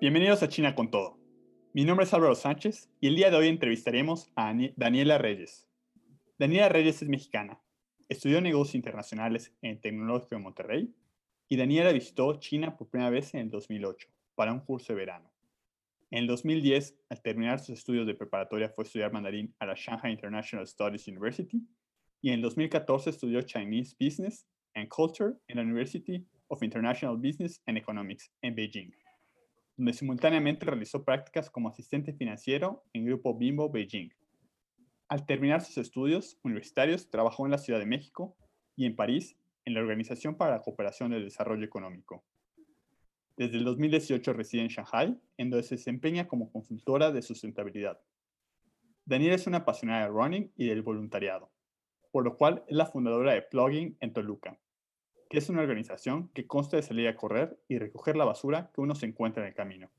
Bienvenidos 0.00 0.44
a 0.44 0.48
China 0.48 0.76
con 0.76 0.92
Todo. 0.92 1.18
Mi 1.72 1.84
nombre 1.84 2.04
es 2.06 2.14
Álvaro 2.14 2.36
Sánchez 2.36 2.88
y 3.00 3.08
el 3.08 3.16
día 3.16 3.32
de 3.32 3.36
hoy 3.36 3.48
entrevistaremos 3.48 4.30
a 4.36 4.54
Daniela 4.76 5.18
Reyes. 5.18 5.66
Daniela 6.38 6.68
Reyes 6.68 7.02
es 7.02 7.08
mexicana. 7.08 7.60
Estudió 8.08 8.40
negocios 8.40 8.76
internacionales 8.76 9.52
en 9.60 9.72
el 9.72 9.80
Tecnológico 9.80 10.36
de 10.36 10.40
Monterrey 10.40 10.94
y 11.48 11.56
Daniela 11.56 11.90
visitó 11.90 12.38
China 12.38 12.76
por 12.76 12.88
primera 12.88 13.10
vez 13.10 13.34
en 13.34 13.40
el 13.40 13.50
2008 13.50 14.08
para 14.36 14.52
un 14.52 14.60
curso 14.60 14.92
de 14.92 15.00
verano. 15.00 15.32
En 16.12 16.20
el 16.20 16.26
2010, 16.28 16.94
al 17.08 17.20
terminar 17.20 17.58
sus 17.58 17.70
estudios 17.70 18.06
de 18.06 18.14
preparatoria, 18.14 18.68
fue 18.68 18.84
a 18.84 18.86
estudiar 18.86 19.12
mandarín 19.12 19.52
a 19.58 19.66
la 19.66 19.74
Shanghai 19.74 20.12
International 20.12 20.64
Studies 20.64 21.08
University 21.08 21.60
y 22.22 22.28
en 22.28 22.34
el 22.34 22.42
2014 22.42 23.10
estudió 23.10 23.42
Chinese 23.42 23.96
Business 23.98 24.46
and 24.74 24.86
Culture 24.86 25.34
en 25.48 25.56
la 25.56 25.62
University 25.62 26.24
of 26.46 26.62
International 26.62 27.16
Business 27.16 27.60
and 27.66 27.76
Economics 27.76 28.30
en 28.42 28.54
Beijing, 28.54 28.92
donde 29.78 29.92
simultáneamente 29.92 30.66
realizó 30.66 31.04
prácticas 31.04 31.48
como 31.48 31.68
asistente 31.68 32.12
financiero 32.12 32.84
en 32.92 33.06
Grupo 33.06 33.38
Bimbo 33.38 33.70
Beijing. 33.70 34.10
Al 35.08 35.24
terminar 35.24 35.62
sus 35.62 35.78
estudios 35.78 36.36
universitarios, 36.42 37.08
trabajó 37.08 37.46
en 37.46 37.52
la 37.52 37.58
Ciudad 37.58 37.78
de 37.78 37.86
México 37.86 38.36
y 38.74 38.86
en 38.86 38.96
París 38.96 39.38
en 39.64 39.74
la 39.74 39.80
Organización 39.80 40.34
para 40.34 40.56
la 40.56 40.62
Cooperación 40.62 41.12
del 41.12 41.24
Desarrollo 41.24 41.64
Económico. 41.64 42.24
Desde 43.36 43.56
el 43.56 43.64
2018 43.64 44.32
reside 44.32 44.62
en 44.62 44.68
Shanghai, 44.68 45.16
en 45.36 45.50
donde 45.50 45.62
se 45.62 45.76
desempeña 45.76 46.26
como 46.26 46.50
consultora 46.50 47.12
de 47.12 47.22
sustentabilidad. 47.22 48.00
Daniela 49.04 49.36
es 49.36 49.46
una 49.46 49.58
apasionada 49.58 50.02
de 50.02 50.08
running 50.08 50.52
y 50.56 50.66
del 50.66 50.82
voluntariado, 50.82 51.52
por 52.10 52.24
lo 52.24 52.36
cual 52.36 52.64
es 52.66 52.76
la 52.76 52.86
fundadora 52.86 53.32
de 53.32 53.42
Plugging 53.42 53.96
en 54.00 54.12
Toluca, 54.12 54.58
que 55.28 55.38
es 55.38 55.48
una 55.48 55.60
organización 55.60 56.28
que 56.28 56.46
consta 56.46 56.76
de 56.76 56.82
salir 56.82 57.06
a 57.08 57.16
correr 57.16 57.58
y 57.68 57.78
recoger 57.78 58.16
la 58.16 58.24
basura 58.24 58.70
que 58.74 58.80
uno 58.80 58.94
se 58.94 59.06
encuentra 59.06 59.42
en 59.42 59.48
el 59.48 59.54
camino. 59.54 59.90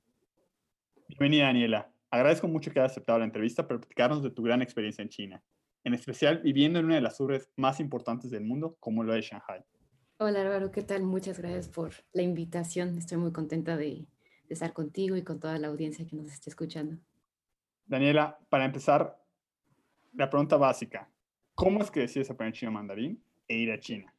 Bienvenida, 1.08 1.46
Daniela. 1.46 1.92
Agradezco 2.10 2.48
mucho 2.48 2.72
que 2.72 2.80
hayas 2.80 2.94
aceptado 2.94 3.20
la 3.20 3.26
entrevista 3.26 3.68
para 3.68 3.80
platicarnos 3.80 4.24
de 4.24 4.32
tu 4.32 4.42
gran 4.42 4.62
experiencia 4.62 5.04
en 5.04 5.10
China, 5.10 5.44
en 5.84 5.94
especial 5.94 6.40
viviendo 6.40 6.80
en 6.80 6.86
una 6.86 6.96
de 6.96 7.02
las 7.02 7.20
urbes 7.20 7.50
más 7.56 7.80
importantes 7.80 8.32
del 8.32 8.44
mundo, 8.44 8.76
como 8.80 9.04
lo 9.04 9.14
es 9.14 9.26
Shanghai. 9.26 9.64
Hola 10.18 10.42
Álvaro, 10.42 10.72
¿qué 10.72 10.82
tal? 10.82 11.04
Muchas 11.04 11.40
gracias 11.40 11.70
por 11.70 11.92
la 12.12 12.24
invitación. 12.24 12.98
Estoy 12.98 13.20
muy 13.20 13.32
contenta 13.32 13.78
de, 13.78 14.08
estar 14.50 14.74
contigo 14.74 15.16
y 15.16 15.24
con 15.24 15.40
toda 15.40 15.60
la 15.60 15.68
audiencia 15.68 16.08
que 16.08 16.16
nos 16.16 16.32
esté 16.32 16.50
escuchando. 16.50 16.98
Daniela, 17.86 18.40
para 18.50 18.66
empezar, 18.66 19.24
la 20.14 20.30
pregunta 20.30 20.58
básica. 20.58 21.08
¿Cómo 21.54 21.82
es 21.82 21.92
que 21.92 22.00
decides 22.00 22.32
aprender 22.32 22.56
chino 22.56 22.72
mandarín 22.72 23.24
e 23.48 23.58
ir 23.58 23.72
a 23.72 23.80
China? 23.80 24.14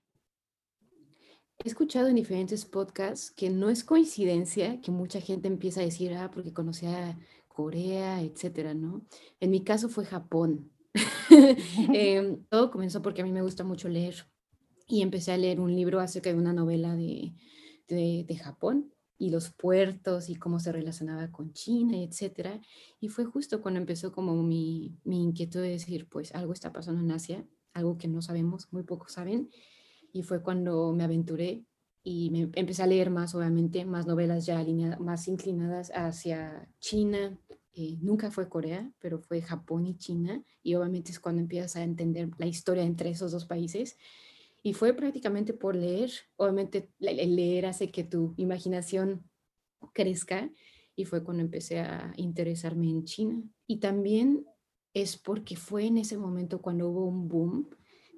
He 1.63 1.69
escuchado 1.69 2.09
en 2.09 2.15
diferentes 2.15 2.65
podcasts 2.65 3.31
que 3.31 3.51
no 3.51 3.69
es 3.69 3.85
coincidencia 3.85 4.81
que 4.81 4.91
mucha 4.91 5.21
gente 5.21 5.47
empieza 5.47 5.81
a 5.81 5.85
decir, 5.85 6.15
ah, 6.15 6.31
porque 6.31 6.55
conocía 6.55 7.19
Corea, 7.49 8.23
etcétera, 8.23 8.73
¿no? 8.73 9.05
En 9.41 9.51
mi 9.51 9.63
caso 9.63 9.91
fue 9.91 10.07
Japón. 10.07 10.71
Em, 11.95 12.43
todo 12.49 12.71
comenzó 12.71 13.03
porque 13.03 13.21
a 13.21 13.25
mí 13.25 13.31
me 13.31 13.43
gusta 13.43 13.63
mucho 13.63 13.89
leer 13.89 14.27
y 14.89 15.03
empecé 15.03 15.33
a 15.33 15.37
leer 15.37 15.61
un 15.61 15.75
libro 15.77 16.01
acerca 16.01 16.31
de 16.31 16.39
una 16.39 16.53
novela 16.55 16.97
de, 16.97 17.35
de, 17.89 18.37
Japón 18.37 18.93
y 19.19 19.31
los 19.31 19.51
puertos 19.51 20.31
y 20.31 20.37
cómo 20.37 20.61
se 20.61 20.73
relacionaba 20.73 21.31
con 21.31 21.53
China, 21.53 21.99
etcétera. 21.99 22.61
Y 23.01 23.09
fue 23.09 23.27
justo 23.27 23.61
cuando 23.61 23.79
empezó 23.79 24.13
como 24.13 24.43
mi, 24.43 24.97
mi 25.05 25.23
inquietud 25.23 25.61
de 25.61 25.71
decir, 25.71 26.09
pues 26.09 26.35
algo 26.35 26.55
está 26.55 26.73
pasando 26.73 27.03
en 27.03 27.11
Asia, 27.13 27.47
algo 27.75 27.99
que 27.99 28.09
no 28.09 28.23
sabemos, 28.23 28.73
muy 28.73 28.83
pocos 28.83 29.13
saben. 29.13 29.51
Y 30.13 30.23
fue 30.23 30.43
cuando 30.43 30.93
me 30.93 31.05
aventuré 31.05 31.65
y 32.03 32.31
me 32.31 32.51
empecé 32.55 32.83
a 32.83 32.87
leer 32.87 33.11
más, 33.11 33.35
obviamente, 33.35 33.85
más 33.85 34.07
novelas 34.07 34.47
ya 34.47 34.59
alineadas, 34.59 35.01
más 35.01 35.29
inclinadas 35.29 35.93
hacia 35.95 36.69
China. 36.79 37.39
Eh, 37.73 37.99
nunca 38.01 38.31
fue 38.31 38.49
Corea, 38.49 38.91
pero 38.99 39.19
fue 39.19 39.43
Japón 39.43 39.87
y 39.87 39.97
China. 39.97 40.43
Y 40.63 40.75
obviamente 40.75 41.13
es 41.13 41.21
cuando 41.21 41.43
empiezas 41.43 41.77
a 41.77 41.83
entender 41.83 42.31
la 42.39 42.47
historia 42.47 42.85
entre 42.85 43.11
esos 43.11 43.33
dos 43.33 43.47
países. 43.47 43.99
Y 44.63 44.73
fue 44.73 44.95
prácticamente 44.95 45.53
por 45.53 45.77
leer. 45.77 46.11
Obviamente 46.37 46.91
el 47.01 47.37
leer 47.37 47.67
hace 47.67 47.91
que 47.91 48.05
tu 48.05 48.35
imaginación 48.37 49.25
crezca 49.93 50.51
y 50.97 51.05
fue 51.05 51.25
cuando 51.25 51.43
empecé 51.43 51.81
a 51.81 52.13
interesarme 52.17 52.89
en 52.89 53.05
China. 53.05 53.43
Y 53.67 53.79
también 53.79 54.47
es 54.95 55.17
porque 55.17 55.57
fue 55.57 55.87
en 55.87 55.99
ese 55.99 56.19
momento 56.19 56.61
cuando 56.61 56.89
hubo 56.89 57.07
un 57.07 57.29
boom 57.29 57.69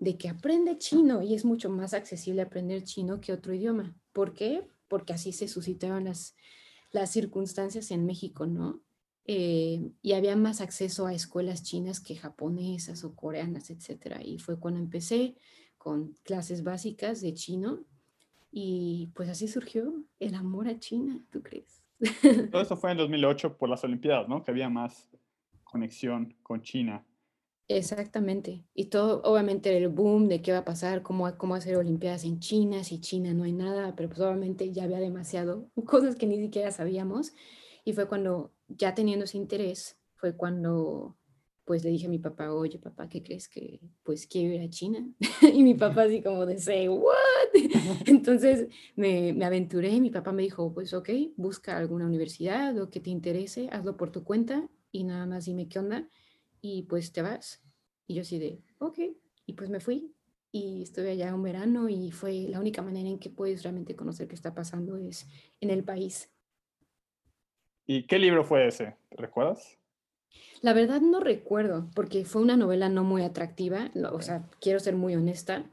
de 0.03 0.19
que 0.19 0.29
aprende 0.29 0.79
chino 0.79 1.23
y 1.23 1.33
es 1.33 1.45
mucho 1.45 1.71
más 1.71 1.95
accesible 1.95 2.43
aprender 2.43 2.83
chino 2.83 3.21
que 3.21 3.33
otro 3.33 3.55
idioma. 3.55 3.95
¿Por 4.13 4.35
qué? 4.35 4.67
Porque 4.89 5.13
así 5.13 5.33
se 5.33 5.47
suscitaron 5.47 6.07
las, 6.07 6.35
las 6.91 7.13
circunstancias 7.13 7.93
en 7.93 8.05
México, 8.05 8.49
¿no? 8.49 8.81
Eh, 9.27 9.93
y 10.03 10.15
había 10.15 10.35
más 10.35 10.61
acceso 10.61 11.07
a 11.07 11.15
escuelas 11.15 11.63
chinas 11.63 12.01
que 12.01 12.17
japonesas 12.17 13.05
o 13.05 13.15
coreanas, 13.15 13.71
etcétera. 13.71 14.21
Y 14.25 14.41
fue 14.41 14.59
cuando 14.59 14.81
empecé 14.81 15.37
con 15.79 16.17
clases 16.25 16.65
básicas 16.65 17.21
de 17.21 17.35
chino 17.35 17.85
y 18.51 19.13
pues 19.15 19.29
así 19.29 19.47
surgió 19.47 20.03
el 20.19 20.35
amor 20.35 20.67
a 20.67 20.81
China, 20.81 21.25
¿tú 21.31 21.45
crees? 21.45 21.81
Todo 22.51 22.61
eso 22.61 22.77
fue 22.77 22.91
en 22.91 22.97
2008 22.97 23.57
por 23.57 23.69
las 23.69 23.85
Olimpiadas, 23.85 24.29
¿no? 24.29 24.43
Que 24.43 24.51
había 24.51 24.69
más 24.69 25.09
conexión 25.63 26.35
con 26.43 26.61
China. 26.61 27.07
Exactamente. 27.77 28.65
Y 28.75 28.87
todo, 28.87 29.23
obviamente, 29.25 29.77
el 29.77 29.89
boom 29.89 30.29
de 30.29 30.43
qué 30.43 30.53
va 30.53 30.59
a 30.59 30.65
pasar, 30.65 31.03
cómo, 31.03 31.37
cómo 31.39 31.55
hacer 31.55 31.77
Olimpiadas 31.77 32.25
en 32.25 32.41
China, 32.41 32.85
si 32.85 33.01
China 33.01 33.33
no 33.35 33.45
hay 33.45 33.53
nada, 33.53 33.95
pero 33.97 34.09
pues 34.09 34.21
obviamente 34.21 34.73
ya 34.73 34.85
había 34.85 34.99
demasiado, 35.01 35.71
cosas 35.87 36.17
que 36.17 36.27
ni 36.27 36.39
siquiera 36.41 36.71
sabíamos. 36.71 37.33
Y 37.85 37.93
fue 37.93 38.09
cuando, 38.09 38.53
ya 38.69 38.95
teniendo 38.95 39.25
ese 39.25 39.39
interés, 39.39 39.99
fue 40.15 40.37
cuando 40.37 41.17
pues 41.65 41.85
le 41.85 41.91
dije 41.91 42.07
a 42.07 42.11
mi 42.11 42.19
papá, 42.19 42.53
oye 42.53 42.79
papá, 42.79 43.09
¿qué 43.09 43.23
crees 43.23 43.49
que 43.49 43.81
pues 44.03 44.27
quiero 44.27 44.53
ir 44.53 44.63
a 44.63 44.69
China? 44.69 45.09
y 45.55 45.63
mi 45.63 45.75
papá 45.75 46.03
así 46.03 46.21
como 46.21 46.45
de, 46.45 46.59
say, 46.59 46.89
what? 46.89 47.13
Entonces 48.07 48.67
me, 48.97 49.33
me 49.33 49.45
aventuré 49.45 49.91
y 49.91 50.01
mi 50.01 50.11
papá 50.11 50.33
me 50.33 50.43
dijo, 50.43 50.75
pues 50.75 50.93
ok, 50.93 51.09
busca 51.37 51.77
alguna 51.79 52.07
universidad 52.07 52.77
o 52.79 52.91
que 52.91 53.01
te 53.01 53.11
interese, 53.11 53.69
hazlo 53.71 53.97
por 53.97 54.11
tu 54.11 54.25
cuenta 54.25 54.69
y 54.91 55.05
nada 55.05 55.25
más 55.27 55.45
dime 55.45 55.69
qué 55.69 55.79
onda 55.79 56.09
y 56.61 56.83
pues 56.85 57.13
te 57.13 57.23
vas. 57.23 57.62
Y 58.07 58.15
yo 58.15 58.23
así 58.23 58.39
de, 58.39 58.61
ok, 58.79 58.99
y 59.47 59.53
pues 59.55 59.71
me 59.71 59.81
fui 59.81 60.13
y 60.53 60.83
estuve 60.83 61.13
allá 61.13 61.35
un 61.35 61.43
verano 61.43 61.89
y 61.89 62.11
fue 62.11 62.47
la 62.49 62.61
única 62.61 62.83
manera 62.83 63.09
en 63.09 63.19
que 63.19 63.31
puedes 63.31 63.63
realmente 63.63 63.97
conocer 63.97 64.29
qué 64.29 64.35
está 64.35 64.55
pasando 64.55 64.99
es 64.99 65.27
en 65.61 65.71
el 65.71 65.83
país. 65.83 66.31
¿Y 67.87 68.07
qué 68.07 68.19
libro 68.19 68.45
fue 68.45 68.67
ese? 68.67 68.97
¿Recuerdas? 69.11 69.79
La 70.61 70.75
verdad 70.75 71.01
no 71.01 71.21
recuerdo, 71.21 71.91
porque 71.95 72.25
fue 72.25 72.43
una 72.43 72.57
novela 72.57 72.89
no 72.89 73.03
muy 73.03 73.23
atractiva, 73.23 73.91
o 74.13 74.21
sea, 74.21 74.49
quiero 74.61 74.79
ser 74.79 74.95
muy 74.95 75.15
honesta, 75.17 75.69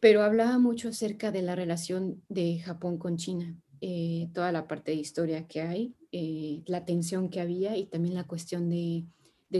pero 0.00 0.22
hablaba 0.22 0.58
mucho 0.58 0.88
acerca 0.88 1.30
de 1.30 1.42
la 1.42 1.54
relación 1.54 2.22
de 2.28 2.58
Japón 2.58 2.98
con 2.98 3.16
China, 3.16 3.54
eh, 3.80 4.28
toda 4.34 4.52
la 4.52 4.66
parte 4.66 4.90
de 4.90 4.98
historia 4.98 5.46
que 5.46 5.62
hay, 5.62 5.94
eh, 6.10 6.62
la 6.66 6.84
tensión 6.84 7.28
que 7.28 7.40
había 7.40 7.76
y 7.76 7.86
también 7.86 8.14
la 8.14 8.24
cuestión 8.24 8.68
de, 8.68 9.04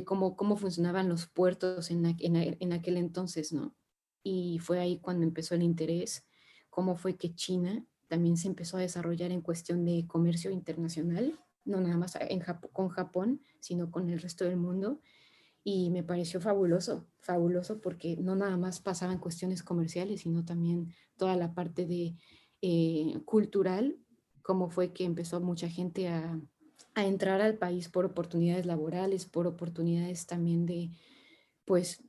cómo, 0.04 0.36
cómo 0.36 0.56
funcionaban 0.56 1.08
los 1.08 1.26
puertos 1.26 1.90
en, 1.90 2.04
en 2.18 2.72
aquel 2.72 2.96
entonces, 2.96 3.52
¿no? 3.52 3.74
Y 4.22 4.58
fue 4.58 4.80
ahí 4.80 4.98
cuando 4.98 5.24
empezó 5.24 5.54
el 5.54 5.62
interés, 5.62 6.26
cómo 6.70 6.96
fue 6.96 7.16
que 7.16 7.34
China 7.34 7.84
también 8.08 8.36
se 8.36 8.48
empezó 8.48 8.76
a 8.76 8.80
desarrollar 8.80 9.32
en 9.32 9.40
cuestión 9.40 9.84
de 9.84 10.06
comercio 10.06 10.50
internacional 10.50 11.38
no 11.66 11.80
nada 11.80 11.96
más 11.96 12.16
con 12.72 12.88
Japón, 12.88 13.42
sino 13.60 13.90
con 13.90 14.08
el 14.08 14.20
resto 14.20 14.44
del 14.44 14.56
mundo. 14.56 15.00
Y 15.62 15.90
me 15.90 16.04
pareció 16.04 16.40
fabuloso, 16.40 17.08
fabuloso 17.18 17.80
porque 17.80 18.16
no 18.16 18.36
nada 18.36 18.56
más 18.56 18.80
pasaban 18.80 19.18
cuestiones 19.18 19.64
comerciales, 19.64 20.20
sino 20.20 20.44
también 20.44 20.94
toda 21.16 21.36
la 21.36 21.54
parte 21.54 21.86
de 21.86 22.14
eh, 22.62 23.20
cultural, 23.24 23.98
como 24.42 24.70
fue 24.70 24.92
que 24.92 25.04
empezó 25.04 25.40
mucha 25.40 25.68
gente 25.68 26.08
a, 26.08 26.40
a 26.96 27.06
entrar 27.06 27.42
al 27.42 27.58
país 27.58 27.90
por 27.90 28.06
oportunidades 28.06 28.64
laborales, 28.64 29.26
por 29.26 29.46
oportunidades 29.46 30.26
también 30.26 30.64
de, 30.64 30.90
pues, 31.66 32.02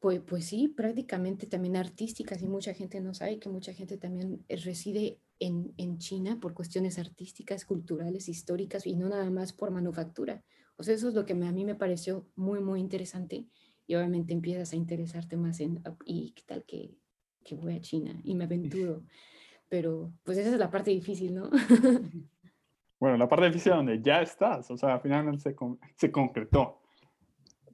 pues, 0.00 0.20
pues 0.20 0.46
sí, 0.46 0.66
prácticamente 0.66 1.46
también 1.46 1.76
artísticas 1.76 2.42
y 2.42 2.48
mucha 2.48 2.74
gente 2.74 3.00
no 3.00 3.14
sabe 3.14 3.38
que 3.38 3.48
mucha 3.48 3.72
gente 3.72 3.96
también 3.96 4.44
reside 4.48 5.20
en, 5.38 5.72
en, 5.76 5.98
China 5.98 6.40
por 6.40 6.54
cuestiones 6.54 6.98
artísticas, 6.98 7.64
culturales, 7.64 8.28
históricas 8.28 8.84
y 8.84 8.96
no 8.96 9.08
nada 9.08 9.30
más 9.30 9.52
por 9.52 9.70
manufactura. 9.70 10.44
O 10.76 10.82
sea, 10.82 10.96
eso 10.96 11.08
es 11.08 11.14
lo 11.14 11.24
que 11.24 11.32
a 11.34 11.52
mí 11.52 11.64
me 11.64 11.76
pareció 11.76 12.28
muy, 12.34 12.58
muy 12.58 12.80
interesante 12.80 13.46
y 13.86 13.94
obviamente 13.94 14.32
empiezas 14.32 14.72
a 14.72 14.76
interesarte 14.76 15.36
más 15.36 15.60
en, 15.60 15.84
¿y 16.04 16.32
qué 16.32 16.42
tal 16.44 16.64
que, 16.64 16.98
que 17.44 17.54
voy 17.54 17.74
a 17.74 17.80
China 17.80 18.20
y 18.24 18.34
me 18.34 18.44
aventuro? 18.44 19.04
Pero 19.68 20.12
pues 20.24 20.36
esa 20.38 20.50
es 20.50 20.58
la 20.58 20.70
parte 20.70 20.90
difícil, 20.90 21.32
¿no? 21.32 21.48
Bueno, 22.98 23.16
la 23.16 23.28
parte 23.28 23.46
difícil 23.46 23.72
donde 23.72 24.00
ya 24.00 24.22
estás, 24.22 24.70
o 24.70 24.76
sea, 24.76 24.98
finalmente 25.00 25.40
se, 25.40 25.56
se 25.96 26.10
concretó. 26.10 26.80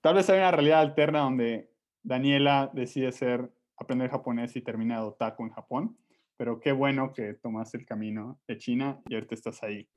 Tal 0.00 0.16
vez 0.16 0.28
hay 0.30 0.38
una 0.38 0.50
realidad 0.50 0.80
alterna 0.80 1.20
donde 1.20 1.70
Daniela 2.02 2.70
decide 2.72 3.12
ser, 3.12 3.52
aprender 3.76 4.10
japonés 4.10 4.54
y 4.56 4.62
termina 4.62 4.96
de 4.96 5.06
otaku 5.06 5.44
en 5.44 5.50
Japón 5.50 5.96
pero 6.42 6.58
qué 6.58 6.72
bueno 6.72 7.12
que 7.12 7.34
tomaste 7.34 7.78
el 7.78 7.86
camino 7.86 8.40
de 8.48 8.58
China 8.58 9.00
y 9.08 9.14
ahorita 9.14 9.36
estás 9.36 9.62
ahí. 9.62 9.88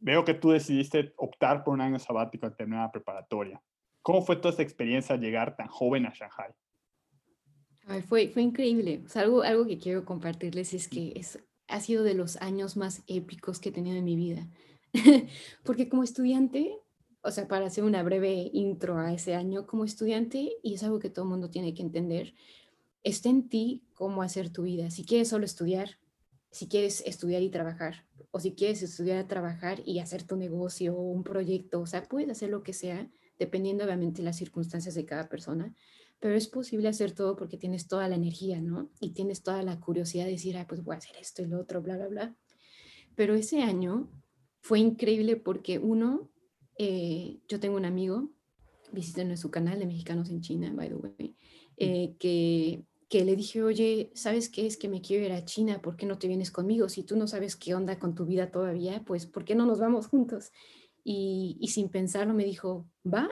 veo 0.00 0.24
que 0.24 0.32
tú 0.32 0.48
decidiste 0.48 1.12
optar 1.18 1.62
por 1.62 1.74
un 1.74 1.82
año 1.82 1.98
sabático 1.98 2.46
al 2.46 2.56
terminar 2.56 2.86
la 2.86 2.92
preparatoria. 2.92 3.62
¿Cómo 4.00 4.22
fue 4.22 4.36
toda 4.36 4.48
esta 4.48 4.62
experiencia 4.62 5.16
llegar 5.16 5.56
tan 5.56 5.66
joven 5.66 6.06
a 6.06 6.14
Shanghai? 6.14 6.54
fue, 8.06 8.28
fue 8.28 8.40
increíble. 8.40 9.02
algo, 9.14 9.42
algo 9.42 9.66
que 9.66 9.76
quiero 9.76 10.06
compartirles 10.06 10.72
es 10.72 10.88
que 10.88 11.12
es, 11.14 11.38
ha 11.68 11.80
sido 11.80 12.02
de 12.02 12.14
los 12.14 12.36
años 12.38 12.76
más 12.76 13.02
épicos 13.06 13.60
que 13.60 13.68
he 13.68 13.72
tenido 13.72 13.96
en 13.96 14.04
mi 14.04 14.16
vida. 14.16 14.48
Porque 15.64 15.88
como 15.88 16.02
estudiante, 16.02 16.78
o 17.22 17.30
sea, 17.30 17.46
para 17.46 17.66
hacer 17.66 17.84
una 17.84 18.02
breve 18.02 18.50
intro 18.52 18.98
a 18.98 19.12
ese 19.12 19.34
año, 19.34 19.66
como 19.66 19.84
estudiante, 19.84 20.52
y 20.62 20.74
es 20.74 20.82
algo 20.82 20.98
que 20.98 21.10
todo 21.10 21.24
el 21.24 21.30
mundo 21.30 21.50
tiene 21.50 21.74
que 21.74 21.82
entender, 21.82 22.34
está 23.04 23.28
en 23.28 23.48
ti 23.48 23.84
cómo 23.94 24.22
hacer 24.22 24.50
tu 24.50 24.62
vida. 24.62 24.90
Si 24.90 25.04
quieres 25.04 25.28
solo 25.28 25.44
estudiar, 25.44 25.98
si 26.50 26.68
quieres 26.68 27.02
estudiar 27.06 27.42
y 27.42 27.50
trabajar, 27.50 28.06
o 28.30 28.40
si 28.40 28.54
quieres 28.54 28.82
estudiar, 28.82 29.26
trabajar 29.28 29.82
y 29.84 29.98
hacer 29.98 30.22
tu 30.22 30.36
negocio 30.36 30.96
o 30.96 31.02
un 31.02 31.22
proyecto, 31.22 31.80
o 31.80 31.86
sea, 31.86 32.02
puedes 32.02 32.30
hacer 32.30 32.50
lo 32.50 32.62
que 32.62 32.72
sea, 32.72 33.10
dependiendo 33.38 33.84
obviamente 33.84 34.22
de 34.22 34.24
las 34.24 34.36
circunstancias 34.36 34.94
de 34.94 35.04
cada 35.04 35.28
persona, 35.28 35.74
pero 36.20 36.34
es 36.34 36.48
posible 36.48 36.88
hacer 36.88 37.12
todo 37.12 37.36
porque 37.36 37.56
tienes 37.56 37.86
toda 37.86 38.08
la 38.08 38.16
energía, 38.16 38.60
¿no? 38.60 38.90
Y 39.00 39.10
tienes 39.10 39.42
toda 39.42 39.62
la 39.62 39.78
curiosidad 39.78 40.24
de 40.24 40.32
decir, 40.32 40.56
ah, 40.56 40.66
pues 40.68 40.82
voy 40.82 40.94
a 40.94 40.98
hacer 40.98 41.16
esto 41.16 41.42
y 41.42 41.46
lo 41.46 41.60
otro, 41.60 41.80
bla, 41.80 41.96
bla, 41.96 42.08
bla. 42.08 42.36
Pero 43.14 43.34
ese 43.34 43.62
año 43.62 44.10
fue 44.60 44.80
increíble 44.80 45.36
porque 45.36 45.78
uno, 45.78 46.30
eh, 46.76 47.38
yo 47.48 47.60
tengo 47.60 47.76
un 47.76 47.84
amigo, 47.84 48.30
visiten 48.92 49.36
su 49.36 49.50
canal 49.50 49.78
de 49.78 49.86
Mexicanos 49.86 50.30
en 50.30 50.40
China, 50.40 50.72
by 50.74 50.88
the 50.88 50.94
way, 50.94 51.36
eh, 51.76 52.16
que, 52.18 52.84
que 53.08 53.24
le 53.24 53.36
dije, 53.36 53.62
oye, 53.62 54.10
¿sabes 54.14 54.48
qué 54.48 54.66
es 54.66 54.76
que 54.76 54.88
me 54.88 55.00
quiero 55.00 55.24
ir 55.24 55.32
a 55.32 55.44
China? 55.44 55.80
¿Por 55.80 55.96
qué 55.96 56.06
no 56.06 56.18
te 56.18 56.26
vienes 56.26 56.50
conmigo? 56.50 56.88
Si 56.88 57.04
tú 57.04 57.16
no 57.16 57.28
sabes 57.28 57.54
qué 57.54 57.74
onda 57.74 57.98
con 57.98 58.14
tu 58.14 58.26
vida 58.26 58.50
todavía, 58.50 59.04
pues 59.04 59.26
¿por 59.26 59.44
qué 59.44 59.54
no 59.54 59.66
nos 59.66 59.78
vamos 59.78 60.08
juntos? 60.08 60.50
Y, 61.04 61.56
y 61.60 61.68
sin 61.68 61.90
pensarlo 61.90 62.34
me 62.34 62.44
dijo, 62.44 62.88
va. 63.06 63.28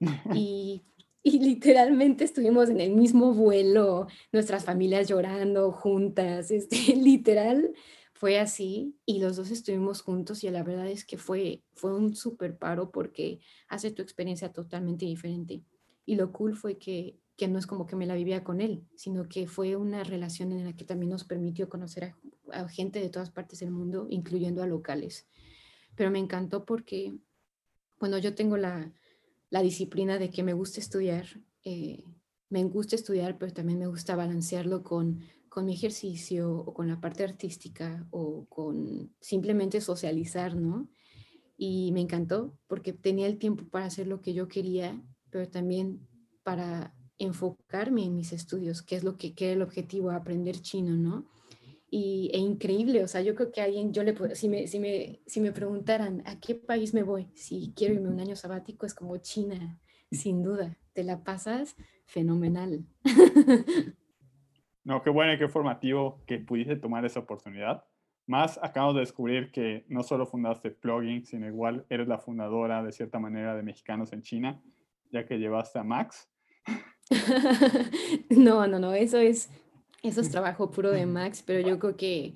y 0.34 0.84
y 1.26 1.40
literalmente 1.40 2.22
estuvimos 2.22 2.70
en 2.70 2.78
el 2.78 2.92
mismo 2.92 3.34
vuelo, 3.34 4.06
nuestras 4.30 4.64
familias 4.64 5.08
llorando 5.08 5.72
juntas, 5.72 6.50
este, 6.52 6.94
literal 6.94 7.74
fue 8.12 8.38
así 8.38 8.94
y 9.04 9.18
los 9.18 9.34
dos 9.34 9.50
estuvimos 9.50 10.02
juntos 10.02 10.44
y 10.44 10.50
la 10.50 10.62
verdad 10.62 10.86
es 10.86 11.04
que 11.04 11.18
fue, 11.18 11.64
fue 11.74 11.92
un 11.96 12.14
súper 12.14 12.56
paro 12.56 12.92
porque 12.92 13.40
hace 13.66 13.90
tu 13.90 14.02
experiencia 14.02 14.52
totalmente 14.52 15.04
diferente. 15.04 15.64
Y 16.04 16.14
lo 16.14 16.30
cool 16.30 16.54
fue 16.54 16.78
que, 16.78 17.18
que 17.36 17.48
no 17.48 17.58
es 17.58 17.66
como 17.66 17.88
que 17.88 17.96
me 17.96 18.06
la 18.06 18.14
vivía 18.14 18.44
con 18.44 18.60
él, 18.60 18.86
sino 18.94 19.28
que 19.28 19.48
fue 19.48 19.74
una 19.74 20.04
relación 20.04 20.52
en 20.52 20.64
la 20.64 20.76
que 20.76 20.84
también 20.84 21.10
nos 21.10 21.24
permitió 21.24 21.68
conocer 21.68 22.04
a, 22.04 22.16
a 22.52 22.68
gente 22.68 23.00
de 23.00 23.08
todas 23.10 23.30
partes 23.32 23.58
del 23.58 23.72
mundo, 23.72 24.06
incluyendo 24.10 24.62
a 24.62 24.68
locales. 24.68 25.26
Pero 25.96 26.12
me 26.12 26.20
encantó 26.20 26.64
porque, 26.64 27.18
bueno, 27.98 28.16
yo 28.18 28.36
tengo 28.36 28.56
la, 28.56 28.92
la 29.50 29.62
disciplina 29.62 30.18
de 30.18 30.30
que 30.30 30.42
me 30.42 30.52
gusta 30.52 30.80
estudiar. 30.80 31.26
Eh, 31.64 32.04
me 32.48 32.64
gusta 32.64 32.96
estudiar, 32.96 33.38
pero 33.38 33.52
también 33.52 33.78
me 33.78 33.86
gusta 33.86 34.16
balancearlo 34.16 34.82
con, 34.82 35.20
con 35.48 35.64
mi 35.64 35.74
ejercicio 35.74 36.54
o 36.54 36.74
con 36.74 36.88
la 36.88 37.00
parte 37.00 37.24
artística 37.24 38.06
o 38.10 38.46
con 38.46 39.14
simplemente 39.20 39.80
socializar, 39.80 40.54
¿no? 40.54 40.88
Y 41.56 41.90
me 41.92 42.00
encantó 42.00 42.58
porque 42.66 42.92
tenía 42.92 43.26
el 43.26 43.38
tiempo 43.38 43.64
para 43.68 43.86
hacer 43.86 44.06
lo 44.06 44.20
que 44.20 44.34
yo 44.34 44.48
quería, 44.48 45.02
pero 45.30 45.48
también 45.48 46.06
para 46.42 46.94
enfocarme 47.18 48.04
en 48.04 48.14
mis 48.14 48.32
estudios, 48.32 48.82
que 48.82 48.96
es 48.96 49.04
lo 49.04 49.16
que, 49.16 49.34
que 49.34 49.46
era 49.46 49.54
el 49.54 49.62
objetivo, 49.62 50.10
aprender 50.10 50.60
chino, 50.60 50.96
¿no? 50.96 51.26
Y, 51.90 52.30
e 52.32 52.38
increíble, 52.38 53.04
o 53.04 53.08
sea, 53.08 53.20
yo 53.22 53.34
creo 53.34 53.52
que 53.52 53.60
alguien, 53.60 53.92
yo 53.92 54.02
le 54.02 54.14
si 54.34 54.48
me, 54.48 54.66
si, 54.66 54.78
me, 54.78 55.20
si 55.26 55.40
me 55.40 55.52
preguntaran 55.52 56.22
a 56.26 56.40
qué 56.40 56.54
país 56.54 56.94
me 56.94 57.02
voy, 57.02 57.28
si 57.34 57.72
quiero 57.76 57.94
irme 57.94 58.08
un 58.08 58.20
año 58.20 58.36
sabático, 58.36 58.86
es 58.86 58.94
como 58.94 59.16
China, 59.18 59.78
sin 60.10 60.42
duda, 60.42 60.76
te 60.92 61.04
la 61.04 61.22
pasas 61.22 61.76
fenomenal. 62.04 62.84
No, 64.86 65.02
qué 65.02 65.10
bueno 65.10 65.32
y 65.32 65.38
qué 65.38 65.48
formativo 65.48 66.22
que 66.28 66.38
pudiste 66.38 66.76
tomar 66.76 67.04
esa 67.04 67.18
oportunidad. 67.18 67.82
Más 68.28 68.56
acabamos 68.62 68.94
de 68.94 69.00
descubrir 69.00 69.50
que 69.50 69.84
no 69.88 70.04
solo 70.04 70.26
fundaste 70.26 70.70
Plugin, 70.70 71.26
sino 71.26 71.48
igual 71.48 71.84
eres 71.90 72.06
la 72.06 72.18
fundadora 72.18 72.84
de 72.84 72.92
cierta 72.92 73.18
manera 73.18 73.56
de 73.56 73.64
Mexicanos 73.64 74.12
en 74.12 74.22
China, 74.22 74.62
ya 75.10 75.26
que 75.26 75.38
llevaste 75.38 75.80
a 75.80 75.82
Max. 75.82 76.30
no, 78.30 78.68
no, 78.68 78.78
no, 78.78 78.94
eso 78.94 79.18
es 79.18 79.50
eso 80.06 80.20
es 80.20 80.30
trabajo 80.30 80.70
puro 80.70 80.90
de 80.90 81.06
Max, 81.06 81.42
pero 81.44 81.66
yo 81.66 81.78
creo 81.78 81.96
que 81.96 82.34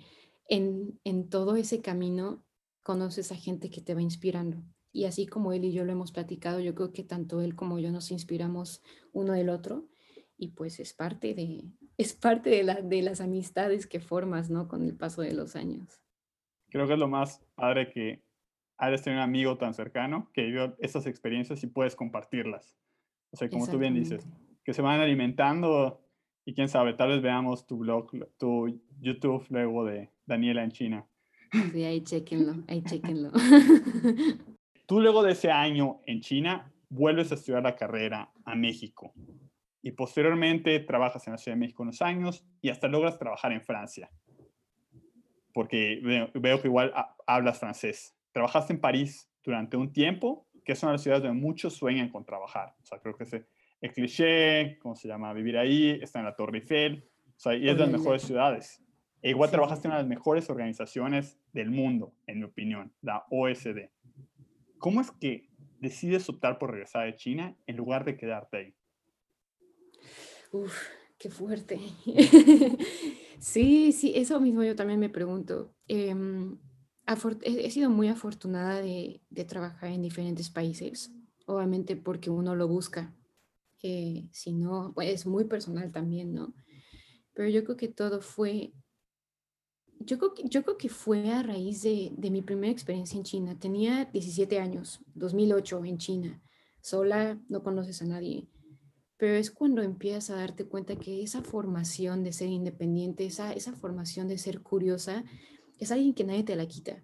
en, 0.48 0.98
en 1.04 1.28
todo 1.28 1.56
ese 1.56 1.80
camino 1.80 2.44
conoces 2.82 3.32
a 3.32 3.36
gente 3.36 3.70
que 3.70 3.80
te 3.80 3.94
va 3.94 4.02
inspirando. 4.02 4.62
Y 4.92 5.04
así 5.04 5.26
como 5.26 5.52
él 5.52 5.64
y 5.64 5.72
yo 5.72 5.84
lo 5.84 5.92
hemos 5.92 6.12
platicado, 6.12 6.60
yo 6.60 6.74
creo 6.74 6.92
que 6.92 7.04
tanto 7.04 7.40
él 7.40 7.54
como 7.54 7.78
yo 7.78 7.92
nos 7.92 8.10
inspiramos 8.10 8.82
uno 9.12 9.32
del 9.32 9.48
otro 9.48 9.88
y 10.36 10.48
pues 10.48 10.80
es 10.80 10.92
parte 10.94 11.34
de, 11.34 11.64
es 11.96 12.14
parte 12.14 12.50
de, 12.50 12.64
la, 12.64 12.74
de 12.80 13.02
las 13.02 13.20
amistades 13.20 13.86
que 13.86 14.00
formas, 14.00 14.50
¿no? 14.50 14.68
Con 14.68 14.82
el 14.82 14.96
paso 14.96 15.22
de 15.22 15.34
los 15.34 15.54
años. 15.54 16.02
Creo 16.70 16.86
que 16.86 16.94
es 16.94 16.98
lo 16.98 17.08
más 17.08 17.40
padre 17.54 17.90
que 17.90 18.24
hayas 18.78 19.02
tenido 19.02 19.22
un 19.22 19.28
amigo 19.28 19.58
tan 19.58 19.74
cercano 19.74 20.30
que 20.32 20.42
vivió 20.42 20.74
esas 20.78 21.06
experiencias 21.06 21.62
y 21.62 21.66
puedes 21.66 21.94
compartirlas. 21.94 22.76
O 23.30 23.36
sea, 23.36 23.48
como 23.48 23.66
tú 23.68 23.78
bien 23.78 23.94
dices, 23.94 24.26
que 24.64 24.72
se 24.72 24.82
van 24.82 25.00
alimentando 25.00 26.00
y 26.50 26.52
quién 26.52 26.68
sabe, 26.68 26.94
tal 26.94 27.10
vez 27.10 27.22
veamos 27.22 27.64
tu 27.64 27.78
blog, 27.78 28.10
tu 28.36 28.80
YouTube 29.00 29.46
luego 29.50 29.84
de 29.84 30.10
Daniela 30.26 30.64
en 30.64 30.72
China. 30.72 31.06
Sí, 31.72 31.84
ahí 31.84 32.00
chequenlo, 32.00 32.64
ahí 32.66 32.82
chequenlo. 32.82 33.30
Tú 34.86 35.00
luego 35.00 35.22
de 35.22 35.30
ese 35.30 35.52
año 35.52 36.00
en 36.06 36.20
China 36.20 36.72
vuelves 36.88 37.30
a 37.30 37.36
estudiar 37.36 37.62
la 37.62 37.76
carrera 37.76 38.32
a 38.44 38.56
México 38.56 39.12
y 39.80 39.92
posteriormente 39.92 40.80
trabajas 40.80 41.24
en 41.28 41.34
la 41.34 41.38
Ciudad 41.38 41.54
de 41.54 41.60
México 41.60 41.84
unos 41.84 42.02
años 42.02 42.44
y 42.60 42.70
hasta 42.70 42.88
logras 42.88 43.16
trabajar 43.16 43.52
en 43.52 43.62
Francia. 43.62 44.10
Porque 45.54 46.00
veo, 46.34 46.60
que 46.60 46.66
igual 46.66 46.92
hablas 47.28 47.60
francés. 47.60 48.16
Trabajaste 48.32 48.72
en 48.72 48.80
París 48.80 49.30
durante 49.44 49.76
un 49.76 49.92
tiempo, 49.92 50.48
que 50.64 50.72
es 50.72 50.82
una 50.82 50.90
de 50.90 50.94
las 50.94 51.02
ciudades 51.02 51.22
donde 51.22 51.40
muchos 51.40 51.74
sueñan 51.74 52.08
con 52.08 52.24
trabajar. 52.24 52.74
O 52.82 52.86
sea, 52.86 52.98
creo 52.98 53.16
que 53.16 53.24
se, 53.24 53.46
el 53.80 53.92
cliché, 53.92 54.78
¿cómo 54.78 54.94
se 54.94 55.08
llama? 55.08 55.32
Vivir 55.32 55.56
ahí, 55.56 55.98
está 56.02 56.18
en 56.18 56.26
la 56.26 56.36
Torre 56.36 56.58
Eiffel, 56.58 57.04
o 57.36 57.40
sea, 57.40 57.54
y 57.54 57.68
es 57.68 57.74
de 57.74 57.80
las 57.80 57.90
mejores 57.90 58.22
ciudades. 58.22 58.82
E 59.22 59.30
igual 59.30 59.50
trabajaste 59.50 59.86
en 59.86 59.92
una 59.92 59.98
de 59.98 60.04
las 60.04 60.08
mejores 60.08 60.48
organizaciones 60.50 61.38
del 61.52 61.70
mundo, 61.70 62.14
en 62.26 62.38
mi 62.38 62.44
opinión, 62.44 62.92
la 63.00 63.24
OSD. 63.30 63.90
¿Cómo 64.78 65.00
es 65.00 65.10
que 65.10 65.48
decides 65.78 66.28
optar 66.28 66.58
por 66.58 66.70
regresar 66.70 67.06
de 67.06 67.16
China 67.16 67.56
en 67.66 67.76
lugar 67.76 68.04
de 68.04 68.16
quedarte 68.16 68.56
ahí? 68.56 68.74
Uf, 70.52 70.74
qué 71.18 71.30
fuerte. 71.30 71.78
sí, 73.38 73.92
sí, 73.92 74.12
eso 74.14 74.40
mismo 74.40 74.62
yo 74.62 74.76
también 74.76 75.00
me 75.00 75.08
pregunto. 75.08 75.74
Em, 75.86 76.58
he, 77.42 77.70
sido 77.70 77.88
muy 77.88 78.08
afortunada 78.08 78.80
de, 78.80 79.22
de 79.30 79.44
trabajar 79.44 79.90
en 79.90 80.02
diferentes 80.02 80.50
países, 80.50 81.14
obviamente 81.46 81.96
porque 81.96 82.30
uno 82.30 82.54
lo 82.54 82.68
busca 82.68 83.14
que 83.80 84.28
si 84.30 84.52
no, 84.52 84.92
pues 84.94 85.08
es 85.08 85.26
muy 85.26 85.44
personal 85.44 85.90
también, 85.90 86.32
¿no? 86.32 86.54
Pero 87.32 87.48
yo 87.48 87.64
creo 87.64 87.76
que 87.76 87.88
todo 87.88 88.20
fue, 88.20 88.72
yo 89.98 90.18
creo 90.18 90.34
que, 90.34 90.44
yo 90.44 90.62
creo 90.62 90.76
que 90.76 90.88
fue 90.88 91.30
a 91.30 91.42
raíz 91.42 91.82
de, 91.82 92.12
de 92.16 92.30
mi 92.30 92.42
primera 92.42 92.72
experiencia 92.72 93.16
en 93.16 93.24
China. 93.24 93.58
Tenía 93.58 94.04
17 94.04 94.60
años, 94.60 95.00
2008 95.14 95.84
en 95.84 95.98
China, 95.98 96.42
sola, 96.82 97.40
no 97.48 97.62
conoces 97.62 98.02
a 98.02 98.06
nadie. 98.06 98.46
Pero 99.16 99.34
es 99.34 99.50
cuando 99.50 99.82
empiezas 99.82 100.30
a 100.30 100.36
darte 100.36 100.66
cuenta 100.66 100.96
que 100.96 101.22
esa 101.22 101.42
formación 101.42 102.22
de 102.22 102.32
ser 102.32 102.48
independiente, 102.48 103.26
esa, 103.26 103.52
esa 103.52 103.74
formación 103.74 104.28
de 104.28 104.38
ser 104.38 104.62
curiosa, 104.62 105.24
es 105.78 105.90
alguien 105.90 106.14
que 106.14 106.24
nadie 106.24 106.44
te 106.44 106.56
la 106.56 106.66
quita. 106.66 107.02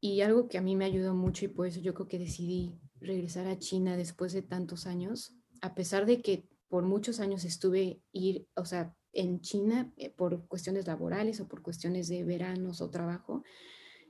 Y 0.00 0.20
algo 0.20 0.48
que 0.48 0.58
a 0.58 0.62
mí 0.62 0.76
me 0.76 0.84
ayudó 0.84 1.14
mucho 1.14 1.46
y 1.46 1.48
por 1.48 1.66
eso 1.66 1.80
yo 1.80 1.94
creo 1.94 2.08
que 2.08 2.18
decidí 2.18 2.78
regresar 3.00 3.46
a 3.46 3.58
China 3.58 3.96
después 3.96 4.32
de 4.32 4.42
tantos 4.42 4.86
años, 4.86 5.34
a 5.64 5.74
pesar 5.74 6.04
de 6.04 6.20
que 6.20 6.46
por 6.68 6.84
muchos 6.84 7.20
años 7.20 7.46
estuve 7.46 8.02
ir, 8.12 8.46
o 8.54 8.66
sea, 8.66 8.94
en 9.14 9.40
China 9.40 9.90
eh, 9.96 10.10
por 10.10 10.46
cuestiones 10.46 10.86
laborales 10.86 11.40
o 11.40 11.48
por 11.48 11.62
cuestiones 11.62 12.06
de 12.08 12.22
veranos 12.22 12.82
o 12.82 12.90
trabajo, 12.90 13.42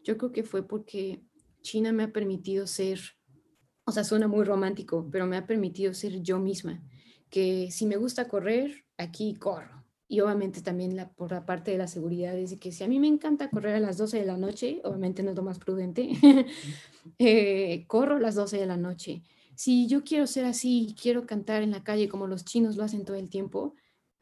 yo 0.03 0.19
creo 0.19 0.33
que 0.33 0.43
fue 0.43 0.67
porque 0.67 1.23
China 1.63 1.93
me 1.93 2.03
ha 2.03 2.13
permitido 2.13 2.67
ser, 2.67 2.99
o 3.85 3.93
sea, 3.93 4.03
suena 4.03 4.27
muy 4.27 4.45
romántico, 4.45 5.09
pero 5.13 5.27
me 5.27 5.37
ha 5.37 5.47
permitido 5.47 5.95
ser 5.95 6.23
yo 6.23 6.41
misma, 6.41 6.83
que 7.31 7.71
si 7.71 7.87
me 7.87 7.99
gusta 7.99 8.27
correr, 8.27 8.85
aquí 8.97 9.37
corro. 9.37 9.85
Y 10.09 10.21
obviamente 10.21 10.61
también 10.61 11.09
por 11.15 11.31
la 11.31 11.47
parte 11.47 11.71
de 11.71 11.79
la 11.79 11.87
seguridad 11.87 12.37
es 12.37 12.59
que 12.59 12.73
si 12.73 12.83
a 12.83 12.89
mí 12.89 12.99
me 12.99 13.07
encanta 13.07 13.49
correr 13.49 13.77
a 13.77 13.81
las 13.81 13.97
12 13.97 14.19
de 14.19 14.27
la 14.27 14.37
noche, 14.37 14.81
obviamente 14.83 15.23
no 15.23 15.31
es 15.31 15.37
lo 15.37 15.45
más 15.45 15.61
prudente, 15.61 16.09
eh, 17.19 17.85
corro 17.87 18.17
a 18.17 18.21
las 18.21 18.35
12 18.35 18.59
de 18.59 18.67
la 18.67 18.77
noche 18.77 19.23
si 19.57 19.87
yo 19.87 20.05
quiero 20.05 20.27
ser 20.27 20.45
así, 20.45 20.95
quiero 21.01 21.27
cantar 21.27 21.63
en 21.63 21.71
la 21.71 21.85
calle 21.85 22.09
como 22.09 22.27
los 22.27 22.45
chinos 22.45 22.77
lo 22.77 22.85
hacen 22.85 23.05
todo 23.05 23.17
el 23.17 23.31
tiempo, 23.31 23.75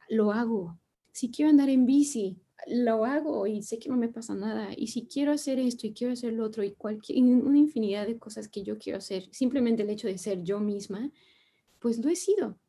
lo 0.09 0.31
hago. 0.31 0.79
Si 1.11 1.31
quiero 1.31 1.49
andar 1.49 1.69
en 1.69 1.85
bici, 1.85 2.41
lo 2.67 3.05
hago 3.05 3.45
y 3.47 3.61
sé 3.63 3.79
que 3.79 3.89
no 3.89 3.97
me 3.97 4.09
pasa 4.09 4.35
nada. 4.35 4.69
Y 4.75 4.87
si 4.87 5.07
quiero 5.07 5.31
hacer 5.31 5.59
esto 5.59 5.87
y 5.87 5.93
quiero 5.93 6.13
hacer 6.13 6.33
lo 6.33 6.45
otro 6.45 6.63
y 6.63 6.73
cualquier, 6.73 7.23
una 7.23 7.57
infinidad 7.57 8.07
de 8.07 8.17
cosas 8.17 8.47
que 8.47 8.63
yo 8.63 8.77
quiero 8.77 8.97
hacer, 8.97 9.27
simplemente 9.31 9.83
el 9.83 9.89
hecho 9.89 10.07
de 10.07 10.17
ser 10.17 10.43
yo 10.43 10.59
misma, 10.59 11.11
pues 11.79 12.03
lo 12.03 12.09
he 12.09 12.15
sido. 12.15 12.59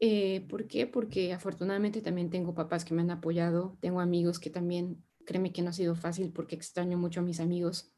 Eh, 0.00 0.46
¿Por 0.48 0.66
qué? 0.66 0.86
Porque 0.86 1.32
afortunadamente 1.32 2.02
también 2.02 2.30
tengo 2.30 2.54
papás 2.54 2.84
que 2.84 2.94
me 2.94 3.02
han 3.02 3.10
apoyado, 3.10 3.76
tengo 3.80 4.00
amigos 4.00 4.40
que 4.40 4.50
también, 4.50 5.04
créeme 5.24 5.52
que 5.52 5.62
no 5.62 5.70
ha 5.70 5.74
sido 5.74 5.94
fácil 5.94 6.32
porque 6.32 6.56
extraño 6.56 6.98
mucho 6.98 7.20
a 7.20 7.22
mis 7.22 7.38
amigos 7.38 7.91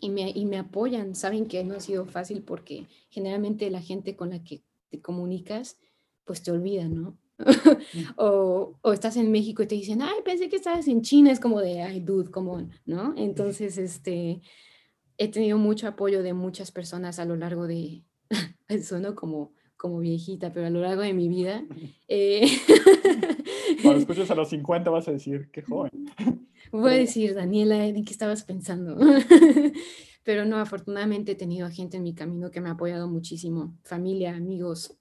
y 0.00 0.10
me, 0.10 0.30
y 0.30 0.44
me 0.46 0.58
apoyan, 0.58 1.14
saben 1.14 1.46
que 1.46 1.64
no 1.64 1.74
ha 1.74 1.80
sido 1.80 2.06
fácil 2.06 2.42
porque 2.42 2.86
generalmente 3.08 3.70
la 3.70 3.80
gente 3.80 4.16
con 4.16 4.30
la 4.30 4.42
que 4.44 4.62
te 4.90 5.00
comunicas, 5.00 5.78
pues 6.24 6.42
te 6.42 6.50
olvida, 6.50 6.84
¿no? 6.88 7.18
o, 8.16 8.78
o, 8.80 8.92
estás 8.92 9.16
en 9.16 9.30
México 9.30 9.62
y 9.62 9.66
te 9.66 9.74
dicen, 9.74 10.02
ay, 10.02 10.20
pensé 10.24 10.48
que 10.48 10.56
estabas 10.56 10.88
en 10.88 11.02
China, 11.02 11.30
es 11.30 11.40
como 11.40 11.60
de, 11.60 11.82
ay, 11.82 12.00
dude, 12.00 12.30
como, 12.30 12.66
¿no? 12.86 13.14
Entonces, 13.16 13.78
este, 13.78 14.40
he 15.18 15.28
tenido 15.28 15.58
mucho 15.58 15.88
apoyo 15.88 16.22
de 16.22 16.32
muchas 16.32 16.70
personas 16.70 17.18
a 17.18 17.24
lo 17.24 17.36
largo 17.36 17.66
de, 17.66 18.04
sueno 18.82 19.14
como, 19.14 19.52
como 19.76 19.98
viejita, 19.98 20.52
pero 20.52 20.66
a 20.66 20.70
lo 20.70 20.80
largo 20.80 21.02
de 21.02 21.14
mi 21.14 21.28
vida. 21.28 21.64
Eh, 22.08 22.46
Cuando 23.86 24.00
escuches 24.00 24.30
a 24.30 24.34
los 24.34 24.48
50 24.50 24.90
vas 24.90 25.08
a 25.08 25.12
decir, 25.12 25.50
qué 25.52 25.62
joven. 25.62 25.90
Voy 26.72 26.92
a 26.92 26.96
decir, 26.96 27.34
Daniela, 27.34 27.86
¿en 27.86 28.04
qué 28.04 28.12
estabas 28.12 28.44
pensando? 28.44 28.96
pero 30.24 30.44
no, 30.44 30.58
afortunadamente 30.58 31.32
he 31.32 31.36
tenido 31.36 31.68
gente 31.70 31.96
en 31.96 32.02
mi 32.02 32.14
camino 32.14 32.50
que 32.50 32.60
me 32.60 32.68
ha 32.68 32.72
apoyado 32.72 33.08
muchísimo, 33.08 33.78
familia, 33.84 34.34
amigos, 34.34 34.98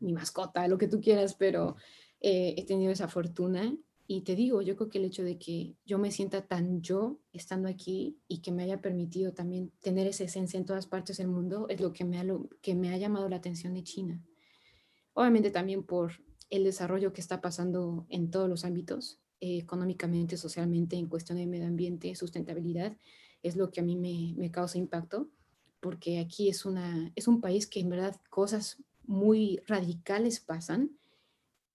mi 0.00 0.12
mascota, 0.12 0.66
lo 0.68 0.78
que 0.78 0.88
tú 0.88 1.00
quieras, 1.00 1.34
pero 1.34 1.76
eh, 2.20 2.54
he 2.56 2.64
tenido 2.64 2.90
esa 2.90 3.08
fortuna 3.08 3.76
y 4.10 4.22
te 4.22 4.34
digo, 4.34 4.62
yo 4.62 4.74
creo 4.74 4.88
que 4.88 4.96
el 4.96 5.04
hecho 5.04 5.22
de 5.22 5.38
que 5.38 5.76
yo 5.84 5.98
me 5.98 6.10
sienta 6.10 6.46
tan 6.46 6.80
yo 6.80 7.20
estando 7.30 7.68
aquí 7.68 8.18
y 8.26 8.40
que 8.40 8.52
me 8.52 8.62
haya 8.62 8.80
permitido 8.80 9.34
también 9.34 9.70
tener 9.82 10.06
esa 10.06 10.24
esencia 10.24 10.58
en 10.58 10.64
todas 10.64 10.86
partes 10.86 11.18
del 11.18 11.28
mundo 11.28 11.66
es 11.68 11.78
lo 11.82 11.92
que 11.92 12.06
me 12.06 12.18
ha, 12.18 12.24
que 12.62 12.74
me 12.74 12.88
ha 12.88 12.96
llamado 12.96 13.28
la 13.28 13.36
atención 13.36 13.74
de 13.74 13.82
China. 13.82 14.24
Obviamente 15.12 15.50
también 15.50 15.82
por 15.82 16.12
el 16.50 16.64
desarrollo 16.64 17.12
que 17.12 17.20
está 17.20 17.40
pasando 17.40 18.06
en 18.08 18.30
todos 18.30 18.48
los 18.48 18.64
ámbitos, 18.64 19.20
eh, 19.40 19.58
económicamente, 19.58 20.36
socialmente, 20.36 20.96
en 20.96 21.08
cuestión 21.08 21.38
de 21.38 21.46
medio 21.46 21.66
ambiente, 21.66 22.14
sustentabilidad, 22.14 22.96
es 23.42 23.56
lo 23.56 23.70
que 23.70 23.80
a 23.80 23.84
mí 23.84 23.96
me, 23.96 24.34
me 24.36 24.50
causa 24.50 24.78
impacto, 24.78 25.28
porque 25.80 26.18
aquí 26.18 26.48
es, 26.48 26.64
una, 26.64 27.12
es 27.14 27.28
un 27.28 27.40
país 27.40 27.66
que 27.66 27.80
en 27.80 27.90
verdad 27.90 28.16
cosas 28.30 28.82
muy 29.04 29.60
radicales 29.66 30.40
pasan 30.40 30.98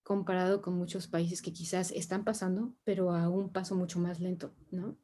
comparado 0.03 0.61
con 0.61 0.75
muchos 0.75 1.07
países 1.07 1.41
que 1.41 1.53
quizás 1.53 1.91
están 1.91 2.25
pasando, 2.25 2.73
pero 2.83 3.11
a 3.11 3.29
un 3.29 3.49
paso 3.49 3.75
mucho 3.75 3.99
más 3.99 4.19
lento, 4.19 4.53
¿no? 4.71 4.97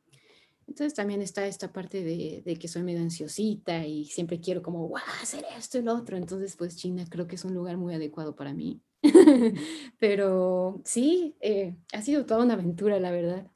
Entonces 0.68 0.94
también 0.94 1.22
está 1.24 1.48
esta 1.48 1.74
parte 1.74 2.04
de, 2.04 2.58
que 2.60 2.68
soy 2.68 2.84
medio 2.84 3.02
ansiosita 3.02 3.88
y 3.88 4.06
siempre 4.06 4.40
quiero 4.40 4.62
como, 4.62 4.88
¡guau! 4.88 5.04
hacer 5.22 5.44
esto 5.58 5.80
y 5.80 5.82
lo 5.82 5.96
otro. 5.96 6.16
Entonces, 6.16 6.56
pues 6.56 6.76
China 6.76 7.06
creo 7.10 7.26
que 7.26 7.36
es 7.36 7.44
un 7.44 7.56
lugar 7.56 7.78
muy 7.78 7.96
adecuado 7.96 8.36
para 8.36 8.54
mí. 8.54 8.80
pero 10.00 10.82
sí, 10.84 11.36
eh, 11.42 11.76
ha 11.94 12.02
sido 12.02 12.26
toda 12.26 12.44
una 12.44 12.56
aventura, 12.56 13.00
la 13.00 13.12
verdad. 13.12 13.50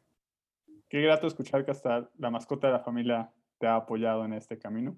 Qué 0.90 1.02
grato 1.02 1.28
escuchar 1.28 1.66
que 1.66 1.72
hasta 1.72 2.10
la 2.18 2.30
mascota 2.30 2.68
de 2.68 2.74
la 2.74 2.80
familia 2.80 3.32
te 3.58 3.68
ha 3.68 3.76
apoyado 3.76 4.24
en 4.26 4.34
este 4.34 4.58
camino. 4.58 4.98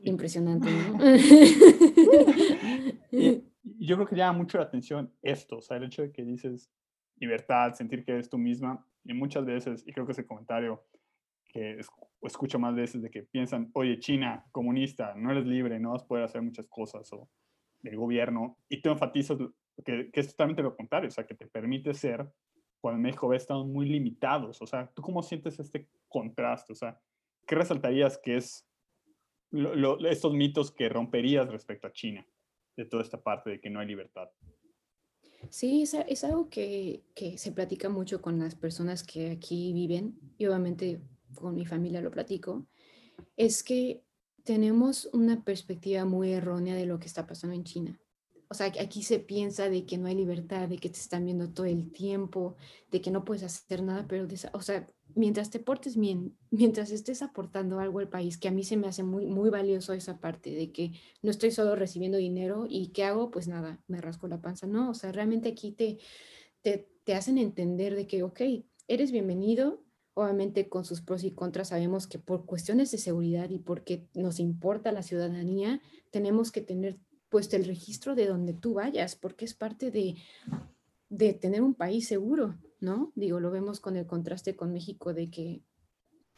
Impresionante, 0.00 0.68
¿no? 0.70 0.98
y, 3.12 3.44
yo 3.62 3.96
creo 3.96 4.08
que 4.08 4.16
llama 4.16 4.38
mucho 4.38 4.58
la 4.58 4.64
atención 4.64 5.12
esto, 5.22 5.58
o 5.58 5.62
sea, 5.62 5.76
el 5.76 5.84
hecho 5.84 6.02
de 6.02 6.10
que 6.10 6.24
dices 6.24 6.70
libertad, 7.16 7.74
sentir 7.74 8.04
que 8.04 8.12
eres 8.12 8.28
tú 8.28 8.38
misma, 8.38 8.84
y 9.04 9.14
muchas 9.14 9.44
veces, 9.44 9.84
y 9.86 9.92
creo 9.92 10.06
que 10.06 10.12
ese 10.12 10.26
comentario 10.26 10.84
que 11.44 11.78
escucho 12.22 12.58
más 12.58 12.74
veces 12.74 13.02
de 13.02 13.10
que 13.10 13.22
piensan, 13.22 13.70
oye, 13.74 13.98
China, 13.98 14.44
comunista, 14.50 15.14
no 15.14 15.30
eres 15.30 15.46
libre, 15.46 15.78
no 15.78 15.92
vas 15.92 16.02
a 16.02 16.06
poder 16.06 16.24
hacer 16.24 16.42
muchas 16.42 16.66
cosas, 16.66 17.12
o 17.12 17.28
del 17.82 17.96
gobierno, 17.96 18.58
y 18.68 18.80
tú 18.80 18.90
enfatizas 18.90 19.38
que, 19.84 20.10
que 20.10 20.20
es 20.20 20.28
totalmente 20.28 20.62
lo 20.62 20.76
contrario, 20.76 21.08
o 21.08 21.12
sea, 21.12 21.26
que 21.26 21.34
te 21.34 21.46
permite 21.46 21.94
ser, 21.94 22.30
cuando 22.80 22.96
en 22.96 23.02
México 23.02 23.28
ves, 23.28 23.42
estamos 23.42 23.66
muy 23.66 23.88
limitados, 23.88 24.60
o 24.60 24.66
sea, 24.66 24.90
¿tú 24.94 25.02
cómo 25.02 25.22
sientes 25.22 25.58
este 25.58 25.88
contraste? 26.08 26.72
O 26.72 26.76
sea, 26.76 27.00
¿qué 27.46 27.54
resaltarías 27.54 28.18
que 28.18 28.36
es 28.36 28.68
estos 30.08 30.32
mitos 30.32 30.70
que 30.70 30.88
romperías 30.88 31.48
respecto 31.48 31.86
a 31.86 31.92
China, 31.92 32.26
de 32.76 32.84
toda 32.84 33.02
esta 33.02 33.22
parte 33.22 33.50
de 33.50 33.60
que 33.60 33.70
no 33.70 33.80
hay 33.80 33.86
libertad. 33.86 34.28
Sí, 35.50 35.82
es, 35.82 35.94
es 35.94 36.24
algo 36.24 36.48
que, 36.48 37.04
que, 37.14 37.36
se 37.36 37.52
platica 37.52 37.88
mucho 37.88 38.22
con 38.22 38.38
las 38.38 38.54
personas 38.54 39.02
que 39.02 39.30
aquí 39.30 39.72
viven, 39.72 40.18
y 40.38 40.46
obviamente 40.46 41.00
con 41.34 41.54
mi 41.54 41.66
familia 41.66 42.00
lo 42.00 42.10
platico, 42.10 42.66
es 43.36 43.62
que 43.62 44.04
tenemos 44.44 45.06
una 45.12 45.44
perspectiva 45.44 46.04
muy 46.04 46.32
errónea 46.32 46.74
de 46.74 46.86
lo 46.86 46.98
que 46.98 47.06
está 47.06 47.26
pasando 47.26 47.54
en 47.54 47.64
China. 47.64 48.00
O 48.52 48.54
sea, 48.54 48.66
aquí 48.66 49.02
se 49.02 49.18
piensa 49.18 49.70
de 49.70 49.86
que 49.86 49.96
no 49.96 50.08
hay 50.08 50.14
libertad, 50.14 50.68
de 50.68 50.76
que 50.76 50.90
te 50.90 50.98
están 50.98 51.24
viendo 51.24 51.48
todo 51.48 51.64
el 51.64 51.90
tiempo, 51.90 52.54
de 52.90 53.00
que 53.00 53.10
no 53.10 53.24
puedes 53.24 53.44
hacer 53.44 53.82
nada, 53.82 54.04
pero, 54.06 54.28
o 54.52 54.60
sea, 54.60 54.86
mientras 55.14 55.48
te 55.48 55.58
portes 55.58 55.96
bien, 55.96 56.36
mientras 56.50 56.90
estés 56.90 57.22
aportando 57.22 57.80
algo 57.80 58.00
al 58.00 58.10
país, 58.10 58.36
que 58.36 58.48
a 58.48 58.50
mí 58.50 58.62
se 58.62 58.76
me 58.76 58.88
hace 58.88 59.04
muy, 59.04 59.24
muy 59.24 59.48
valioso 59.48 59.94
esa 59.94 60.20
parte 60.20 60.50
de 60.50 60.70
que 60.70 60.92
no 61.22 61.30
estoy 61.30 61.50
solo 61.50 61.76
recibiendo 61.76 62.18
dinero 62.18 62.66
y 62.68 62.88
¿qué 62.88 63.04
hago? 63.04 63.30
Pues 63.30 63.48
nada, 63.48 63.82
me 63.88 64.02
rasco 64.02 64.28
la 64.28 64.42
panza. 64.42 64.66
No, 64.66 64.90
o 64.90 64.94
sea, 64.94 65.12
realmente 65.12 65.48
aquí 65.48 65.72
te, 65.72 65.98
te, 66.60 66.90
te 67.04 67.14
hacen 67.14 67.38
entender 67.38 67.94
de 67.94 68.06
que, 68.06 68.22
ok, 68.22 68.42
eres 68.86 69.12
bienvenido, 69.12 69.82
obviamente 70.12 70.68
con 70.68 70.84
sus 70.84 71.00
pros 71.00 71.24
y 71.24 71.30
contras 71.30 71.68
sabemos 71.68 72.06
que 72.06 72.18
por 72.18 72.44
cuestiones 72.44 72.90
de 72.90 72.98
seguridad 72.98 73.48
y 73.48 73.60
porque 73.60 74.08
nos 74.12 74.40
importa 74.40 74.92
la 74.92 75.02
ciudadanía, 75.02 75.80
tenemos 76.10 76.52
que 76.52 76.60
tener 76.60 76.98
puesto 77.32 77.56
el 77.56 77.64
registro 77.64 78.14
de 78.14 78.26
donde 78.26 78.52
tú 78.52 78.74
vayas, 78.74 79.16
porque 79.16 79.44
es 79.44 79.54
parte 79.54 79.90
de, 79.90 80.14
de 81.08 81.32
tener 81.32 81.62
un 81.62 81.74
país 81.74 82.06
seguro. 82.06 82.54
¿no? 82.82 83.12
Digo, 83.14 83.40
lo 83.40 83.50
vemos 83.50 83.80
con 83.80 83.96
el 83.96 84.06
contraste 84.06 84.56
con 84.56 84.72
México 84.72 85.14
de 85.14 85.30
que, 85.30 85.62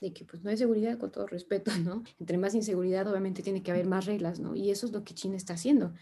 de 0.01 0.13
que 0.13 0.25
pues 0.25 0.45
no 0.45 0.51
hay 0.51 0.57
seguridad 0.57 0.99
con 0.99 1.11
todo 1.11 1.27
respeto, 1.27 1.73
¿no? 1.85 2.05
Entre 2.21 2.39
más 2.39 2.55
inseguridad 2.55 3.09
obviamente 3.09 3.43
tiene 3.43 3.63
que 3.63 3.73
haber 3.73 3.87
más 3.87 4.07
reglas, 4.07 4.39
¿no? 4.39 4.55
Y 4.55 4.71
eso 4.71 4.87
es 4.87 4.93
lo 4.93 5.03
que 5.03 5.15
China 5.15 5.37
está 5.37 5.55
haciendo. 5.55 5.95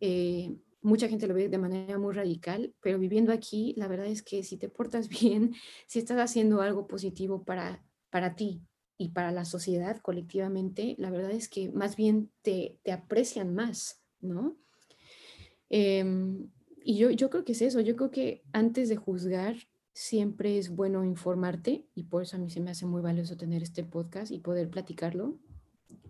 Eh, 0.00 0.56
mucha 0.82 1.08
gente 1.08 1.26
lo 1.26 1.34
ve 1.34 1.48
de 1.48 1.58
manera 1.58 1.96
muy 1.98 2.12
radical, 2.12 2.74
pero 2.82 2.98
viviendo 2.98 3.32
aquí, 3.32 3.74
la 3.76 3.88
verdad 3.88 4.06
es 4.06 4.22
que 4.22 4.42
si 4.42 4.56
te 4.56 4.68
portas 4.68 5.08
bien, 5.20 5.54
si 5.86 6.00
estás 6.00 6.18
haciendo 6.18 6.60
algo 6.60 6.86
positivo 6.86 7.44
para, 7.44 7.84
para 8.10 8.34
ti 8.34 8.62
y 8.98 9.10
para 9.10 9.30
la 9.30 9.44
sociedad 9.44 9.98
colectivamente, 9.98 10.96
la 10.98 11.10
verdad 11.10 11.30
es 11.30 11.48
que 11.48 11.70
más 11.70 11.94
bien 11.94 12.32
te, 12.42 12.80
te 12.82 12.90
aprecian 12.90 13.54
más, 13.54 14.02
¿no? 14.20 14.56
Em, 15.70 16.48
y 16.82 16.96
yo, 16.96 17.10
yo 17.10 17.30
creo 17.30 17.44
que 17.44 17.52
es 17.52 17.62
eso, 17.62 17.80
yo 17.80 17.96
creo 17.96 18.10
que 18.10 18.42
antes 18.52 18.88
de 18.88 18.96
juzgar 18.96 19.56
siempre 19.92 20.58
es 20.58 20.70
bueno 20.70 21.04
informarte 21.04 21.86
y 21.94 22.04
por 22.04 22.22
eso 22.22 22.36
a 22.36 22.38
mí 22.38 22.50
se 22.50 22.60
me 22.60 22.70
hace 22.70 22.86
muy 22.86 23.02
valioso 23.02 23.36
tener 23.36 23.62
este 23.62 23.84
podcast 23.84 24.30
y 24.30 24.38
poder 24.38 24.70
platicarlo. 24.70 25.38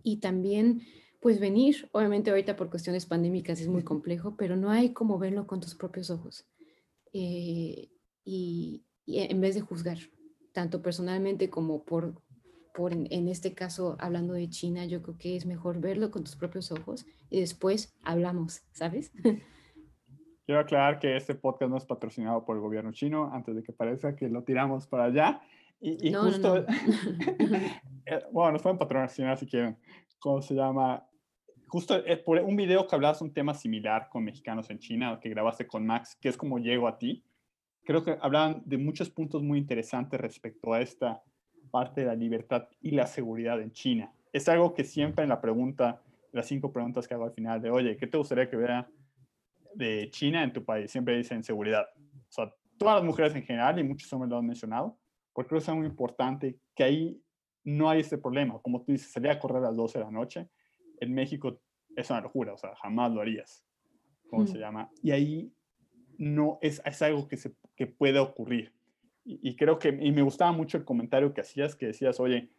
Y 0.02 0.18
también 0.18 0.82
pues 1.20 1.40
venir, 1.40 1.88
obviamente 1.92 2.30
ahorita 2.30 2.56
por 2.56 2.70
cuestiones 2.70 3.06
pandémicas 3.06 3.60
es 3.60 3.68
muy 3.68 3.82
complejo, 3.82 4.36
pero 4.36 4.56
no 4.56 4.70
hay 4.70 4.90
como 4.92 5.18
verlo 5.18 5.46
con 5.46 5.60
tus 5.60 5.74
propios 5.74 6.10
ojos. 6.10 6.46
Eh, 7.12 7.88
y, 8.24 8.84
en 9.06 9.40
vez 9.40 9.54
de 9.54 9.62
juzgar, 9.62 9.98
tanto 10.52 10.82
personalmente 10.82 11.48
como 11.50 11.82
por, 11.84 12.22
por 12.78 12.92
en, 12.92 13.26
este 13.26 13.54
caso 13.54 13.96
hablando 13.98 14.34
de 14.34 14.48
China, 14.48 14.84
yo 14.84 15.02
creo 15.02 15.18
que 15.18 15.34
es 15.34 15.46
mejor 15.46 15.80
verlo 15.80 16.12
con 16.12 16.22
tus 16.22 16.36
propios 16.36 16.70
ojos 16.70 17.04
y 17.28 17.40
después 17.40 17.92
hablamos, 18.04 18.62
¿sabes? 18.70 19.10
Quiero 20.46 20.60
aclarar 20.60 21.00
que 21.00 21.16
este 21.16 21.34
podcast 21.34 21.72
no 21.72 21.76
es 21.76 21.84
patrocinado 21.84 22.44
por 22.44 22.54
el 22.54 22.62
gobierno 22.62 22.92
chino, 22.92 23.34
antes 23.34 23.56
de 23.56 23.64
que 23.64 23.72
parezca 23.72 24.14
que 24.14 24.28
lo 24.28 24.44
tiramos 24.44 24.86
para 24.86 25.06
allá. 25.06 25.40
Y, 25.80 26.12
justo, 26.14 26.58
eh, 28.06 28.22
bueno, 28.30 28.52
nos 28.52 28.62
pueden 28.62 28.78
patrocinar 28.78 29.36
si 29.36 29.46
quieren. 29.46 29.76
¿Cómo 30.20 30.40
se 30.40 30.54
llama? 30.54 31.04
Justo 31.66 31.96
eh, 32.06 32.16
por 32.16 32.38
un 32.38 32.54
video 32.54 32.86
que 32.86 32.94
hablabas 32.94 33.20
un 33.20 33.34
tema 33.34 33.54
similar 33.54 34.08
con 34.08 34.22
mexicanos 34.22 34.70
en 34.70 34.78
China, 34.78 35.18
que 35.20 35.30
grabaste 35.30 35.66
con 35.66 35.84
Max, 35.84 36.16
que 36.20 36.28
es 36.28 36.36
como 36.36 36.60
llego 36.60 36.86
a 36.86 36.96
ti. 36.96 37.24
Creo 37.82 38.04
que 38.04 38.16
hablaban 38.20 38.62
de 38.66 38.78
muchos 38.78 39.10
puntos 39.10 39.42
muy 39.42 39.58
interesantes 39.58 40.20
respecto 40.20 40.72
a 40.72 40.80
esta 40.80 41.24
parte 41.70 42.02
de 42.02 42.06
la 42.06 42.14
libertad 42.14 42.68
y 42.80 42.92
la 42.92 43.06
seguridad 43.06 43.60
en 43.60 43.72
China. 43.72 44.12
Es 44.32 44.48
algo 44.48 44.74
que 44.74 44.84
siempre 44.84 45.22
en 45.22 45.28
la 45.28 45.40
pregunta, 45.40 46.02
las 46.32 46.46
cinco 46.46 46.72
preguntas 46.72 47.08
que 47.08 47.14
hago 47.14 47.24
al 47.24 47.32
final 47.32 47.60
de, 47.60 47.70
oye, 47.70 47.96
¿qué 47.96 48.06
te 48.06 48.18
gustaría 48.18 48.48
que 48.48 48.56
vea 48.56 48.88
de 49.74 50.10
China 50.10 50.42
en 50.42 50.52
tu 50.52 50.64
país, 50.64 50.90
siempre 50.90 51.16
dicen 51.16 51.42
seguridad. 51.44 51.86
O 51.96 52.32
sea, 52.32 52.52
todas 52.76 52.96
las 52.96 53.04
mujeres 53.04 53.34
en 53.34 53.42
general 53.44 53.78
y 53.78 53.84
muchos 53.84 54.12
hombres 54.12 54.30
lo 54.30 54.38
han 54.38 54.46
mencionado, 54.46 54.98
porque 55.32 55.50
creo 55.50 55.60
que 55.60 55.70
es 55.70 55.76
muy 55.76 55.86
importante 55.86 56.58
que 56.74 56.84
ahí 56.84 57.22
no 57.64 57.88
hay 57.88 58.00
este 58.00 58.18
problema. 58.18 58.58
Como 58.60 58.82
tú 58.82 58.92
dices, 58.92 59.12
salir 59.12 59.30
a 59.30 59.38
correr 59.38 59.58
a 59.58 59.68
las 59.68 59.76
12 59.76 59.98
de 59.98 60.04
la 60.04 60.10
noche, 60.10 60.48
en 61.00 61.14
México 61.14 61.60
es 61.96 62.10
una 62.10 62.20
locura, 62.20 62.52
o 62.54 62.58
sea, 62.58 62.74
jamás 62.76 63.12
lo 63.12 63.20
harías. 63.20 63.64
¿Cómo 64.28 64.46
se 64.46 64.58
llama? 64.58 64.90
Y 65.02 65.10
ahí 65.10 65.52
no 66.18 66.58
es, 66.60 66.82
es 66.84 67.00
algo 67.00 67.26
que, 67.28 67.36
se, 67.36 67.54
que 67.76 67.86
puede 67.86 68.18
ocurrir. 68.18 68.74
Y, 69.30 69.56
creo 69.56 69.78
que, 69.78 69.90
y 69.90 70.10
me 70.10 70.22
gustaba 70.22 70.52
mucho 70.52 70.78
el 70.78 70.86
comentario 70.86 71.34
que 71.34 71.42
hacías, 71.42 71.76
que 71.76 71.88
decías, 71.88 72.18
oye, 72.18 72.50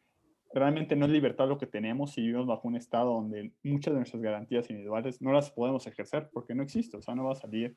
realmente 0.53 0.95
no 0.95 1.05
es 1.05 1.11
libertad 1.11 1.47
lo 1.47 1.57
que 1.57 1.65
tenemos 1.65 2.11
si 2.11 2.21
vivimos 2.21 2.45
bajo 2.45 2.67
un 2.67 2.75
estado 2.75 3.13
donde 3.13 3.51
muchas 3.63 3.93
de 3.93 3.99
nuestras 3.99 4.21
garantías 4.21 4.69
individuales 4.69 5.19
no 5.19 5.31
las 5.31 5.49
podemos 5.49 5.88
ejercer 5.88 6.29
porque 6.31 6.53
no 6.53 6.61
existe, 6.61 6.97
o 6.97 7.01
sea, 7.01 7.15
no 7.15 7.25
va 7.25 7.31
a 7.31 7.35
salir 7.35 7.75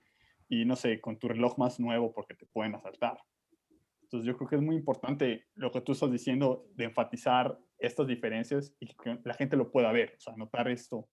y 0.48 0.66
no 0.66 0.76
sé, 0.76 1.00
con 1.00 1.18
tu 1.18 1.28
reloj 1.28 1.56
más 1.56 1.80
nuevo 1.80 2.12
porque 2.12 2.34
te 2.34 2.44
pueden 2.44 2.74
asaltar. 2.74 3.18
Entonces 4.02 4.26
yo 4.26 4.36
creo 4.36 4.48
que 4.48 4.56
es 4.56 4.62
muy 4.62 4.76
importante 4.76 5.46
lo 5.54 5.70
que 5.70 5.80
tú 5.80 5.92
estás 5.92 6.10
diciendo 6.10 6.66
de 6.74 6.84
enfatizar 6.84 7.58
estas 7.78 8.06
diferencias 8.06 8.74
y 8.78 8.86
que 8.88 9.18
la 9.24 9.34
gente 9.34 9.56
lo 9.56 9.70
pueda 9.70 9.90
ver, 9.90 10.14
o 10.18 10.20
sea, 10.20 10.36
notar 10.36 10.68
esto, 10.68 11.08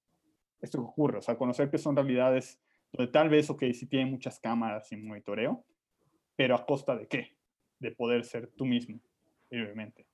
esto 0.59 0.79
que 0.79 0.86
ocurre, 0.86 1.19
o 1.19 1.21
sea, 1.21 1.38
conocer 1.38 1.69
que 1.69 1.77
son 1.77 1.95
realidades 1.95 2.62
donde 2.91 3.09
tal 3.09 3.29
vez, 3.29 3.50
ok, 3.50 3.63
sí 3.74 3.88
tienen 3.88 4.12
muchas 4.12 4.38
cámaras 4.39 4.91
y 4.91 4.98
monitoreo, 4.98 5.63
pero 6.36 6.55
a 6.55 6.65
costa 6.65 6.98
de 6.98 7.07
qué? 7.07 7.38
De 7.79 7.91
poder 7.91 8.25
ser 8.25 8.48
tú 8.55 8.65
mismo, 8.65 9.00
libremente. 9.50 10.05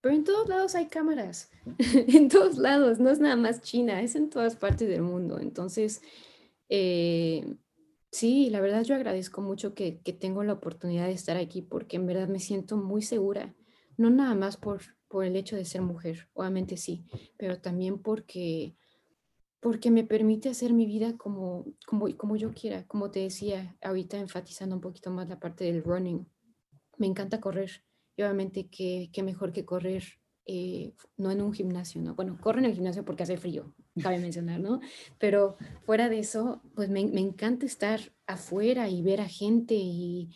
Pero 0.00 0.14
en 0.14 0.24
todos 0.24 0.48
lados 0.48 0.74
hay 0.74 0.86
cámaras, 0.86 1.50
en 2.08 2.28
todos 2.28 2.58
lados, 2.58 3.00
no 3.00 3.10
es 3.10 3.18
nada 3.18 3.36
más 3.36 3.62
China, 3.62 4.00
es 4.00 4.14
en 4.14 4.30
todas 4.30 4.56
partes 4.56 4.88
del 4.88 5.02
mundo. 5.02 5.40
Entonces, 5.40 6.02
eh, 6.68 7.44
Sí, 8.10 8.48
la 8.48 8.60
verdad 8.60 8.82
yo 8.84 8.94
agradezco 8.94 9.42
mucho 9.42 9.74
que, 9.74 9.92
tengo 10.18 10.42
la 10.42 10.54
oportunidad 10.54 11.06
de 11.06 11.12
estar 11.12 11.36
aquí 11.36 11.60
porque 11.60 11.96
en 11.96 12.06
verdad 12.06 12.28
me 12.28 12.40
siento 12.40 12.76
muy 12.76 13.02
segura, 13.02 13.54
no 13.98 14.08
nada 14.08 14.34
más 14.34 14.56
por, 14.56 14.80
por 15.08 15.24
el 15.24 15.36
hecho 15.36 15.56
de 15.56 15.66
ser 15.66 15.82
mujer, 15.82 16.28
obviamente 16.32 16.78
sí, 16.78 17.04
pero 17.36 17.60
también 17.60 18.00
porque, 18.00 18.76
porque 19.60 19.90
me 19.90 20.04
permite 20.04 20.48
hacer 20.48 20.72
mi 20.72 20.86
vida 20.86 21.18
como, 21.18 21.66
como, 21.86 22.06
como 22.16 22.36
yo 22.36 22.54
quiera, 22.54 22.86
como 22.86 23.10
te 23.10 23.20
decía, 23.20 23.76
ahorita 23.82 24.16
enfatizando 24.16 24.74
un 24.76 24.80
poquito 24.80 25.10
más 25.10 25.28
la 25.28 25.38
parte 25.38 25.64
del 25.64 25.84
running. 25.84 26.26
Me 26.98 27.06
encanta 27.06 27.40
correr 27.40 27.82
y 28.16 28.22
obviamente 28.22 28.68
qué, 28.68 29.10
qué 29.12 29.22
mejor 29.22 29.52
que 29.52 29.64
correr 29.64 30.04
eh, 30.50 30.94
no 31.18 31.30
en 31.30 31.42
un 31.42 31.52
gimnasio, 31.52 32.00
¿no? 32.00 32.14
Bueno, 32.14 32.38
corro 32.40 32.58
en 32.58 32.64
el 32.64 32.74
gimnasio 32.74 33.04
porque 33.04 33.22
hace 33.22 33.36
frío, 33.36 33.74
cabe 34.02 34.18
mencionar, 34.18 34.60
¿no? 34.60 34.80
Pero 35.18 35.56
fuera 35.84 36.08
de 36.08 36.18
eso, 36.20 36.62
pues 36.74 36.88
me, 36.88 37.06
me 37.06 37.20
encanta 37.20 37.66
estar 37.66 38.00
afuera 38.26 38.88
y 38.88 39.02
ver 39.02 39.20
a 39.20 39.28
gente 39.28 39.74
y, 39.74 40.30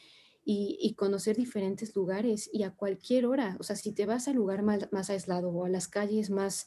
y, 0.44 0.94
conocer 0.94 1.36
diferentes 1.36 1.94
lugares 1.96 2.50
y 2.52 2.64
a 2.64 2.72
cualquier 2.72 3.24
hora. 3.26 3.56
O 3.58 3.62
sea, 3.62 3.74
si 3.76 3.92
te 3.92 4.04
vas 4.04 4.28
al 4.28 4.36
lugar 4.36 4.62
más, 4.62 4.92
más 4.92 5.08
aislado 5.08 5.48
o 5.50 5.64
a 5.64 5.70
las 5.70 5.88
calles 5.88 6.30
más, 6.30 6.66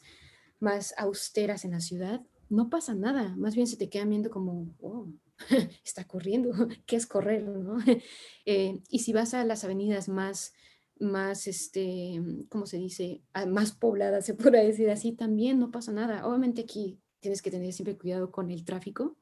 más 0.58 0.94
austeras 0.98 1.64
en 1.64 1.72
la 1.72 1.80
ciudad, 1.80 2.22
no 2.48 2.68
pasa 2.68 2.94
nada. 2.94 3.36
Más 3.36 3.54
bien 3.54 3.66
se 3.66 3.76
te 3.76 3.88
quedan 3.88 4.10
viendo 4.10 4.30
como, 4.30 4.74
oh, 4.80 5.08
está 5.84 6.06
corriendo, 6.06 6.50
¿qué 6.86 6.96
es 6.96 7.06
correr? 7.06 7.42
¿no? 7.44 7.78
Eh, 8.48 8.80
y 8.88 9.00
si 9.00 9.12
vas 9.12 9.34
a 9.34 9.44
las 9.44 9.64
avenidas 9.64 10.08
más 10.08 10.52
más, 10.98 11.46
este, 11.46 12.20
¿cómo 12.48 12.66
se 12.66 12.78
dice? 12.78 13.22
Ah, 13.32 13.46
más 13.46 13.72
poblada, 13.72 14.22
se 14.22 14.34
puede 14.34 14.64
decir 14.64 14.90
así, 14.90 15.12
también 15.12 15.58
no 15.58 15.70
pasa 15.70 15.92
nada. 15.92 16.26
Obviamente 16.26 16.62
aquí 16.62 17.00
tienes 17.20 17.42
que 17.42 17.50
tener 17.50 17.72
siempre 17.72 17.98
cuidado 17.98 18.30
con 18.30 18.50
el 18.50 18.64
tráfico, 18.64 19.16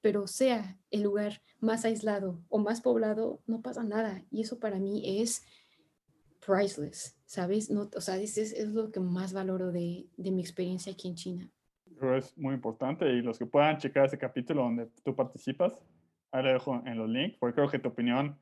pero 0.00 0.26
sea 0.26 0.78
el 0.90 1.02
lugar 1.02 1.42
más 1.60 1.84
aislado 1.84 2.40
o 2.48 2.58
más 2.58 2.80
poblado, 2.80 3.42
no 3.46 3.62
pasa 3.62 3.82
nada. 3.82 4.24
Y 4.30 4.42
eso 4.42 4.58
para 4.58 4.78
mí 4.78 5.20
es 5.20 5.42
priceless, 6.46 7.16
¿sabes? 7.26 7.70
No, 7.70 7.90
o 7.94 8.00
sea, 8.00 8.16
es, 8.16 8.38
es, 8.38 8.68
lo 8.68 8.90
que 8.92 9.00
más 9.00 9.32
valoro 9.32 9.72
de, 9.72 10.08
de, 10.16 10.30
mi 10.30 10.40
experiencia 10.40 10.92
aquí 10.92 11.08
en 11.08 11.14
China. 11.16 11.52
Es 12.16 12.36
muy 12.36 12.54
importante 12.54 13.08
y 13.10 13.22
los 13.22 13.38
que 13.38 13.46
puedan 13.46 13.78
checar 13.78 14.06
ese 14.06 14.18
capítulo 14.18 14.62
donde 14.62 14.88
tú 15.04 15.14
participas, 15.14 15.82
ahí 16.32 16.42
lo 16.42 16.52
dejo 16.52 16.82
en 16.86 16.98
los 16.98 17.08
links, 17.08 17.36
porque 17.38 17.54
creo 17.54 17.68
que 17.68 17.78
tu 17.78 17.88
opinión, 17.88 18.38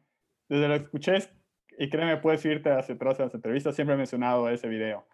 desde 0.48 0.68
lo 0.68 0.78
que 0.78 0.84
escuché, 0.84 1.19
y 1.78 1.88
créeme, 1.88 2.16
puedes 2.19 2.45
irte 2.45 2.71
hacia 2.71 2.95
atrás 2.95 3.21
a 3.21 3.25
las 3.25 3.34
entrevistas, 3.34 3.75
siempre 3.75 3.95
he 3.95 3.99
mencionado 3.99 4.49
ese 4.49 4.69
video, 4.69 5.06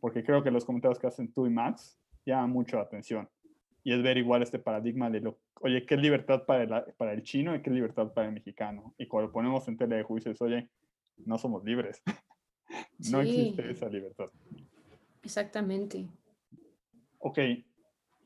porque 0.00 0.24
creo 0.24 0.42
que 0.42 0.50
los 0.50 0.64
comentarios 0.64 0.98
que 0.98 1.06
hacen 1.06 1.32
tú 1.32 1.46
y 1.46 1.50
Max 1.50 1.98
llaman 2.24 2.50
mucho 2.50 2.76
la 2.76 2.82
atención. 2.82 3.28
Y 3.84 3.92
es 3.92 4.02
ver 4.02 4.18
igual 4.18 4.42
este 4.42 4.58
paradigma 4.58 5.08
de 5.08 5.20
lo, 5.20 5.38
oye, 5.60 5.86
¿qué 5.86 5.94
es 5.94 6.00
libertad 6.00 6.44
para 6.44 6.62
el, 6.62 6.94
para 6.94 7.12
el 7.12 7.22
chino 7.22 7.54
y 7.54 7.62
qué 7.62 7.70
es 7.70 7.74
libertad 7.74 8.12
para 8.12 8.26
el 8.26 8.34
mexicano? 8.34 8.94
Y 8.98 9.06
cuando 9.06 9.32
ponemos 9.32 9.66
en 9.68 9.76
tele 9.76 9.96
de 9.96 10.02
juicios, 10.02 10.40
oye, 10.42 10.68
no 11.24 11.38
somos 11.38 11.64
libres. 11.64 12.02
no 13.10 13.20
existe 13.20 13.70
esa 13.70 13.88
libertad. 13.88 14.26
Exactamente. 15.22 16.06
Ok, 17.18 17.38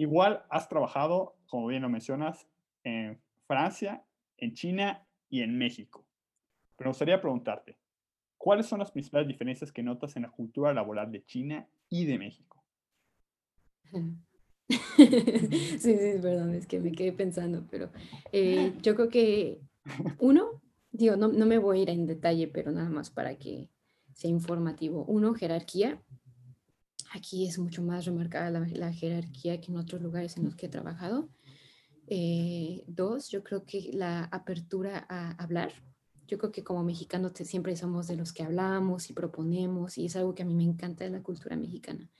igual 0.02 0.44
has 0.50 0.68
trabajado, 0.68 1.36
como 1.46 1.66
bien 1.66 1.82
lo 1.82 1.88
mencionas, 1.88 2.46
en 2.84 3.20
Francia, 3.46 4.04
en 4.36 4.54
China 4.54 5.06
y 5.28 5.42
en 5.42 5.56
México. 5.56 6.06
Pero 6.76 6.88
me 6.88 6.90
gustaría 6.90 7.20
preguntarte, 7.20 7.78
¿Cuáles 8.42 8.66
son 8.66 8.80
las 8.80 8.90
principales 8.90 9.28
diferencias 9.28 9.70
que 9.70 9.84
notas 9.84 10.16
en 10.16 10.22
la 10.22 10.30
cultura 10.32 10.74
laboral 10.74 11.12
de 11.12 11.24
China 11.24 11.68
y 11.88 12.06
de 12.06 12.18
México? 12.18 12.64
Sí, 14.68 15.78
sí, 15.78 16.18
perdón, 16.22 16.54
es 16.54 16.66
que 16.66 16.80
me 16.80 16.92
quedé 16.92 17.12
pensando, 17.12 17.66
pero 17.70 17.90
eh, 18.32 18.72
yo 18.80 18.94
creo 18.94 19.08
que 19.10 19.60
uno, 20.18 20.62
digo, 20.90 21.16
no, 21.16 21.28
no 21.28 21.44
me 21.46 21.58
voy 21.58 21.78
a 21.78 21.82
ir 21.82 21.90
en 21.90 22.06
detalle, 22.06 22.48
pero 22.48 22.72
nada 22.72 22.88
más 22.88 23.10
para 23.10 23.36
que 23.36 23.68
sea 24.14 24.30
informativo. 24.30 25.04
Uno, 25.04 25.34
jerarquía. 25.34 26.02
Aquí 27.14 27.46
es 27.46 27.58
mucho 27.58 27.82
más 27.82 28.04
remarcada 28.04 28.50
la, 28.50 28.92
jerarquía 28.92 29.60
que 29.60 29.70
en 29.70 29.78
otros 29.78 30.00
lugares 30.00 30.36
en 30.36 30.44
los 30.44 30.56
que 30.56 30.66
he 30.66 30.68
trabajado. 30.68 31.28
Eh, 32.06 32.84
dos, 32.86 33.28
yo 33.28 33.42
creo 33.42 33.64
que 33.64 33.90
la 33.92 34.24
apertura 34.24 35.06
a 35.08 35.32
hablar 35.32 35.72
yo 36.32 36.38
creo 36.38 36.50
que 36.50 36.64
como 36.64 36.82
mexicanos 36.82 37.32
siempre 37.34 37.76
somos 37.76 38.06
de 38.06 38.16
los 38.16 38.32
que 38.32 38.42
hablamos 38.42 39.10
y 39.10 39.12
proponemos 39.12 39.98
y 39.98 40.06
es 40.06 40.16
algo 40.16 40.34
que 40.34 40.42
a 40.42 40.46
mí 40.46 40.54
me 40.54 40.64
encanta 40.64 41.04
de 41.04 41.10
la 41.10 41.22
cultura 41.22 41.56
mexicana, 41.56 42.10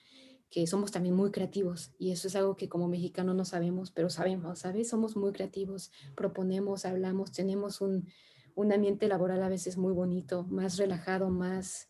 que 0.51 0.67
somos 0.67 0.93
también 0.93 1.15
muy 1.15 1.31
creativos 1.31 1.95
y 1.99 2.11
eso 2.11 2.29
es 2.29 2.37
algo 2.37 2.55
que 2.55 2.69
como 2.69 2.89
mexicanos 2.89 3.35
no 3.35 3.47
sabemos, 3.47 3.91
pero 3.91 4.11
sabemos, 4.11 4.59
¿sabes? 4.59 4.91
Somos 4.91 5.17
muy 5.17 5.33
creativos, 5.33 5.91
proponemos, 6.15 6.85
hablamos, 6.85 7.33
tenemos 7.33 7.81
un, 7.81 8.07
un 8.55 8.73
ambiente 8.73 9.09
laboral 9.09 9.43
a 9.43 9.49
veces 9.49 9.79
muy 9.79 9.95
bonito, 9.95 10.45
más 10.51 10.77
relajado, 10.77 11.31
más 11.31 11.89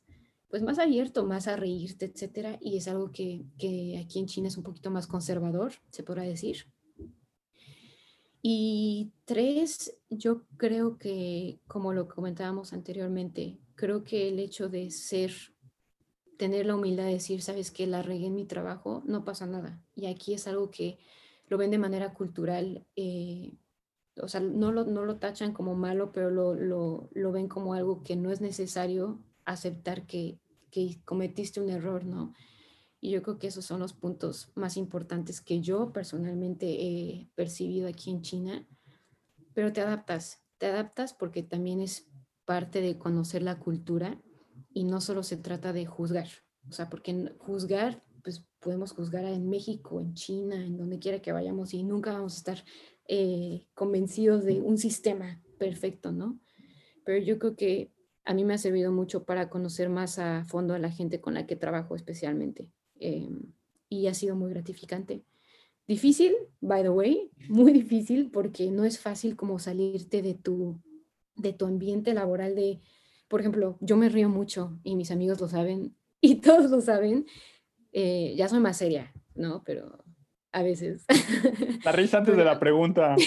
pues 0.52 0.62
más 0.62 0.78
abierto, 0.78 1.24
más 1.24 1.48
a 1.48 1.56
reírte, 1.56 2.04
etcétera, 2.04 2.58
y 2.60 2.76
es 2.76 2.86
algo 2.86 3.10
que, 3.10 3.46
que 3.58 3.98
aquí 3.98 4.18
en 4.18 4.26
China 4.26 4.48
es 4.48 4.58
un 4.58 4.62
poquito 4.62 4.90
más 4.90 5.06
conservador, 5.06 5.72
se 5.90 6.02
podrá 6.02 6.24
decir. 6.24 6.66
Y 8.42 9.14
tres, 9.24 9.96
yo 10.10 10.42
creo 10.58 10.98
que, 10.98 11.58
como 11.66 11.94
lo 11.94 12.06
comentábamos 12.06 12.74
anteriormente, 12.74 13.60
creo 13.76 14.04
que 14.04 14.28
el 14.28 14.38
hecho 14.40 14.68
de 14.68 14.90
ser, 14.90 15.32
tener 16.36 16.66
la 16.66 16.76
humildad 16.76 17.04
de 17.06 17.14
decir, 17.14 17.40
sabes 17.40 17.70
que 17.70 17.86
la 17.86 18.02
regué 18.02 18.26
en 18.26 18.34
mi 18.34 18.44
trabajo, 18.44 19.02
no 19.06 19.24
pasa 19.24 19.46
nada. 19.46 19.82
Y 19.94 20.04
aquí 20.04 20.34
es 20.34 20.46
algo 20.46 20.70
que 20.70 20.98
lo 21.48 21.56
ven 21.56 21.70
de 21.70 21.78
manera 21.78 22.12
cultural, 22.12 22.84
eh, 22.94 23.54
o 24.20 24.28
sea, 24.28 24.40
no 24.40 24.70
lo, 24.70 24.84
no 24.84 25.06
lo 25.06 25.16
tachan 25.16 25.54
como 25.54 25.74
malo, 25.74 26.12
pero 26.12 26.30
lo, 26.30 26.54
lo, 26.54 27.08
lo, 27.14 27.32
ven 27.32 27.48
como 27.48 27.72
algo 27.72 28.02
que 28.02 28.16
no 28.16 28.30
es 28.30 28.42
necesario 28.42 29.18
aceptar 29.44 30.06
que, 30.06 30.38
que 30.70 31.00
cometiste 31.04 31.60
un 31.60 31.70
error, 31.70 32.04
¿no? 32.04 32.32
Y 33.00 33.10
yo 33.10 33.22
creo 33.22 33.38
que 33.38 33.48
esos 33.48 33.64
son 33.64 33.80
los 33.80 33.92
puntos 33.92 34.52
más 34.54 34.76
importantes 34.76 35.40
que 35.40 35.60
yo 35.60 35.92
personalmente 35.92 36.66
he 36.68 37.28
percibido 37.34 37.88
aquí 37.88 38.10
en 38.10 38.22
China. 38.22 38.66
Pero 39.54 39.72
te 39.72 39.80
adaptas, 39.80 40.44
te 40.58 40.66
adaptas 40.66 41.12
porque 41.12 41.42
también 41.42 41.80
es 41.80 42.08
parte 42.44 42.80
de 42.80 42.98
conocer 42.98 43.42
la 43.42 43.58
cultura 43.58 44.22
y 44.72 44.84
no 44.84 45.00
solo 45.00 45.24
se 45.24 45.36
trata 45.36 45.72
de 45.72 45.84
juzgar. 45.84 46.28
O 46.68 46.72
sea, 46.72 46.88
porque 46.88 47.34
juzgar, 47.38 48.04
pues 48.22 48.46
podemos 48.60 48.92
juzgar 48.92 49.24
en 49.24 49.48
México, 49.50 50.00
en 50.00 50.14
China, 50.14 50.64
en 50.64 50.76
donde 50.76 51.00
quiera 51.00 51.20
que 51.20 51.32
vayamos 51.32 51.74
y 51.74 51.82
nunca 51.82 52.12
vamos 52.12 52.34
a 52.34 52.38
estar 52.38 52.64
eh, 53.08 53.66
convencidos 53.74 54.44
de 54.44 54.60
un 54.60 54.78
sistema 54.78 55.42
perfecto, 55.58 56.12
¿no? 56.12 56.38
Pero 57.04 57.24
yo 57.24 57.38
creo 57.38 57.56
que 57.56 57.91
a 58.24 58.34
mí 58.34 58.44
me 58.44 58.54
ha 58.54 58.58
servido 58.58 58.92
mucho 58.92 59.24
para 59.24 59.48
conocer 59.48 59.88
más 59.88 60.18
a 60.18 60.44
fondo 60.44 60.74
a 60.74 60.78
la 60.78 60.90
gente 60.90 61.20
con 61.20 61.34
la 61.34 61.46
que 61.46 61.56
trabajo 61.56 61.96
especialmente. 61.96 62.70
Em, 62.98 63.52
y 63.88 64.06
ha 64.06 64.14
sido 64.14 64.36
muy 64.36 64.50
gratificante. 64.50 65.24
Difícil, 65.88 66.34
by 66.60 66.82
the 66.82 66.90
way, 66.90 67.30
muy 67.48 67.72
difícil 67.72 68.30
porque 68.30 68.70
no 68.70 68.84
es 68.84 69.00
fácil 69.00 69.36
como 69.36 69.58
salirte 69.58 70.22
de 70.22 70.34
tu, 70.34 70.80
de 71.34 71.52
tu 71.52 71.66
ambiente 71.66 72.14
laboral 72.14 72.54
de, 72.54 72.80
por 73.28 73.40
ejemplo, 73.40 73.76
yo 73.80 73.96
me 73.96 74.08
río 74.08 74.28
mucho 74.28 74.78
y 74.84 74.94
mis 74.96 75.10
amigos 75.10 75.40
lo 75.40 75.48
saben 75.48 75.96
y 76.20 76.36
todos 76.36 76.70
lo 76.70 76.80
saben. 76.80 77.26
Eh, 77.92 78.34
ya 78.36 78.48
soy 78.48 78.60
más 78.60 78.78
seria, 78.78 79.12
¿no? 79.34 79.62
Pero 79.64 80.02
a 80.52 80.62
veces. 80.62 81.04
La 81.84 81.92
risa 81.92 82.18
antes 82.18 82.36
de 82.36 82.44
la 82.44 82.58
pregunta. 82.58 83.16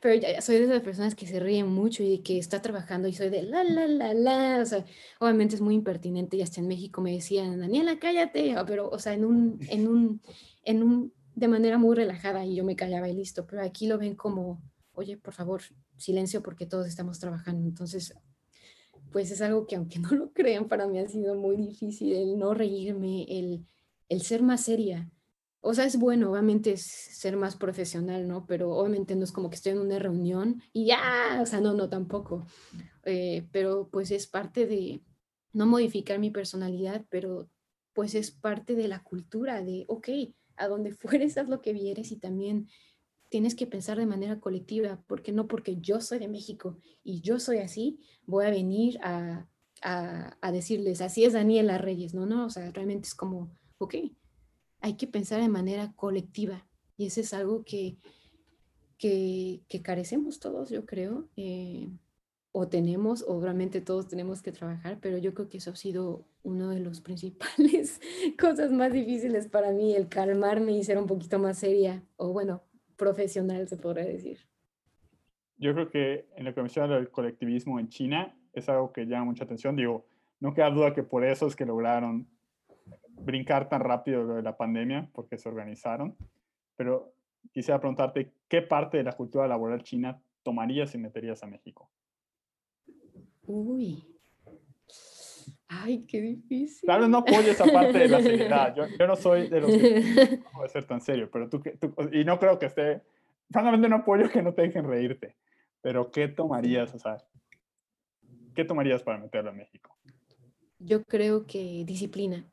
pero 0.00 0.14
ya, 0.14 0.40
soy 0.40 0.56
de 0.58 0.64
esas 0.64 0.82
personas 0.82 1.14
que 1.14 1.26
se 1.26 1.40
ríen 1.40 1.68
mucho 1.68 2.02
y 2.02 2.18
que 2.18 2.38
está 2.38 2.62
trabajando 2.62 3.08
y 3.08 3.12
soy 3.12 3.28
de 3.28 3.42
la, 3.42 3.64
la, 3.64 3.86
la, 3.86 4.14
la, 4.14 4.62
o 4.62 4.66
sea, 4.66 4.84
obviamente 5.18 5.54
es 5.54 5.60
muy 5.60 5.74
impertinente 5.74 6.36
y 6.36 6.42
hasta 6.42 6.60
en 6.60 6.68
México 6.68 7.00
me 7.00 7.12
decían, 7.12 7.60
Daniela, 7.60 7.98
cállate, 7.98 8.54
pero, 8.66 8.88
o 8.88 8.98
sea, 8.98 9.12
en 9.12 9.24
un, 9.24 9.58
en 9.68 9.88
un, 9.88 10.20
en 10.64 10.82
un, 10.82 11.12
de 11.34 11.48
manera 11.48 11.78
muy 11.78 11.96
relajada 11.96 12.44
y 12.44 12.56
yo 12.56 12.64
me 12.64 12.76
callaba 12.76 13.08
y 13.08 13.14
listo, 13.14 13.46
pero 13.46 13.62
aquí 13.62 13.86
lo 13.86 13.98
ven 13.98 14.14
como, 14.14 14.62
oye, 14.94 15.16
por 15.16 15.34
favor, 15.34 15.62
silencio 15.96 16.42
porque 16.42 16.66
todos 16.66 16.86
estamos 16.86 17.18
trabajando, 17.18 17.66
entonces 17.66 18.14
pues 19.10 19.30
es 19.30 19.42
algo 19.42 19.66
que 19.66 19.76
aunque 19.76 19.98
no 19.98 20.10
lo 20.10 20.32
crean, 20.32 20.68
para 20.68 20.86
mí 20.86 20.98
ha 20.98 21.08
sido 21.08 21.34
muy 21.34 21.56
difícil 21.56 22.14
el 22.14 22.38
no 22.38 22.54
reírme, 22.54 23.24
el, 23.28 23.66
el 24.08 24.22
ser 24.22 24.42
más 24.42 24.62
seria. 24.62 25.10
O 25.62 25.74
sea, 25.74 25.84
es 25.84 25.98
bueno, 25.98 26.30
obviamente, 26.30 26.72
es 26.72 26.82
ser 26.82 27.36
más 27.36 27.56
profesional, 27.56 28.26
¿no? 28.26 28.46
Pero 28.46 28.70
obviamente 28.70 29.14
no 29.14 29.24
es 29.24 29.32
como 29.32 29.50
que 29.50 29.56
estoy 29.56 29.72
en 29.72 29.80
una 29.80 29.98
reunión 29.98 30.62
y 30.72 30.86
ya, 30.86 31.38
o 31.42 31.46
sea, 31.46 31.60
no, 31.60 31.74
no, 31.74 31.88
tampoco. 31.88 32.46
Eh, 33.04 33.46
pero 33.52 33.88
pues 33.90 34.10
es 34.10 34.26
parte 34.26 34.66
de 34.66 35.02
no 35.52 35.66
modificar 35.66 36.18
mi 36.18 36.30
personalidad, 36.30 37.04
pero 37.10 37.50
pues 37.92 38.14
es 38.14 38.30
parte 38.30 38.74
de 38.74 38.88
la 38.88 39.02
cultura 39.02 39.62
de, 39.62 39.84
ok, 39.88 40.08
a 40.56 40.68
donde 40.68 40.92
fueres, 40.94 41.36
haz 41.36 41.48
lo 41.48 41.60
que 41.60 41.72
vieres 41.72 42.12
y 42.12 42.16
también 42.16 42.68
tienes 43.28 43.54
que 43.54 43.66
pensar 43.66 43.98
de 43.98 44.06
manera 44.06 44.40
colectiva, 44.40 45.02
porque 45.06 45.32
no 45.32 45.46
porque 45.46 45.76
yo 45.80 46.00
soy 46.00 46.18
de 46.18 46.28
México 46.28 46.78
y 47.04 47.20
yo 47.20 47.38
soy 47.38 47.58
así, 47.58 48.00
voy 48.26 48.46
a 48.46 48.50
venir 48.50 48.98
a, 49.02 49.46
a, 49.82 50.52
decirles, 50.52 51.00
así 51.00 51.24
es 51.24 51.32
Daniela 51.32 51.78
Reyes, 51.78 52.12
no, 52.12 52.26
no, 52.26 52.46
o 52.46 52.50
sea, 52.50 52.70
realmente 52.72 53.06
es 53.06 53.14
como, 53.14 53.52
ok, 53.78 53.94
hay 54.80 54.94
que 54.94 55.06
pensar 55.06 55.40
de 55.40 55.48
manera 55.48 55.92
colectiva 55.94 56.66
y 56.96 57.06
eso 57.06 57.20
es 57.20 57.32
algo 57.32 57.64
que, 57.64 57.96
que, 58.98 59.82
carecemos 59.82 60.38
todos, 60.38 60.68
yo 60.68 60.84
creo, 60.84 61.28
eh, 61.36 61.88
o 62.52 62.68
tenemos, 62.68 63.24
o 63.26 63.40
realmente 63.40 63.80
todos 63.80 64.08
tenemos 64.08 64.42
que 64.42 64.52
trabajar, 64.52 64.98
pero 65.00 65.16
yo 65.16 65.32
creo 65.32 65.48
que 65.48 65.58
eso 65.58 65.70
ha 65.70 65.76
sido 65.76 66.26
uno 66.42 66.68
de 66.68 66.80
los 66.80 67.00
principales 67.06 68.00
cosas 68.38 68.70
más 68.70 68.92
difíciles 68.92 69.48
para 69.48 69.72
mí, 69.72 69.94
el 69.94 70.08
calmarme 70.08 70.72
y 70.72 70.84
ser 70.84 70.98
un 70.98 71.06
poquito 71.06 71.38
más 71.38 71.58
seria, 71.58 72.04
o 72.16 72.32
bueno, 72.32 72.62
profesional, 72.96 73.66
se 73.66 73.78
podría 73.78 74.04
decir. 74.04 74.38
Yo 75.56 75.72
creo 75.74 75.90
que 75.90 76.28
en 76.36 76.44
lo 76.44 76.54
que 76.54 76.62
menciona 76.62 76.94
del 76.94 77.10
colectivismo 77.10 77.78
en 77.80 77.88
China 77.88 78.36
es 78.52 78.68
algo 78.68 78.92
que 78.92 79.06
llama 79.06 79.26
mucha 79.26 79.44
atención. 79.44 79.76
Digo, 79.76 80.06
no 80.38 80.54
queda 80.54 80.70
duda 80.70 80.94
que 80.94 81.02
por 81.02 81.24
eso 81.24 81.46
es 81.46 81.56
que 81.56 81.66
lograron 81.66 82.28
brincar 83.24 83.68
tan 83.68 83.80
rápido 83.80 84.22
lo 84.22 84.34
de 84.34 84.42
la 84.42 84.56
pandemia, 84.56 85.08
porque 85.12 85.38
se 85.38 85.48
organizaron. 85.48 86.16
Pero 86.76 87.12
quisiera 87.52 87.80
preguntarte, 87.80 88.32
¿qué 88.48 88.62
parte 88.62 88.98
de 88.98 89.04
la 89.04 89.12
cultura 89.12 89.46
laboral 89.46 89.82
china 89.82 90.20
tomarías 90.42 90.94
y 90.94 90.98
meterías 90.98 91.42
a 91.42 91.46
México? 91.46 91.90
Uy. 93.46 94.04
Ay, 95.68 96.04
qué 96.06 96.20
difícil. 96.20 96.86
Tal 96.86 97.00
vez 97.00 97.08
no 97.08 97.18
apoyo 97.18 97.52
esa 97.52 97.64
parte 97.64 97.96
de 97.96 98.08
la 98.08 98.20
seriedad. 98.20 98.74
Yo, 98.74 98.84
yo 98.98 99.06
no 99.06 99.14
soy 99.14 99.48
de 99.48 99.60
los 99.60 99.70
que 99.70 100.38
no 100.44 100.50
puede 100.50 100.68
ser 100.68 100.84
tan 100.84 101.00
serio, 101.00 101.30
pero 101.30 101.48
tú, 101.48 101.62
tú, 101.78 101.94
y 102.12 102.24
no 102.24 102.38
creo 102.38 102.58
que 102.58 102.66
esté, 102.66 103.02
francamente 103.50 103.88
no 103.88 103.96
apoyo 103.96 104.28
que 104.28 104.42
no 104.42 104.52
te 104.52 104.62
dejen 104.62 104.84
reírte, 104.84 105.36
pero 105.80 106.10
¿qué 106.10 106.26
tomarías, 106.26 106.92
o 106.94 106.98
sea, 106.98 107.18
qué 108.54 108.64
tomarías 108.64 109.02
para 109.02 109.18
meterlo 109.18 109.50
a 109.50 109.52
México? 109.52 109.96
Yo 110.80 111.04
creo 111.04 111.46
que 111.46 111.84
disciplina. 111.86 112.50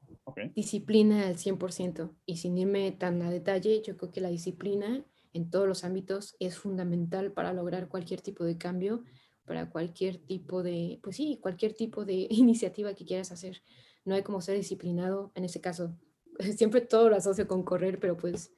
Disciplina 0.55 1.27
al 1.27 1.37
100%. 1.37 2.15
Y 2.25 2.37
sin 2.37 2.57
irme 2.57 2.91
tan 2.91 3.21
a 3.21 3.31
detalle, 3.31 3.81
yo 3.81 3.97
creo 3.97 4.11
que 4.11 4.21
la 4.21 4.29
disciplina 4.29 5.05
en 5.33 5.49
todos 5.49 5.67
los 5.67 5.83
ámbitos 5.83 6.35
es 6.39 6.57
fundamental 6.57 7.31
para 7.31 7.53
lograr 7.53 7.87
cualquier 7.87 8.21
tipo 8.21 8.43
de 8.43 8.57
cambio 8.57 9.03
para 9.47 9.69
cualquier 9.69 10.17
tipo 10.17 10.61
de, 10.61 10.99
pues 11.01 11.15
sí, 11.15 11.39
cualquier 11.41 11.73
tipo 11.73 12.05
de 12.05 12.27
iniciativa 12.29 12.93
que 12.93 13.05
quieras 13.05 13.31
hacer. 13.31 13.63
No 14.05 14.13
hay 14.13 14.21
como 14.21 14.41
ser 14.41 14.57
disciplinado, 14.57 15.31
en 15.33 15.45
ese 15.45 15.59
caso, 15.59 15.97
siempre 16.55 16.81
todo 16.81 17.09
lo 17.09 17.15
asocio 17.15 17.47
con 17.47 17.63
correr, 17.63 17.99
pero 17.99 18.15
pues 18.15 18.51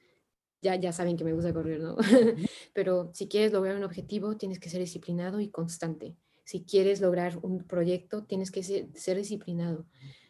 ya, 0.61 0.75
ya 0.75 0.91
saben 0.91 1.15
que 1.15 1.23
me 1.23 1.31
gusta 1.31 1.53
correr, 1.53 1.79
¿no? 1.79 1.95
pero 2.73 3.11
si 3.13 3.29
quieres 3.29 3.53
lograr 3.53 3.77
un 3.77 3.83
objetivo, 3.83 4.35
tienes 4.35 4.59
que 4.59 4.69
ser 4.69 4.81
disciplinado 4.81 5.39
y 5.39 5.49
constante. 5.49 6.17
Si 6.43 6.63
quieres 6.63 6.99
lograr 6.99 7.37
un 7.43 7.63
proyecto, 7.65 8.25
tienes 8.25 8.51
que 8.51 8.63
ser, 8.63 8.89
ser 8.95 9.17
disciplinado. 9.17 9.85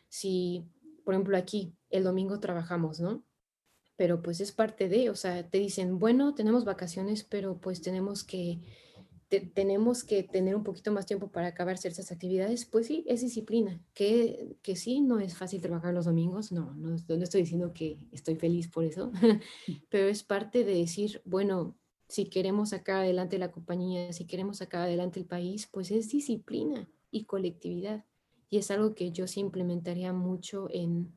Si, 0.10 0.66
por 1.10 1.16
ejemplo, 1.16 1.38
aquí 1.38 1.74
el 1.90 2.04
domingo 2.04 2.40
trabajamos, 2.40 3.00
¿no? 3.00 3.26
Pero 3.96 4.22
pues 4.22 4.42
es 4.42 4.52
parte 4.52 4.88
de, 4.88 5.10
o 5.10 5.16
sea, 5.16 5.50
te 5.50 5.58
dicen, 5.58 5.98
bueno, 5.98 6.36
tenemos 6.36 6.66
vacaciones, 6.66 7.24
pero 7.24 7.58
pues 7.60 7.82
tenemos 7.82 8.24
que 8.24 8.60
tenemos 9.56 10.04
que 10.04 10.22
tener 10.22 10.56
un 10.56 10.64
poquito 10.64 10.92
más 10.92 11.08
tiempo 11.08 11.32
para 11.32 11.48
acabar 11.48 11.80
ciertas 11.80 12.12
actividades, 12.12 12.68
pues 12.68 12.86
sí, 12.86 13.04
es 13.08 13.22
disciplina, 13.22 13.82
que, 13.96 14.56
que 14.62 14.76
sí, 14.76 15.02
no 15.02 15.20
es 15.20 15.36
fácil 15.36 15.64
trabajar 15.64 15.96
los 15.96 16.06
domingos, 16.06 16.52
no, 16.52 16.76
no, 16.76 16.90
no 16.90 17.24
estoy 17.24 17.42
diciendo 17.42 17.74
que 17.74 18.08
estoy 18.12 18.36
feliz 18.36 18.68
por 18.68 18.84
eso, 18.84 19.12
pero 19.90 20.10
es 20.10 20.22
parte 20.22 20.64
de 20.64 20.76
decir, 20.76 21.24
bueno, 21.26 21.76
si 22.08 22.26
queremos 22.26 22.70
sacar 22.70 22.98
adelante 22.98 23.40
la 23.40 23.52
compañía, 23.52 24.14
si 24.14 24.28
queremos 24.28 24.58
sacar 24.58 24.82
adelante 24.82 25.20
el 25.20 25.26
país, 25.26 25.68
pues 25.72 25.90
es 25.90 26.08
disciplina 26.10 26.88
y 27.10 27.26
colectividad. 27.26 28.06
Y 28.50 28.58
es 28.58 28.72
algo 28.72 28.96
que 28.96 29.12
yo 29.12 29.28
sí 29.28 29.40
implementaría 29.40 30.14
mucho 30.14 30.68
en, 30.72 31.14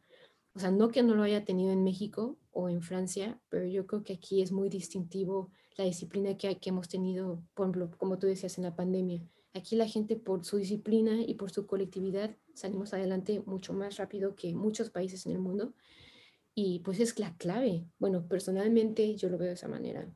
o 0.54 0.58
sea, 0.58 0.70
no 0.70 0.90
que 0.90 1.02
no 1.02 1.14
lo 1.14 1.22
haya 1.22 1.44
tenido 1.44 1.72
en 1.72 1.82
México 1.84 2.38
o 2.50 2.68
en 2.68 2.82
Francia, 2.82 3.40
pero 3.48 3.66
yo 3.66 3.86
creo 3.86 4.02
que 4.02 4.14
aquí 4.14 4.42
es 4.42 4.52
muy 4.52 4.68
distintivo 4.68 5.50
la 5.76 5.84
disciplina 5.84 6.36
que, 6.36 6.58
que 6.58 6.70
hemos 6.70 6.88
tenido, 6.88 7.42
por 7.54 7.66
ejemplo, 7.66 7.90
como 7.96 8.18
tú 8.18 8.26
decías, 8.26 8.58
en 8.58 8.64
la 8.64 8.76
pandemia. 8.76 9.22
Aquí 9.54 9.76
la 9.76 9.86
gente 9.86 10.16
por 10.16 10.44
su 10.44 10.56
disciplina 10.56 11.22
y 11.22 11.34
por 11.34 11.50
su 11.50 11.66
colectividad 11.66 12.36
salimos 12.54 12.94
adelante 12.94 13.42
mucho 13.46 13.72
más 13.72 13.96
rápido 13.96 14.34
que 14.34 14.54
muchos 14.54 14.90
países 14.90 15.26
en 15.26 15.32
el 15.32 15.38
mundo. 15.38 15.74
Y 16.54 16.80
pues 16.80 17.00
es 17.00 17.18
la 17.18 17.34
clave. 17.36 17.86
Bueno, 17.98 18.26
personalmente 18.28 19.14
yo 19.16 19.28
lo 19.28 19.38
veo 19.38 19.48
de 19.48 19.54
esa 19.54 19.68
manera. 19.68 20.06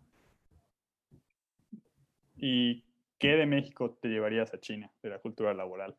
¿Y 2.36 2.84
qué 3.18 3.28
de 3.28 3.46
México 3.46 3.98
te 4.00 4.08
llevarías 4.08 4.52
a 4.52 4.60
China, 4.60 4.92
de 5.02 5.10
la 5.10 5.18
cultura 5.18 5.54
laboral? 5.54 5.96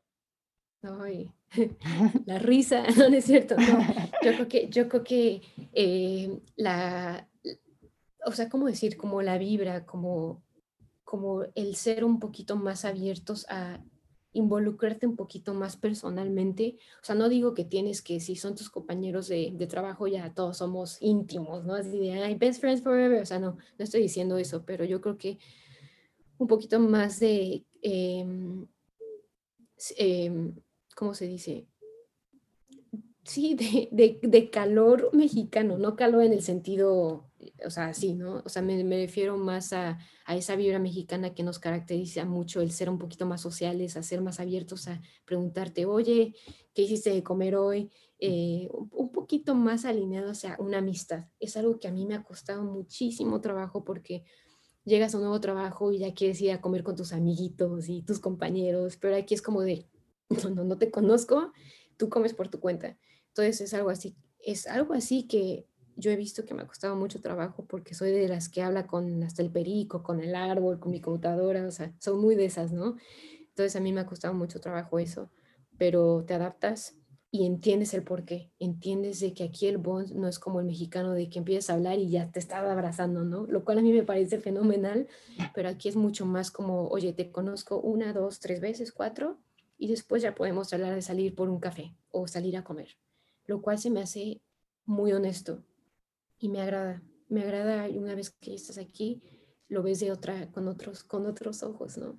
Ay, 0.81 1.31
la 2.25 2.39
risa, 2.39 2.83
no, 2.97 3.07
es 3.07 3.25
cierto. 3.25 3.55
Yo 4.23 4.33
creo 4.33 4.47
que, 4.47 4.69
yo 4.69 4.87
creo 4.89 5.03
que 5.03 5.41
eh, 5.73 6.39
la, 6.55 7.27
o 8.25 8.31
sea, 8.31 8.49
¿cómo 8.49 8.67
decir? 8.67 8.97
Como 8.97 9.21
la 9.21 9.37
vibra, 9.37 9.85
como, 9.85 10.43
como 11.03 11.43
el 11.55 11.75
ser 11.75 12.03
un 12.03 12.19
poquito 12.19 12.55
más 12.55 12.85
abiertos 12.85 13.45
a 13.49 13.83
involucrarte 14.33 15.07
un 15.07 15.15
poquito 15.15 15.53
más 15.53 15.77
personalmente. 15.77 16.77
O 17.01 17.05
sea, 17.05 17.15
no 17.15 17.29
digo 17.29 17.53
que 17.53 17.65
tienes 17.65 18.01
que, 18.01 18.19
si 18.19 18.35
son 18.35 18.55
tus 18.55 18.69
compañeros 18.69 19.27
de, 19.27 19.67
trabajo, 19.69 20.07
ya 20.07 20.33
todos 20.33 20.57
somos 20.57 20.97
íntimos, 21.01 21.65
¿no? 21.65 21.73
Así 21.73 21.97
de, 21.97 22.11
ay, 22.21 22.35
best 22.35 22.61
friends 22.61 22.83
forever. 22.83 23.21
O 23.21 23.25
sea, 23.25 23.39
no, 23.39 23.57
no 23.77 23.83
estoy 23.83 24.01
diciendo 24.01 24.37
eso, 24.37 24.63
pero 24.65 24.85
yo 24.85 25.01
creo 25.01 25.17
que 25.17 25.39
un 26.37 26.47
poquito 26.47 26.79
más 26.79 27.19
de, 27.19 27.65
eh, 27.81 28.25
eh, 29.97 30.51
¿cómo 30.97 31.13
se 31.13 31.27
dice? 31.27 31.67
Sí, 33.23 33.55
de, 33.55 34.49
calor 34.51 35.09
mexicano, 35.13 35.77
no 35.77 35.95
calor 35.95 36.23
en 36.23 36.33
el 36.33 36.41
sentido 36.41 37.27
o 37.65 37.69
sea, 37.69 37.93
sí, 37.93 38.13
¿no? 38.13 38.41
O 38.45 38.49
sea, 38.49 38.61
me, 38.61 38.81
refiero 38.83 39.37
más 39.37 39.71
a, 39.73 39.99
esa 40.27 40.55
vibra 40.55 40.79
mexicana 40.79 41.35
que 41.35 41.43
nos 41.43 41.59
caracteriza 41.59 42.25
mucho, 42.25 42.61
el 42.61 42.71
ser 42.71 42.89
un 42.89 42.97
poquito 42.97 43.25
más 43.25 43.41
sociales, 43.41 43.95
a 43.95 44.03
ser 44.03 44.21
más 44.21 44.39
abiertos 44.39 44.87
a 44.87 45.01
preguntarte, 45.23 45.85
oye, 45.85 46.35
¿qué 46.73 46.81
hiciste 46.81 47.11
de 47.11 47.23
comer 47.23 47.55
hoy? 47.55 47.91
Eh, 48.19 48.67
un 48.71 49.11
poquito 49.11 49.53
más 49.53 49.85
alineado 49.85 50.33
sea, 50.33 50.57
una 50.59 50.79
amistad. 50.79 51.25
Es 51.39 51.55
algo 51.57 51.79
que 51.79 51.87
a 51.87 51.91
mí 51.91 52.05
me 52.05 52.15
ha 52.15 52.23
costado 52.23 52.63
muchísimo 52.63 53.39
trabajo 53.39 53.83
porque 53.83 54.23
llegas 54.83 55.13
a 55.13 55.17
un 55.17 55.23
nuevo 55.23 55.39
trabajo 55.39 55.91
y 55.91 55.99
ya 55.99 56.13
quieres 56.13 56.41
ir 56.41 56.51
a 56.51 56.61
comer 56.61 56.83
con 56.83 56.95
tus 56.95 57.13
amiguitos 57.13 57.87
y 57.87 58.01
tus 58.01 58.19
compañeros, 58.19 58.97
pero 58.97 59.15
aquí 59.15 59.35
es 59.35 59.41
como 59.41 59.61
de, 59.61 59.85
no, 60.43 60.49
no, 60.49 60.63
no 60.63 60.77
te 60.77 60.91
conozco, 60.91 61.51
tú 61.97 62.09
comes 62.09 62.33
por 62.33 62.49
tu 62.49 62.59
cuenta. 62.59 62.97
Entonces 63.29 63.61
es 63.61 63.73
algo 63.73 63.89
así, 63.89 64.15
es 64.39 64.67
algo 64.67 64.93
así 64.93 65.27
que 65.27 65.67
yo 65.95 66.11
he 66.11 66.15
visto 66.15 66.45
que 66.45 66.53
me 66.53 66.61
ha 66.61 66.67
costado 66.67 66.95
mucho 66.95 67.21
trabajo 67.21 67.65
porque 67.65 67.95
soy 67.95 68.11
de 68.11 68.27
las 68.27 68.49
que 68.49 68.61
habla 68.61 68.87
con 68.87 69.23
hasta 69.23 69.41
el 69.41 69.51
perico, 69.51 70.03
con 70.03 70.21
el 70.21 70.35
árbol, 70.35 70.79
con 70.79 70.91
mi 70.91 71.01
computadora, 71.01 71.65
o 71.65 71.71
sea, 71.71 71.93
son 71.99 72.21
muy 72.21 72.35
de 72.35 72.45
esas, 72.45 72.71
¿no? 72.71 72.97
Entonces 73.49 73.75
a 73.75 73.79
mí 73.79 73.91
me 73.91 74.01
ha 74.01 74.05
costado 74.05 74.33
mucho 74.33 74.61
trabajo 74.61 74.99
eso, 74.99 75.31
pero 75.77 76.23
te 76.25 76.35
adaptas 76.35 76.95
y 77.31 77.45
entiendes 77.45 77.93
el 77.93 78.03
por 78.03 78.23
qué, 78.23 78.51
entiendes 78.59 79.19
de 79.19 79.33
que 79.33 79.43
aquí 79.43 79.67
el 79.67 79.77
bond 79.77 80.11
no 80.13 80.27
es 80.27 80.39
como 80.39 80.59
el 80.59 80.65
mexicano 80.65 81.13
de 81.13 81.29
que 81.29 81.39
empiezas 81.39 81.69
a 81.69 81.73
hablar 81.73 81.97
y 81.97 82.09
ya 82.09 82.31
te 82.31 82.39
está 82.39 82.59
abrazando, 82.59 83.23
¿no? 83.25 83.45
Lo 83.47 83.65
cual 83.65 83.79
a 83.79 83.81
mí 83.81 83.91
me 83.91 84.03
parece 84.03 84.39
fenomenal, 84.39 85.07
pero 85.53 85.69
aquí 85.69 85.89
es 85.89 85.95
mucho 85.95 86.25
más 86.25 86.51
como, 86.51 86.87
oye, 86.87 87.13
te 87.13 87.31
conozco 87.31 87.79
una, 87.79 88.13
dos, 88.13 88.39
tres 88.39 88.61
veces, 88.61 88.91
cuatro, 88.91 89.39
y 89.77 89.87
después 89.87 90.21
ya 90.21 90.35
podemos 90.35 90.73
hablar 90.73 90.95
de 90.95 91.01
salir 91.01 91.35
por 91.35 91.49
un 91.49 91.59
café 91.59 91.95
o 92.09 92.27
salir 92.27 92.57
a 92.57 92.63
comer, 92.63 92.97
lo 93.45 93.61
cual 93.61 93.79
se 93.79 93.89
me 93.89 94.01
hace 94.01 94.41
muy 94.85 95.13
honesto, 95.13 95.63
y 96.39 96.49
me 96.49 96.61
agrada, 96.61 97.03
me 97.29 97.41
agrada 97.41 97.87
una 97.89 98.15
vez 98.15 98.29
que 98.29 98.53
estás 98.53 98.77
aquí 98.77 99.21
lo 99.69 99.83
ves 99.83 99.99
de 99.99 100.11
otra, 100.11 100.49
con 100.51 100.67
otros, 100.67 101.03
con 101.03 101.25
otros 101.25 101.63
ojos, 101.63 101.97
¿no? 101.97 102.17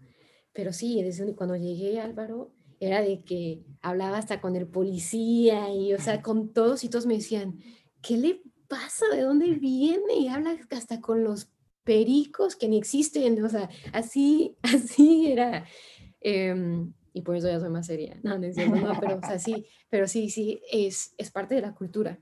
Pero 0.52 0.72
sí, 0.72 1.02
desde 1.02 1.34
cuando 1.34 1.56
llegué 1.56 2.00
Álvaro, 2.00 2.52
era 2.80 3.00
de 3.02 3.22
que 3.22 3.64
hablaba 3.80 4.18
hasta 4.18 4.40
con 4.40 4.56
el 4.56 4.66
policía 4.66 5.72
y, 5.72 5.94
o 5.94 6.00
sea, 6.00 6.22
con 6.22 6.52
todos 6.52 6.84
y 6.84 6.88
todos 6.88 7.06
me 7.06 7.14
decían, 7.14 7.58
¿qué 8.02 8.16
le 8.16 8.42
pasa? 8.68 9.06
¿De 9.12 9.22
dónde 9.22 9.54
viene? 9.54 10.14
Y 10.18 10.28
habla 10.28 10.58
hasta 10.70 11.00
con 11.00 11.24
los 11.24 11.48
pericos 11.84 12.54
que 12.54 12.68
ni 12.68 12.78
existen, 12.78 13.42
o 13.42 13.48
sea, 13.48 13.68
así, 13.92 14.56
así 14.62 15.32
era. 15.32 15.64
Em, 16.20 16.92
y 17.18 17.22
por 17.22 17.36
eso 17.36 17.48
ya 17.48 17.58
soy 17.58 17.70
más 17.70 17.86
seria. 17.86 18.16
No, 18.22 18.36
es 18.36 18.54
cierto, 18.54 18.76
no, 18.76 18.98
pero, 19.00 19.16
o 19.16 19.26
sea, 19.26 19.38
sí, 19.38 19.66
pero 19.90 20.06
sí, 20.06 20.30
sí, 20.30 20.60
es, 20.70 21.14
es 21.18 21.30
parte 21.30 21.56
de 21.56 21.62
la 21.62 21.74
cultura. 21.74 22.18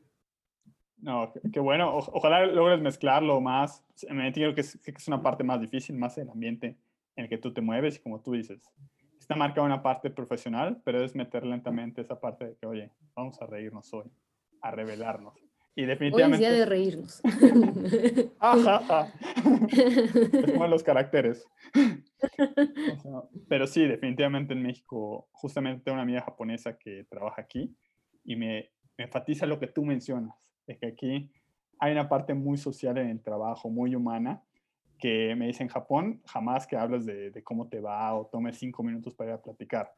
No, 0.98 1.32
qué 1.52 1.60
bueno. 1.60 1.94
ojalá 1.94 2.46
logres 2.46 2.80
mezclarlo 2.80 3.40
más. 3.40 3.84
Me 4.10 4.26
entiendo 4.26 4.54
que 4.54 4.62
es, 4.62 4.78
que 4.82 4.90
es 4.90 5.08
una 5.08 5.22
parte 5.22 5.44
más 5.44 5.60
difícil, 5.60 5.96
más 5.96 6.16
el 6.16 6.30
ambiente 6.30 6.78
en 7.14 7.24
el 7.24 7.28
que 7.28 7.36
tú 7.36 7.52
te 7.52 7.60
mueves 7.60 7.96
y 7.96 8.00
como 8.00 8.20
tú 8.20 8.32
dices, 8.32 8.72
está 9.18 9.36
marcada 9.36 9.66
una 9.66 9.82
parte 9.82 10.08
profesional, 10.10 10.80
pero 10.84 11.04
es 11.04 11.14
meter 11.14 11.44
lentamente 11.44 12.00
esa 12.00 12.18
parte 12.18 12.46
de 12.46 12.56
que, 12.56 12.66
oye, 12.66 12.90
vamos 13.14 13.40
a 13.42 13.46
reírnos 13.46 13.92
hoy, 13.92 14.10
a 14.62 14.70
revelarnos. 14.70 15.45
Y 15.78 15.84
definitivamente... 15.84 16.38
Hoy 16.38 16.44
es 16.44 16.50
día 16.50 16.58
de 16.58 16.66
reírnos. 16.66 17.20
Ajá, 18.40 19.12
Es 19.70 20.52
como 20.52 20.66
los 20.68 20.82
caracteres. 20.82 21.46
pero 23.48 23.66
sí, 23.66 23.86
definitivamente 23.86 24.54
en 24.54 24.62
México, 24.62 25.28
justamente 25.32 25.84
tengo 25.84 25.96
una 25.96 26.02
amiga 26.02 26.22
japonesa 26.22 26.78
que 26.78 27.04
trabaja 27.10 27.42
aquí 27.42 27.76
y 28.24 28.36
me, 28.36 28.70
me 28.96 29.04
enfatiza 29.04 29.44
lo 29.44 29.60
que 29.60 29.66
tú 29.66 29.84
mencionas, 29.84 30.34
de 30.66 30.78
que 30.78 30.86
aquí 30.86 31.30
hay 31.78 31.92
una 31.92 32.08
parte 32.08 32.32
muy 32.32 32.56
social 32.56 32.96
en 32.96 33.10
el 33.10 33.22
trabajo, 33.22 33.68
muy 33.68 33.94
humana, 33.94 34.42
que 34.98 35.34
me 35.36 35.46
dice 35.46 35.62
en 35.62 35.68
Japón, 35.68 36.22
jamás 36.24 36.66
que 36.66 36.76
hables 36.76 37.04
de, 37.04 37.30
de, 37.30 37.44
cómo 37.44 37.68
te 37.68 37.80
va 37.80 38.14
o 38.14 38.24
tomes 38.24 38.56
cinco 38.56 38.82
minutos 38.82 39.14
para 39.14 39.32
ir 39.32 39.34
a 39.34 39.42
platicar. 39.42 39.92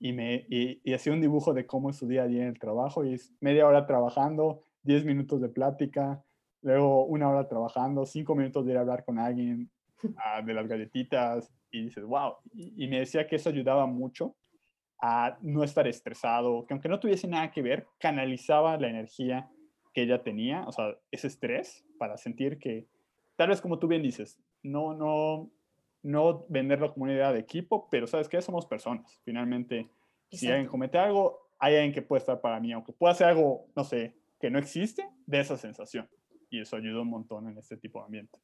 Y, 0.00 0.12
me, 0.12 0.44
y, 0.48 0.80
y 0.82 0.92
hacía 0.92 1.12
un 1.12 1.20
dibujo 1.20 1.54
de 1.54 1.66
cómo 1.66 1.90
es 1.90 1.96
su 1.96 2.08
día 2.08 2.24
a 2.24 2.26
día 2.26 2.42
en 2.42 2.48
el 2.48 2.58
trabajo 2.58 3.04
y 3.04 3.14
es 3.14 3.32
media 3.40 3.64
hora 3.68 3.86
trabajando, 3.86 4.64
diez 4.82 5.04
minutos 5.04 5.40
de 5.40 5.48
plática, 5.48 6.22
luego 6.62 7.04
una 7.04 7.28
hora 7.28 7.48
trabajando, 7.48 8.06
cinco 8.06 8.34
minutos 8.34 8.64
de 8.64 8.72
ir 8.72 8.78
a 8.78 8.80
hablar 8.80 9.04
con 9.04 9.18
alguien 9.18 9.70
uh, 10.04 10.44
de 10.44 10.54
las 10.54 10.66
galletitas 10.66 11.50
y 11.70 11.84
dices, 11.84 12.04
wow. 12.04 12.34
Y, 12.52 12.84
y, 12.84 12.88
me 12.88 13.00
decía 13.00 13.26
que 13.26 13.36
eso 13.36 13.48
ayudaba 13.48 13.86
mucho 13.86 14.34
a 15.00 15.38
no 15.40 15.64
estar 15.64 15.86
estresado, 15.86 16.66
que 16.66 16.74
aunque 16.74 16.88
no 16.88 17.00
tuviese 17.00 17.26
nada 17.26 17.50
que 17.50 17.62
ver, 17.62 17.86
canalizaba 17.98 18.76
la 18.76 18.88
energía 18.88 19.48
que 19.94 20.02
ella 20.02 20.22
tenía, 20.22 20.64
o 20.66 20.72
sea, 20.72 20.94
ese 21.10 21.26
estrés 21.26 21.84
para 21.98 22.16
sentir 22.16 22.58
que 22.58 22.86
tal 23.36 23.48
vez 23.48 23.60
como 23.60 23.78
tú 23.78 23.88
bien 23.88 24.02
dices, 24.02 24.38
no, 24.62 24.94
no, 24.94 25.50
no 26.02 26.44
venderlo 26.48 26.92
como 26.92 27.04
una 27.04 27.14
idea 27.14 27.32
de 27.32 27.40
equipo, 27.40 27.88
pero 27.90 28.06
sabes 28.06 28.28
que 28.28 28.40
somos 28.42 28.66
personas. 28.66 29.18
Finalmente, 29.24 29.78
Exacto. 29.78 30.36
si 30.36 30.48
alguien 30.48 30.68
comete 30.68 30.98
algo, 30.98 31.48
hay 31.58 31.76
alguien 31.76 31.92
que 31.92 32.02
puede 32.02 32.20
estar 32.20 32.40
para 32.40 32.60
mí, 32.60 32.72
aunque 32.72 32.92
pueda 32.92 33.12
hacer 33.12 33.28
algo, 33.28 33.66
no 33.74 33.84
sé, 33.84 34.14
que 34.40 34.50
no 34.50 34.58
existe, 34.58 35.08
de 35.26 35.40
esa 35.40 35.56
sensación. 35.56 36.08
Y 36.48 36.60
eso 36.60 36.76
ayuda 36.76 37.02
un 37.02 37.10
montón 37.10 37.48
en 37.48 37.58
este 37.58 37.76
tipo 37.76 38.00
de 38.00 38.06
ambientes. 38.06 38.40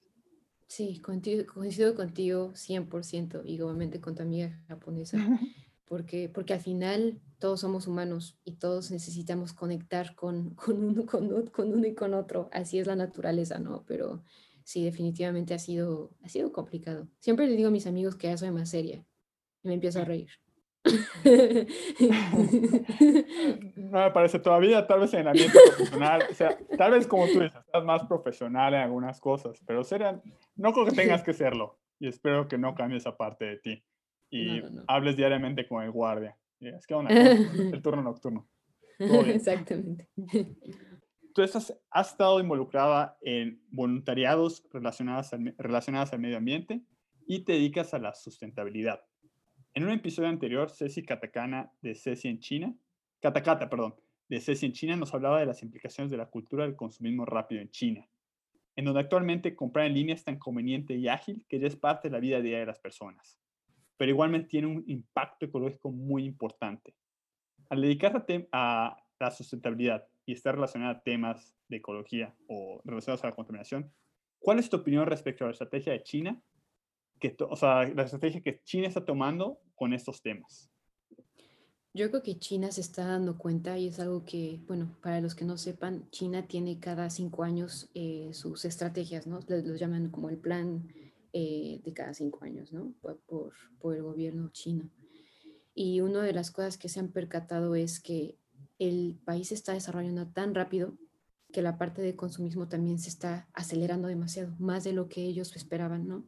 Sí, 0.68 0.98
coincido, 0.98 1.46
coincido 1.46 1.94
contigo 1.94 2.52
100% 2.54 3.42
y 3.44 3.60
obviamente 3.60 4.00
con 4.00 4.14
tu 4.14 4.22
amiga 4.22 4.60
japonesa, 4.68 5.16
porque, 5.86 6.28
porque 6.28 6.54
al 6.54 6.60
final 6.60 7.20
todos 7.38 7.60
somos 7.60 7.86
humanos 7.86 8.38
y 8.44 8.56
todos 8.56 8.90
necesitamos 8.90 9.52
conectar 9.52 10.14
con, 10.14 10.54
con, 10.54 10.84
uno, 10.84 11.06
con, 11.06 11.46
con 11.46 11.72
uno 11.72 11.86
y 11.86 11.94
con 11.94 12.14
otro. 12.14 12.48
Así 12.52 12.78
es 12.78 12.86
la 12.86 12.96
naturaleza, 12.96 13.58
¿no? 13.58 13.84
Pero 13.86 14.22
sí, 14.64 14.84
definitivamente 14.84 15.54
ha 15.54 15.58
sido, 15.58 16.10
ha 16.22 16.28
sido 16.28 16.52
complicado. 16.52 17.08
Siempre 17.20 17.46
le 17.46 17.56
digo 17.56 17.68
a 17.68 17.72
mis 17.72 17.86
amigos 17.86 18.16
que 18.16 18.26
ya 18.26 18.36
soy 18.36 18.50
más 18.50 18.68
seria 18.68 19.06
y 19.62 19.68
me 19.68 19.74
empiezo 19.74 20.00
a 20.00 20.04
reír. 20.04 20.30
No 23.76 23.98
me 24.04 24.10
parece 24.10 24.38
todavía, 24.38 24.86
tal 24.86 25.00
vez 25.00 25.14
en 25.14 25.20
el 25.20 25.28
ambiente 25.28 25.58
profesional, 25.66 26.24
o 26.30 26.34
sea, 26.34 26.58
tal 26.76 26.92
vez 26.92 27.06
como 27.06 27.26
tú 27.26 27.40
dices, 27.40 27.56
estás 27.56 27.84
más 27.84 28.04
profesional 28.04 28.74
en 28.74 28.80
algunas 28.80 29.20
cosas, 29.20 29.60
pero 29.66 29.84
sería, 29.84 30.20
no 30.54 30.72
creo 30.72 30.86
que 30.86 30.92
tengas 30.92 31.22
que 31.22 31.32
serlo 31.32 31.78
y 31.98 32.08
espero 32.08 32.48
que 32.48 32.58
no 32.58 32.74
cambie 32.74 32.98
esa 32.98 33.16
parte 33.16 33.44
de 33.44 33.56
ti 33.58 33.84
y 34.30 34.60
no, 34.60 34.70
no, 34.70 34.76
no. 34.76 34.84
hables 34.88 35.16
diariamente 35.16 35.66
con 35.66 35.82
el 35.82 35.90
guardia. 35.90 36.36
Es 36.60 36.86
que 36.86 36.94
una, 36.94 37.10
el 37.10 37.82
turno 37.82 38.02
nocturno. 38.02 38.48
Exactamente 38.98 40.08
tú 41.36 41.42
estás, 41.42 41.78
has 41.90 42.12
estado 42.12 42.40
involucrada 42.40 43.18
en 43.20 43.62
voluntariados 43.68 44.66
relacionados 44.72 45.34
al, 45.34 45.54
relacionados 45.58 46.10
al 46.14 46.18
medio 46.18 46.38
ambiente 46.38 46.82
y 47.26 47.40
te 47.40 47.52
dedicas 47.52 47.92
a 47.92 47.98
la 47.98 48.14
sustentabilidad. 48.14 49.04
En 49.76 49.84
un 49.84 49.90
episodio 49.90 50.30
anterior, 50.30 50.70
Ceci 50.70 51.02
Katakana 51.02 51.70
de 51.82 51.94
Ceci 51.94 52.28
en 52.28 52.40
China, 52.40 52.74
Katakata, 53.20 53.68
perdón, 53.68 53.94
de 54.26 54.40
Ceci 54.40 54.64
en 54.64 54.72
China 54.72 54.96
nos 54.96 55.12
hablaba 55.12 55.38
de 55.38 55.44
las 55.44 55.62
implicaciones 55.62 56.10
de 56.10 56.16
la 56.16 56.30
cultura 56.30 56.64
del 56.64 56.74
consumismo 56.74 57.26
rápido 57.26 57.60
en 57.60 57.70
China, 57.70 58.08
en 58.74 58.86
donde 58.86 59.00
actualmente 59.00 59.54
comprar 59.54 59.84
en 59.84 59.92
línea 59.92 60.14
es 60.14 60.24
tan 60.24 60.38
conveniente 60.38 60.94
y 60.94 61.08
ágil 61.08 61.44
que 61.46 61.60
ya 61.60 61.66
es 61.66 61.76
parte 61.76 62.08
de 62.08 62.12
la 62.12 62.20
vida 62.20 62.40
diaria 62.40 62.60
de 62.60 62.64
las 62.64 62.78
personas, 62.78 63.38
pero 63.98 64.10
igualmente 64.10 64.48
tiene 64.48 64.68
un 64.68 64.82
impacto 64.86 65.44
ecológico 65.44 65.92
muy 65.92 66.24
importante. 66.24 66.94
Al 67.68 67.82
dedicarte 67.82 68.48
a 68.52 68.96
la 69.20 69.30
sustentabilidad 69.30 70.08
y 70.24 70.32
está 70.32 70.52
relacionada 70.52 70.92
a 70.92 71.02
temas 71.02 71.54
de 71.68 71.76
ecología 71.76 72.34
o 72.48 72.80
relacionados 72.86 73.24
a 73.24 73.28
la 73.28 73.34
contaminación, 73.34 73.92
¿cuál 74.38 74.58
es 74.58 74.70
tu 74.70 74.78
opinión 74.78 75.04
respecto 75.06 75.44
a 75.44 75.48
la 75.48 75.52
estrategia 75.52 75.92
de 75.92 76.02
China? 76.02 76.42
Que 77.18 77.36
o 77.38 77.56
sea, 77.56 77.84
la 77.84 78.02
estrategia 78.02 78.40
que 78.40 78.60
China 78.64 78.88
está 78.88 79.04
tomando 79.04 79.58
con 79.74 79.92
estos 79.92 80.20
temas. 80.22 80.70
Yo 81.94 82.10
creo 82.10 82.22
que 82.22 82.38
China 82.38 82.70
se 82.72 82.82
está 82.82 83.06
dando 83.06 83.38
cuenta 83.38 83.78
y 83.78 83.86
es 83.88 83.98
algo 84.00 84.22
que, 84.26 84.60
bueno, 84.66 84.94
para 85.00 85.22
los 85.22 85.34
que 85.34 85.46
no 85.46 85.56
sepan, 85.56 86.10
China 86.10 86.46
tiene 86.46 86.78
cada 86.78 87.08
cinco 87.08 87.42
años 87.42 87.88
eh, 87.94 88.28
sus 88.34 88.66
estrategias, 88.66 89.26
¿no? 89.26 89.40
Los 89.48 89.80
llaman 89.80 90.10
como 90.10 90.28
el 90.28 90.36
plan 90.36 90.92
eh, 91.32 91.80
de 91.82 91.92
cada 91.94 92.12
cinco 92.12 92.44
años, 92.44 92.70
¿no? 92.70 92.92
Por, 93.00 93.18
por, 93.20 93.54
por 93.80 93.96
el 93.96 94.02
gobierno 94.02 94.50
chino. 94.52 94.90
Y 95.74 96.02
una 96.02 96.22
de 96.22 96.34
las 96.34 96.50
cosas 96.50 96.76
que 96.76 96.90
se 96.90 97.00
han 97.00 97.12
percatado 97.12 97.74
es 97.74 97.98
que 97.98 98.36
el 98.78 99.18
país 99.24 99.48
se 99.48 99.54
está 99.54 99.72
desarrollando 99.72 100.26
tan 100.26 100.54
rápido 100.54 100.98
que 101.50 101.62
la 101.62 101.78
parte 101.78 102.02
de 102.02 102.14
consumismo 102.14 102.68
también 102.68 102.98
se 102.98 103.08
está 103.08 103.48
acelerando 103.54 104.08
demasiado, 104.08 104.54
más 104.58 104.84
de 104.84 104.92
lo 104.92 105.08
que 105.08 105.22
ellos 105.22 105.56
esperaban, 105.56 106.06
¿no? 106.06 106.26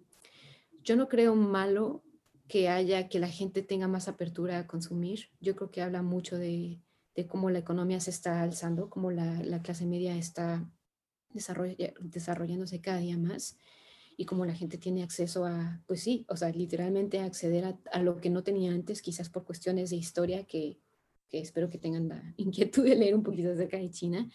Yo 0.88 0.96
no 0.96 1.06
creo 1.06 1.34
malo 1.34 2.02
que 2.48 2.70
haya, 2.70 3.10
que 3.10 3.18
la 3.18 3.28
gente 3.28 3.60
tenga 3.60 3.88
más 3.88 4.08
apertura 4.08 4.58
a 4.58 4.66
consumir. 4.66 5.28
Yo 5.38 5.54
creo 5.54 5.70
que 5.70 5.82
habla 5.82 6.00
mucho 6.00 6.38
de, 6.38 6.80
de 7.14 7.26
cómo 7.26 7.50
la 7.50 7.58
economía 7.58 8.00
se 8.00 8.08
está 8.08 8.40
alzando, 8.40 8.88
cómo 8.88 9.10
la, 9.10 9.42
la 9.42 9.60
clase 9.60 9.84
media 9.84 10.16
está 10.16 10.66
desarrollándose 11.28 12.80
cada 12.80 13.00
día 13.00 13.18
más 13.18 13.58
y 14.16 14.24
cómo 14.24 14.46
la 14.46 14.54
gente 14.54 14.78
tiene 14.78 15.02
acceso 15.02 15.44
a, 15.44 15.82
pues 15.86 16.00
sí, 16.00 16.24
o 16.26 16.38
sea, 16.38 16.48
literalmente 16.52 17.20
acceder 17.20 17.66
a, 17.66 17.78
a 17.92 18.02
lo 18.02 18.16
que 18.16 18.30
no 18.30 18.42
tenía 18.42 18.72
antes, 18.72 19.02
quizás 19.02 19.28
por 19.28 19.44
cuestiones 19.44 19.90
de 19.90 19.96
historia 19.96 20.44
que, 20.44 20.80
que 21.28 21.38
espero 21.38 21.68
que 21.68 21.76
tengan 21.76 22.08
la 22.08 22.34
inquietud 22.38 22.84
de 22.84 22.96
leer 22.96 23.14
un 23.14 23.22
poquito 23.22 23.52
acerca 23.52 23.76
de 23.76 23.90
China, 23.90 24.26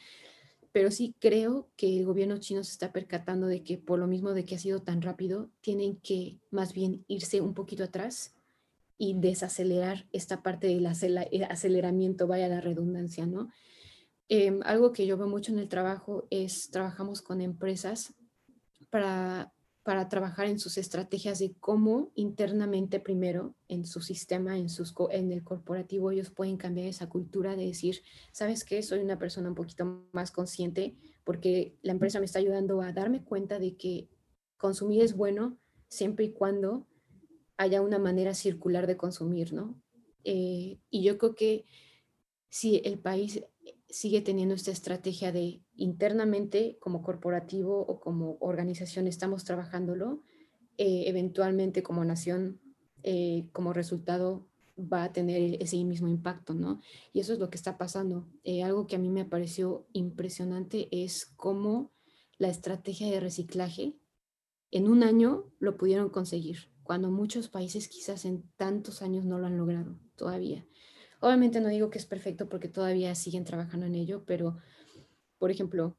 pero 0.74 0.90
sí 0.92 1.16
creo 1.20 1.70
que 1.78 2.00
el 2.00 2.06
gobierno 2.06 2.40
chino 2.40 2.64
se 2.64 2.72
está 2.72 2.92
percatando 2.92 3.46
de 3.48 3.64
que 3.64 3.78
por 3.78 4.00
lo 4.00 4.08
mismo 4.08 4.34
de 4.34 4.44
que 4.44 4.56
ha 4.56 4.60
sido 4.60 4.82
tan 4.82 5.04
rápido, 5.04 5.52
tienen 5.62 5.98
que 5.98 6.40
más 6.50 6.74
bien 6.74 7.06
irse 7.08 7.42
un 7.42 7.54
poquito 7.54 7.84
atrás 7.84 8.36
y 8.98 9.14
desacelerar 9.14 10.08
esta 10.12 10.42
parte 10.42 10.68
del 10.68 10.88
aceleramiento, 10.88 12.28
vaya 12.28 12.48
la 12.48 12.60
redundancia, 12.60 13.28
¿no? 13.28 13.50
Eh, 14.30 14.60
algo 14.64 14.94
que 14.94 15.06
yo 15.06 15.16
veo 15.16 15.28
mucho 15.28 15.52
en 15.52 15.60
el 15.60 15.70
trabajo 15.70 16.28
es, 16.32 16.72
trabajamos 16.72 17.22
con 17.22 17.40
empresas 17.40 18.16
para 18.90 19.54
para 19.84 20.08
trabajar 20.08 20.48
en 20.48 20.60
sus 20.60 20.78
estrategias 20.78 21.40
de 21.40 21.54
cómo 21.60 22.12
internamente 22.16 23.02
primero 23.02 23.54
en 23.68 23.86
su 23.86 24.02
sistema, 24.02 24.58
en, 24.58 24.70
sus, 24.70 24.94
en 25.12 25.32
el 25.32 25.44
corporativo, 25.44 26.10
ellos 26.10 26.30
pueden 26.30 26.56
cambiar 26.56 26.88
esa 26.88 27.10
cultura 27.10 27.58
de 27.58 27.66
decir, 27.66 28.02
¿sabes 28.32 28.64
qué? 28.64 28.82
Soy 28.82 29.00
una 29.00 29.20
persona 29.20 29.50
un 29.50 29.56
poquito 29.56 30.08
más 30.14 30.32
consciente 30.32 30.96
porque 31.26 31.76
la 31.82 31.92
empresa 31.92 32.20
me 32.20 32.26
está 32.26 32.40
ayudando 32.40 32.82
a 32.82 32.94
darme 32.94 33.24
cuenta 33.24 33.60
de 33.60 33.76
que 33.76 34.10
consumir 34.58 35.02
es 35.02 35.16
bueno 35.16 35.60
siempre 35.90 36.26
y 36.26 36.32
cuando 36.32 36.88
haya 37.58 37.82
una 37.82 38.00
manera 38.00 38.34
circular 38.34 38.88
de 38.88 38.98
consumir, 38.98 39.54
¿no? 39.54 39.82
Eh, 40.24 40.80
y 40.90 41.04
yo 41.04 41.18
creo 41.18 41.36
que 41.36 41.66
si 42.50 42.82
el 42.86 43.00
país 43.00 43.44
sigue 43.94 44.22
teniendo 44.22 44.56
esta 44.56 44.72
estrategia 44.72 45.32
de 45.32 45.62
internamente 45.76 46.78
como 46.80 47.04
corporativo 47.04 47.80
o 47.80 48.00
como 48.00 48.38
organización 48.40 49.06
estamos 49.06 49.44
trabajándolo, 49.44 50.24
eh, 50.80 51.04
eventualmente 51.06 51.84
como 51.84 52.04
nación, 52.04 52.60
eh, 53.04 53.48
como 53.52 53.72
resultado 53.72 54.48
va 54.76 55.04
a 55.04 55.14
tener 55.14 55.62
ese 55.62 55.78
mismo 55.84 56.08
impacto, 56.08 56.56
¿no? 56.56 56.82
Y 57.14 57.20
eso 57.20 57.34
es 57.34 57.40
lo 57.40 57.52
que 57.52 57.58
está 57.58 57.78
pasando. 57.78 58.28
Eh, 58.44 58.64
algo 58.64 58.88
que 58.88 58.96
a 58.96 59.00
mí 59.00 59.12
me 59.12 59.26
pareció 59.26 59.86
impresionante 59.94 60.88
es 60.92 61.28
cómo 61.36 61.92
la 62.40 62.48
estrategia 62.48 63.12
de 63.12 63.20
reciclaje 63.20 63.96
en 64.72 64.88
un 64.88 65.04
año 65.04 65.54
lo 65.60 65.78
pudieron 65.78 66.10
conseguir, 66.10 66.72
cuando 66.82 67.12
muchos 67.12 67.48
países 67.48 67.88
quizás 67.88 68.26
en 68.26 68.50
tantos 68.58 69.04
años 69.04 69.24
no 69.24 69.38
lo 69.38 69.46
han 69.46 69.58
logrado 69.58 70.00
todavía. 70.16 70.66
Obviamente 71.24 71.62
no 71.62 71.70
digo 71.70 71.90
que 71.90 72.00
es 72.00 72.06
perfecto 72.06 72.50
porque 72.50 72.68
todavía 72.68 73.16
siguen 73.16 73.46
trabajando 73.46 73.86
en 73.86 73.96
ello, 73.96 74.26
pero, 74.26 74.58
por 75.40 75.52
ejemplo, 75.52 75.96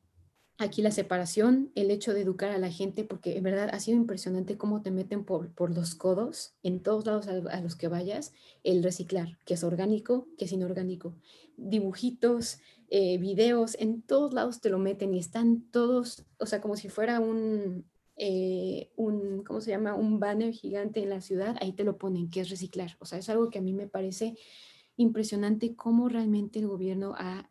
aquí 0.59 0.83
la 0.83 0.91
separación, 0.91 1.73
el 1.75 1.91
hecho 1.91 2.13
de 2.13 2.21
educar 2.21 2.51
a 2.51 2.59
la 2.59 2.71
gente, 2.71 3.05
porque 3.05 3.39
en 3.39 3.43
verdad 3.43 3.71
ha 3.73 3.81
sido 3.81 3.97
impresionante 3.97 4.59
cómo 4.59 4.83
te 4.83 4.91
meten 4.91 5.25
por, 5.25 5.51
por 5.55 5.75
los 5.75 5.95
codos 5.95 6.53
en 6.63 6.83
todos 6.83 7.07
lados 7.07 7.27
a, 7.27 7.61
los 7.63 7.75
que 7.75 7.89
vayas, 7.89 8.35
el 8.65 8.83
reciclar, 8.83 9.39
que 9.47 9.55
es 9.55 9.65
orgánico, 9.65 10.29
que 10.37 10.45
es 10.45 10.53
inorgánico, 10.53 11.17
dibujitos, 11.57 12.59
eh, 12.91 13.17
videos, 13.17 13.79
en 13.81 14.03
todos 14.03 14.35
lados 14.35 14.61
te 14.61 14.69
lo 14.69 14.79
meten 14.79 15.15
y 15.15 15.21
están 15.21 15.63
todos, 15.71 16.27
o 16.37 16.45
sea, 16.45 16.61
como 16.61 16.77
si 16.77 16.91
fuera 16.91 17.19
un, 17.21 17.87
eh, 18.17 18.91
un, 18.97 19.43
¿cómo 19.43 19.63
se 19.63 19.71
llama? 19.71 19.95
Un 19.95 20.21
banner 20.21 20.53
gigante 20.53 21.03
en 21.03 21.09
la 21.09 21.23
ciudad, 21.23 21.57
ahí 21.63 21.73
te 21.73 21.85
lo 21.85 21.97
ponen, 21.97 22.29
que 22.29 22.41
es 22.41 22.51
reciclar. 22.51 22.99
O 22.99 23.07
sea, 23.07 23.19
es 23.19 23.31
algo 23.31 23.49
que 23.49 23.59
a 23.59 23.63
mí 23.63 23.73
me 23.73 23.89
parece 23.89 24.37
impresionante 24.97 25.75
cómo 25.75 26.09
realmente 26.09 26.59
el 26.59 26.69
gobierno 26.69 27.15
ha, 27.17 27.51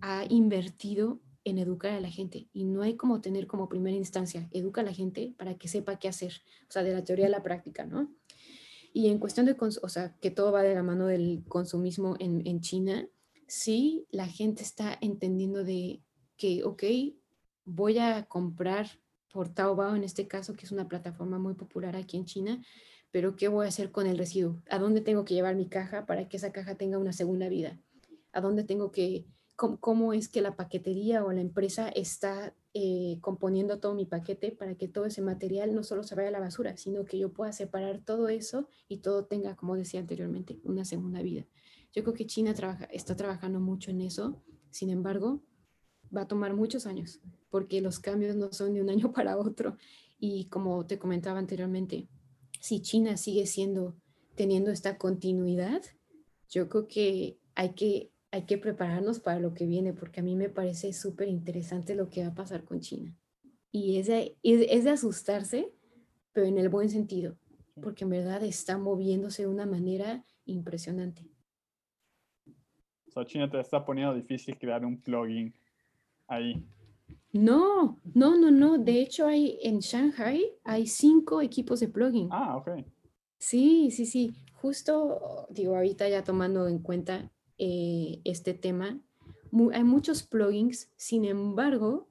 ha 0.00 0.24
invertido 0.28 1.20
en 1.44 1.58
educar 1.58 1.92
a 1.92 2.00
la 2.00 2.10
gente 2.10 2.48
y 2.52 2.64
no 2.64 2.82
hay 2.82 2.96
como 2.96 3.20
tener 3.20 3.46
como 3.46 3.68
primera 3.68 3.96
instancia, 3.96 4.48
educa 4.52 4.80
a 4.80 4.84
la 4.84 4.92
gente 4.92 5.32
para 5.38 5.56
que 5.56 5.68
sepa 5.68 5.98
qué 5.98 6.08
hacer, 6.08 6.32
o 6.68 6.72
sea, 6.72 6.82
de 6.82 6.92
la 6.92 7.04
teoría 7.04 7.26
a 7.26 7.30
la 7.30 7.42
práctica, 7.42 7.86
¿no? 7.86 8.12
Y 8.92 9.08
en 9.08 9.18
cuestión 9.18 9.46
de, 9.46 9.54
o 9.60 9.88
sea, 9.88 10.16
que 10.20 10.30
todo 10.30 10.50
va 10.50 10.62
de 10.62 10.74
la 10.74 10.82
mano 10.82 11.06
del 11.06 11.44
consumismo 11.46 12.16
en, 12.18 12.46
en 12.46 12.60
China, 12.62 13.06
sí, 13.46 14.06
la 14.10 14.26
gente 14.26 14.62
está 14.62 14.98
entendiendo 15.00 15.62
de 15.62 16.02
que, 16.36 16.64
ok, 16.64 16.82
voy 17.64 17.98
a 17.98 18.24
comprar 18.24 18.88
por 19.30 19.52
Taobao 19.52 19.94
en 19.94 20.02
este 20.02 20.26
caso, 20.26 20.54
que 20.54 20.64
es 20.64 20.72
una 20.72 20.88
plataforma 20.88 21.38
muy 21.38 21.54
popular 21.54 21.94
aquí 21.94 22.16
en 22.16 22.24
China, 22.24 22.62
pero 23.10 23.36
¿qué 23.36 23.48
voy 23.48 23.66
a 23.66 23.68
hacer 23.68 23.90
con 23.90 24.06
el 24.06 24.18
residuo? 24.18 24.62
¿A 24.70 24.78
dónde 24.78 25.00
tengo 25.00 25.24
que 25.24 25.34
llevar 25.34 25.56
mi 25.56 25.68
caja 25.68 26.06
para 26.06 26.28
que 26.28 26.36
esa 26.36 26.52
caja 26.52 26.74
tenga 26.76 26.98
una 26.98 27.12
segunda 27.12 27.48
vida? 27.48 27.80
¿A 28.32 28.40
dónde 28.40 28.64
tengo 28.64 28.92
que 28.92 29.26
cómo, 29.56 30.12
es 30.12 30.28
que 30.28 30.42
la 30.42 30.54
paquetería 30.54 31.24
o 31.24 31.32
la 31.32 31.40
empresa 31.40 31.88
está 31.88 32.54
eh, 32.74 33.18
componiendo 33.22 33.80
todo 33.80 33.94
mi 33.94 34.04
paquete 34.04 34.52
para 34.52 34.74
que 34.74 34.86
todo 34.86 35.06
ese 35.06 35.22
material 35.22 35.74
no 35.74 35.82
solo 35.82 36.02
se 36.02 36.14
vaya 36.14 36.28
a 36.28 36.32
la 36.32 36.40
basura, 36.40 36.76
sino 36.76 37.06
que 37.06 37.18
yo 37.18 37.32
pueda 37.32 37.52
separar 37.52 38.00
todo 38.04 38.28
eso 38.28 38.68
y 38.86 38.98
todo 38.98 39.24
tenga, 39.24 39.56
como 39.56 39.76
decía 39.76 40.00
anteriormente, 40.00 40.60
una 40.62 40.84
segunda 40.84 41.22
vida. 41.22 41.46
Yo 41.94 42.02
creo 42.02 42.14
que 42.14 42.26
China 42.26 42.52
trabaja, 42.52 42.84
está 42.86 43.16
trabajando 43.16 43.58
mucho 43.58 43.90
en 43.90 44.02
eso, 44.02 44.42
sin 44.70 44.90
embargo, 44.90 45.40
va 46.14 46.22
a 46.22 46.28
tomar 46.28 46.52
muchos 46.54 46.86
años, 46.86 47.20
porque 47.48 47.80
los 47.80 47.98
cambios 47.98 48.36
no 48.36 48.52
son 48.52 48.74
de 48.74 48.82
un 48.82 48.90
año 48.90 49.10
para 49.12 49.38
otro. 49.38 49.76
Y 50.18 50.46
como 50.46 50.86
te 50.86 50.98
comentaba 50.98 51.38
anteriormente, 51.38 52.08
si 52.66 52.82
China 52.82 53.16
sigue 53.16 53.46
siendo, 53.46 53.96
teniendo 54.34 54.72
esta 54.72 54.98
continuidad, 54.98 55.82
yo 56.48 56.68
creo 56.68 56.88
que 56.88 57.38
hay 57.54 57.74
que 57.74 58.10
hay 58.32 58.42
que 58.42 58.58
prepararnos 58.58 59.20
para 59.20 59.38
lo 59.38 59.54
que 59.54 59.66
viene, 59.66 59.92
porque 59.92 60.18
a 60.18 60.22
mí 60.22 60.34
me 60.34 60.48
parece 60.48 60.92
súper 60.92 61.28
interesante 61.28 61.94
lo 61.94 62.10
que 62.10 62.22
va 62.22 62.32
a 62.32 62.34
pasar 62.34 62.64
con 62.64 62.80
China. 62.80 63.16
Y 63.70 63.98
es 63.98 64.08
de, 64.08 64.36
es, 64.42 64.84
de 64.84 64.90
asustarse, 64.90 65.72
pero 66.32 66.46
en 66.48 66.58
el 66.58 66.68
buen 66.68 66.90
sentido, 66.90 67.38
porque 67.80 68.02
en 68.02 68.10
verdad 68.10 68.42
está 68.42 68.78
moviéndose 68.78 69.42
de 69.42 69.48
una 69.48 69.64
manera 69.64 70.24
impresionante. 70.44 71.22
O 73.06 73.12
sea, 73.12 73.24
China 73.24 73.48
te 73.48 73.60
está 73.60 73.86
poniendo 73.86 74.12
difícil 74.12 74.58
crear 74.58 74.84
un 74.84 75.00
plugin 75.00 75.54
ahí. 76.26 76.66
No, 77.38 78.00
no, 78.14 78.36
no, 78.38 78.50
no. 78.50 78.78
De 78.78 79.00
hecho, 79.00 79.26
hay 79.26 79.58
en 79.62 79.80
Shanghai 79.80 80.44
hay 80.64 80.86
cinco 80.86 81.40
equipos 81.40 81.80
de 81.80 81.88
plugin. 81.88 82.28
Ah, 82.30 82.56
ok. 82.56 82.84
Sí, 83.38 83.90
sí, 83.90 84.06
sí. 84.06 84.34
Justo, 84.54 85.46
digo, 85.50 85.76
ahorita 85.76 86.08
ya 86.08 86.24
tomando 86.24 86.68
en 86.68 86.78
cuenta 86.78 87.30
eh, 87.58 88.20
este 88.24 88.54
tema. 88.54 89.00
hay 89.72 89.84
muchos 89.84 90.22
plugins, 90.22 90.90
sin 90.96 91.24
embargo, 91.24 92.08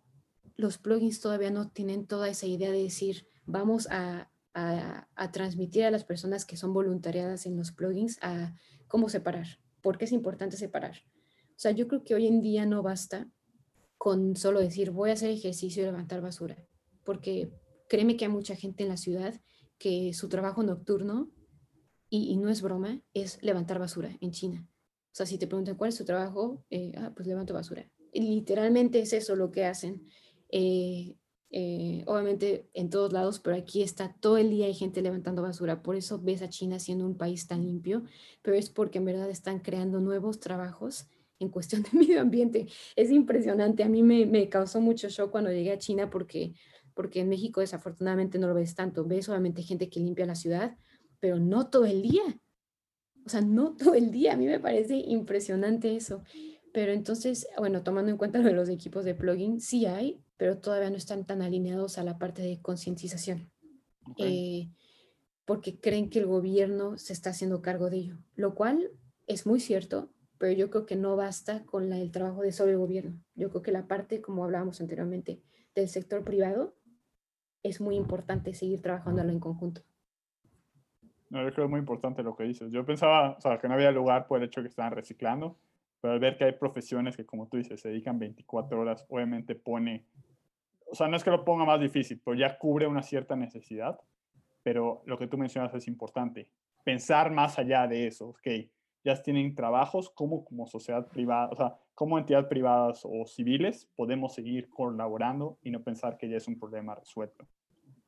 los 0.55 0.77
plugins 0.77 1.19
todavía 1.19 1.51
no 1.51 1.69
tienen 1.69 2.07
toda 2.07 2.29
esa 2.29 2.45
idea 2.45 2.71
de 2.71 2.83
decir, 2.83 3.27
vamos 3.45 3.87
a, 3.91 4.31
a, 4.53 5.31
transmitir 5.31 5.83
a 5.83 5.91
las 5.91 6.05
personas 6.05 6.45
que 6.45 6.57
son 6.57 6.73
voluntariadas 6.73 7.45
en 7.45 7.57
los 7.57 7.71
plugins 7.71 8.17
a 8.21 8.55
cómo 8.87 9.09
separar, 9.09 9.59
por 9.81 9.97
qué 9.97 10.05
es 10.05 10.11
importante 10.11 10.55
separar. 10.55 11.03
O 11.49 11.57
sea, 11.57 11.71
yo 11.71 11.87
creo 11.87 12.03
que 12.03 12.15
hoy 12.15 12.27
en 12.27 12.41
día 12.41 12.65
no 12.65 12.81
basta 12.81 13.29
con 14.05 14.35
solo 14.35 14.59
decir, 14.59 14.91
voy 14.91 15.09
a 15.09 15.13
hacer 15.13 15.31
ejercicio 15.31 15.81
y 15.81 15.87
levantar 15.87 16.21
basura, 16.21 16.63
porque 17.03 17.49
créeme 17.89 18.15
que 18.15 18.25
hay 18.25 18.31
mucha 18.31 18.55
gente 18.55 18.83
en 18.83 18.89
la 18.89 18.97
ciudad 18.97 19.33
que 19.79 20.13
su 20.13 20.29
trabajo 20.29 20.61
nocturno, 20.61 21.31
y, 22.07 22.37
no 22.37 22.49
es 22.49 22.61
broma, 22.61 23.01
es 23.15 23.41
levantar 23.41 23.79
basura 23.79 24.15
en 24.21 24.29
China. 24.29 24.69
O 25.05 25.09
sea, 25.11 25.25
si 25.25 25.39
te 25.39 25.47
preguntan 25.47 25.75
cuál 25.75 25.89
es 25.89 25.97
tu 25.97 26.05
trabajo, 26.05 26.63
eh, 26.69 26.91
ah, 26.97 27.13
pues 27.15 27.27
levanto 27.27 27.55
basura. 27.55 27.89
literalmente 28.13 28.99
es 28.99 29.11
eso 29.11 29.35
lo 29.35 29.49
que 29.49 29.65
hacen. 29.65 30.07
Eh, 30.49 31.15
eh, 31.49 32.03
obviamente 32.05 32.69
en 32.75 32.91
todos 32.91 33.11
lados, 33.11 33.39
pero 33.39 33.55
aquí 33.55 33.81
está 33.81 34.15
todo 34.19 34.37
el 34.37 34.51
día 34.51 34.67
hay 34.67 34.75
gente 34.75 35.01
levantando 35.01 35.41
basura. 35.41 35.81
Por 35.81 35.95
eso 35.95 36.21
ves 36.21 36.43
a 36.43 36.49
China 36.49 36.77
siendo 36.77 37.07
un 37.07 37.17
país 37.17 37.47
tan 37.47 37.63
limpio, 37.63 38.03
pero 38.43 38.55
es 38.55 38.69
porque 38.69 38.99
en 38.99 39.05
verdad 39.05 39.31
están 39.31 39.61
creando 39.61 39.99
nuevos 39.99 40.39
trabajos 40.39 41.07
en 41.39 41.49
cuestión 41.49 41.83
de 41.83 41.89
medio 41.93 42.21
ambiente. 42.21 42.67
Es 42.95 43.11
impresionante. 43.11 43.83
A 43.83 43.89
mí 43.89 44.03
me, 44.03 44.25
me 44.25 44.49
causó 44.49 44.81
mucho 44.81 45.09
shock 45.09 45.31
cuando 45.31 45.51
llegué 45.51 45.71
a 45.71 45.77
China 45.77 46.09
porque, 46.09 46.53
porque 46.93 47.21
en 47.21 47.29
México 47.29 47.61
desafortunadamente 47.61 48.39
no 48.39 48.47
lo 48.47 48.53
ves 48.53 48.75
tanto. 48.75 49.05
Ves 49.05 49.25
solamente 49.25 49.63
gente 49.63 49.89
que 49.89 49.99
limpia 49.99 50.25
la 50.25 50.35
ciudad, 50.35 50.77
pero 51.19 51.39
no 51.39 51.69
todo 51.69 51.85
el 51.85 52.01
día 52.01 52.23
o 53.25 53.29
sea, 53.29 53.41
no 53.41 53.75
todo 53.75 53.95
el 53.95 54.11
día. 54.11 54.33
A 54.33 54.37
mí 54.37 54.45
me 54.45 54.59
parece 54.59 54.97
impresionante 54.97 55.95
eso. 55.95 56.23
Pero 56.71 56.91
entonces, 56.91 57.47
bueno, 57.57 57.83
tomando 57.83 58.11
en 58.11 58.17
cuenta 58.17 58.39
lo 58.39 58.45
de 58.45 58.53
los 58.53 58.69
equipos 58.69 59.05
de 59.05 59.15
plugin, 59.15 59.61
sí 59.61 59.85
hay, 59.85 60.21
pero 60.37 60.57
todavía 60.57 60.89
no 60.89 60.97
están 60.97 61.25
tan 61.25 61.41
alineados 61.41 61.97
a 61.97 62.03
la 62.03 62.17
parte 62.17 62.41
de 62.41 62.61
concientización. 62.61 63.49
Eh, 64.17 64.69
porque 65.45 65.79
creen 65.79 66.09
que 66.09 66.19
el 66.19 66.27
gobierno 66.27 66.97
se 66.97 67.13
está 67.13 67.31
haciendo 67.31 67.61
cargo 67.61 67.89
de 67.89 67.97
ello, 67.97 68.17
lo 68.35 68.53
cual 68.53 68.91
es 69.25 69.47
muy 69.47 69.59
cierto, 69.59 70.11
pero 70.37 70.51
yo 70.51 70.69
creo 70.69 70.85
que 70.85 70.95
no 70.95 71.15
basta 71.15 71.65
con 71.65 71.91
el 71.93 72.11
trabajo 72.11 72.41
de 72.41 72.49
el 72.49 72.77
gobierno. 72.77 73.19
Yo 73.35 73.49
creo 73.49 73.61
que 73.61 73.71
la 73.71 73.87
parte, 73.87 74.21
como 74.21 74.43
hablábamos 74.43 74.81
anteriormente, 74.81 75.41
del 75.73 75.89
sector 75.89 76.23
privado, 76.23 76.75
es 77.63 77.81
muy 77.81 77.95
importante 77.95 78.53
seguir 78.53 78.81
trabajándolo 78.81 79.31
en 79.31 79.39
conjunto. 79.39 79.81
No, 81.29 81.39
yo 81.39 81.51
creo 81.51 81.55
que 81.55 81.63
es 81.63 81.69
muy 81.69 81.79
importante 81.79 82.23
lo 82.23 82.35
que 82.35 82.43
dices. 82.43 82.71
Yo 82.71 82.85
pensaba, 82.85 83.35
o 83.37 83.41
sea, 83.41 83.59
que 83.59 83.67
no 83.67 83.73
había 83.73 83.91
lugar 83.91 84.27
por 84.27 84.39
el 84.39 84.45
hecho 84.45 84.61
de 84.61 84.65
que 84.65 84.69
estaban 84.69 84.91
reciclando, 84.91 85.57
pero 85.99 86.13
al 86.13 86.19
ver 86.19 86.37
que 86.37 86.43
hay 86.43 86.51
profesiones 86.51 87.17
que, 87.17 87.25
como 87.25 87.47
tú 87.47 87.57
dices, 87.57 87.81
se 87.81 87.89
dedican 87.89 88.19
24 88.19 88.79
horas, 88.79 89.05
obviamente 89.09 89.55
pone, 89.55 90.05
o 90.85 90.93
sea, 90.93 91.07
no 91.07 91.17
es 91.17 91.23
que 91.23 91.31
lo 91.31 91.43
ponga 91.43 91.65
más 91.65 91.79
difícil, 91.79 92.21
pero 92.23 92.37
ya 92.37 92.57
cubre 92.57 92.85
una 92.85 93.01
cierta 93.01 93.35
necesidad. 93.35 93.99
Pero 94.61 95.01
lo 95.05 95.17
que 95.17 95.27
tú 95.27 95.37
mencionas 95.37 95.73
es 95.73 95.87
importante. 95.87 96.49
Pensar 96.83 97.31
más 97.31 97.57
allá 97.57 97.87
de 97.87 98.07
eso, 98.07 98.29
ok, 98.29 98.47
ya 99.05 99.21
tienen 99.21 99.53
trabajos, 99.53 100.09
como 100.09 100.43
como 100.43 100.65
sociedad 100.65 101.07
privada, 101.07 101.49
o 101.51 101.55
sea, 101.55 101.77
como 101.93 102.17
entidades 102.17 102.47
privadas 102.47 103.01
o 103.03 103.25
civiles 103.25 103.87
podemos 103.95 104.33
seguir 104.33 104.67
colaborando 104.69 105.59
y 105.61 105.69
no 105.69 105.83
pensar 105.83 106.17
que 106.17 106.27
ya 106.27 106.37
es 106.37 106.47
un 106.47 106.59
problema 106.59 106.95
resuelto. 106.95 107.45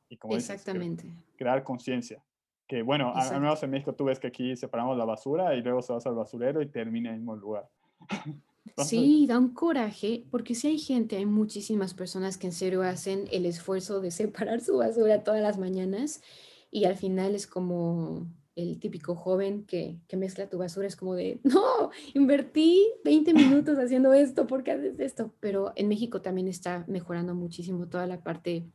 Y 0.08 0.16
como 0.16 0.34
Exactamente. 0.34 1.10
crear 1.36 1.62
conciencia. 1.62 2.22
Que 2.66 2.82
bueno, 2.82 3.12
al 3.14 3.40
menos 3.40 3.62
en 3.62 3.70
México 3.70 3.94
tú 3.94 4.04
ves 4.04 4.18
que 4.18 4.26
aquí 4.26 4.56
separamos 4.56 4.98
la 4.98 5.06
basura 5.06 5.54
y 5.54 5.62
luego 5.62 5.80
se 5.80 5.92
vas 5.92 6.04
al 6.06 6.14
basurero 6.14 6.60
y 6.60 6.66
termina 6.66 7.10
en 7.10 7.14
el 7.14 7.20
mismo 7.20 7.36
lugar. 7.36 7.68
sí, 8.76 9.26
da 9.26 9.38
un 9.38 9.54
coraje, 9.54 10.24
porque 10.30 10.54
si 10.54 10.66
hay 10.68 10.78
gente, 10.78 11.16
hay 11.16 11.26
muchísimas 11.26 11.94
personas 11.94 12.36
que 12.36 12.48
en 12.48 12.52
serio 12.52 12.82
hacen 12.82 13.26
el 13.30 13.46
esfuerzo 13.46 14.00
de 14.00 14.10
separar 14.10 14.60
su 14.60 14.76
basura 14.76 15.24
todas 15.24 15.40
las 15.40 15.58
mañanas 15.58 16.22
y 16.70 16.84
al 16.84 16.96
final 16.96 17.34
es 17.34 17.46
como 17.46 18.26
el 18.58 18.80
típico 18.80 19.14
joven 19.14 19.64
que, 19.64 20.00
que 20.08 20.16
mezcla 20.16 20.50
tu 20.50 20.58
basura, 20.58 20.88
es 20.88 20.96
como 20.96 21.14
de, 21.14 21.38
no, 21.44 21.90
invertí 22.12 22.90
20 23.04 23.32
minutos 23.32 23.78
haciendo 23.78 24.12
esto, 24.12 24.48
¿por 24.48 24.64
qué 24.64 24.72
haces 24.72 24.98
esto? 24.98 25.32
Pero 25.38 25.72
en 25.76 25.86
México 25.86 26.20
también 26.20 26.48
está 26.48 26.84
mejorando 26.88 27.36
muchísimo 27.36 27.88
toda 27.88 28.08
la 28.08 28.22
parte, 28.24 28.66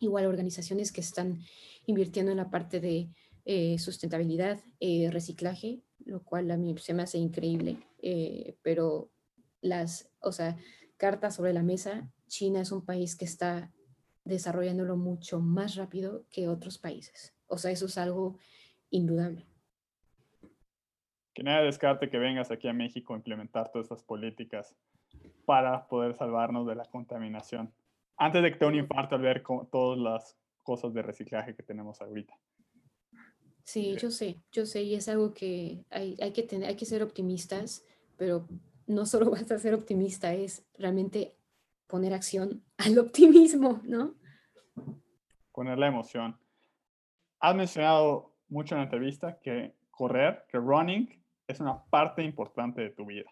igual 0.00 0.26
organizaciones 0.26 0.92
que 0.92 1.00
están 1.00 1.40
invirtiendo 1.86 2.30
en 2.30 2.36
la 2.36 2.50
parte 2.50 2.78
de 2.78 3.08
eh, 3.46 3.78
sustentabilidad, 3.78 4.60
eh, 4.80 5.08
reciclaje, 5.10 5.80
lo 6.04 6.22
cual 6.22 6.50
a 6.50 6.58
mí 6.58 6.74
se 6.78 6.92
me 6.92 7.02
hace 7.02 7.16
increíble, 7.16 7.78
eh, 8.02 8.56
pero 8.60 9.10
las, 9.62 10.10
o 10.20 10.32
sea, 10.32 10.58
cartas 10.98 11.36
sobre 11.36 11.54
la 11.54 11.62
mesa, 11.62 12.12
China 12.28 12.60
es 12.60 12.70
un 12.70 12.84
país 12.84 13.16
que 13.16 13.24
está 13.24 13.72
desarrollándolo 14.24 14.96
mucho 14.96 15.40
más 15.40 15.76
rápido 15.76 16.26
que 16.30 16.48
otros 16.48 16.76
países. 16.76 17.32
O 17.46 17.56
sea, 17.56 17.70
eso 17.70 17.86
es 17.86 17.96
algo 17.96 18.36
indudable. 18.92 19.44
Que 21.34 21.42
nada 21.42 21.62
descarte 21.62 22.08
que 22.08 22.18
vengas 22.18 22.50
aquí 22.50 22.68
a 22.68 22.72
México 22.72 23.14
a 23.14 23.16
implementar 23.16 23.72
todas 23.72 23.86
estas 23.86 24.02
políticas 24.02 24.76
para 25.44 25.88
poder 25.88 26.14
salvarnos 26.14 26.66
de 26.66 26.76
la 26.76 26.84
contaminación. 26.84 27.72
Antes 28.16 28.42
de 28.42 28.52
que 28.52 28.58
te 28.58 28.66
un 28.66 28.76
infarto 28.76 29.16
al 29.16 29.22
ver 29.22 29.42
todas 29.70 29.98
las 29.98 30.36
cosas 30.62 30.94
de 30.94 31.02
reciclaje 31.02 31.56
que 31.56 31.62
tenemos 31.62 32.00
ahorita. 32.00 32.38
Sí, 33.64 33.96
yo 33.96 34.10
sé, 34.10 34.40
yo 34.52 34.66
sé, 34.66 34.82
y 34.82 34.94
es 34.94 35.08
algo 35.08 35.32
que 35.32 35.84
hay, 35.90 36.16
hay, 36.20 36.32
que 36.32 36.42
tener, 36.42 36.68
hay 36.68 36.76
que 36.76 36.84
ser 36.84 37.02
optimistas, 37.02 37.84
pero 38.16 38.46
no 38.86 39.06
solo 39.06 39.30
basta 39.30 39.58
ser 39.58 39.74
optimista, 39.74 40.34
es 40.34 40.66
realmente 40.74 41.36
poner 41.86 42.14
acción 42.14 42.64
al 42.78 42.98
optimismo, 42.98 43.80
¿no? 43.84 44.14
Poner 45.52 45.78
la 45.78 45.88
emoción. 45.88 46.38
Has 47.38 47.54
mencionado 47.54 48.31
mucho 48.52 48.74
en 48.74 48.80
la 48.80 48.84
entrevista 48.84 49.38
que 49.40 49.74
correr, 49.90 50.44
que 50.48 50.58
running 50.58 51.08
es 51.48 51.58
una 51.58 51.82
parte 51.84 52.22
importante 52.22 52.82
de 52.82 52.90
tu 52.90 53.06
vida. 53.06 53.30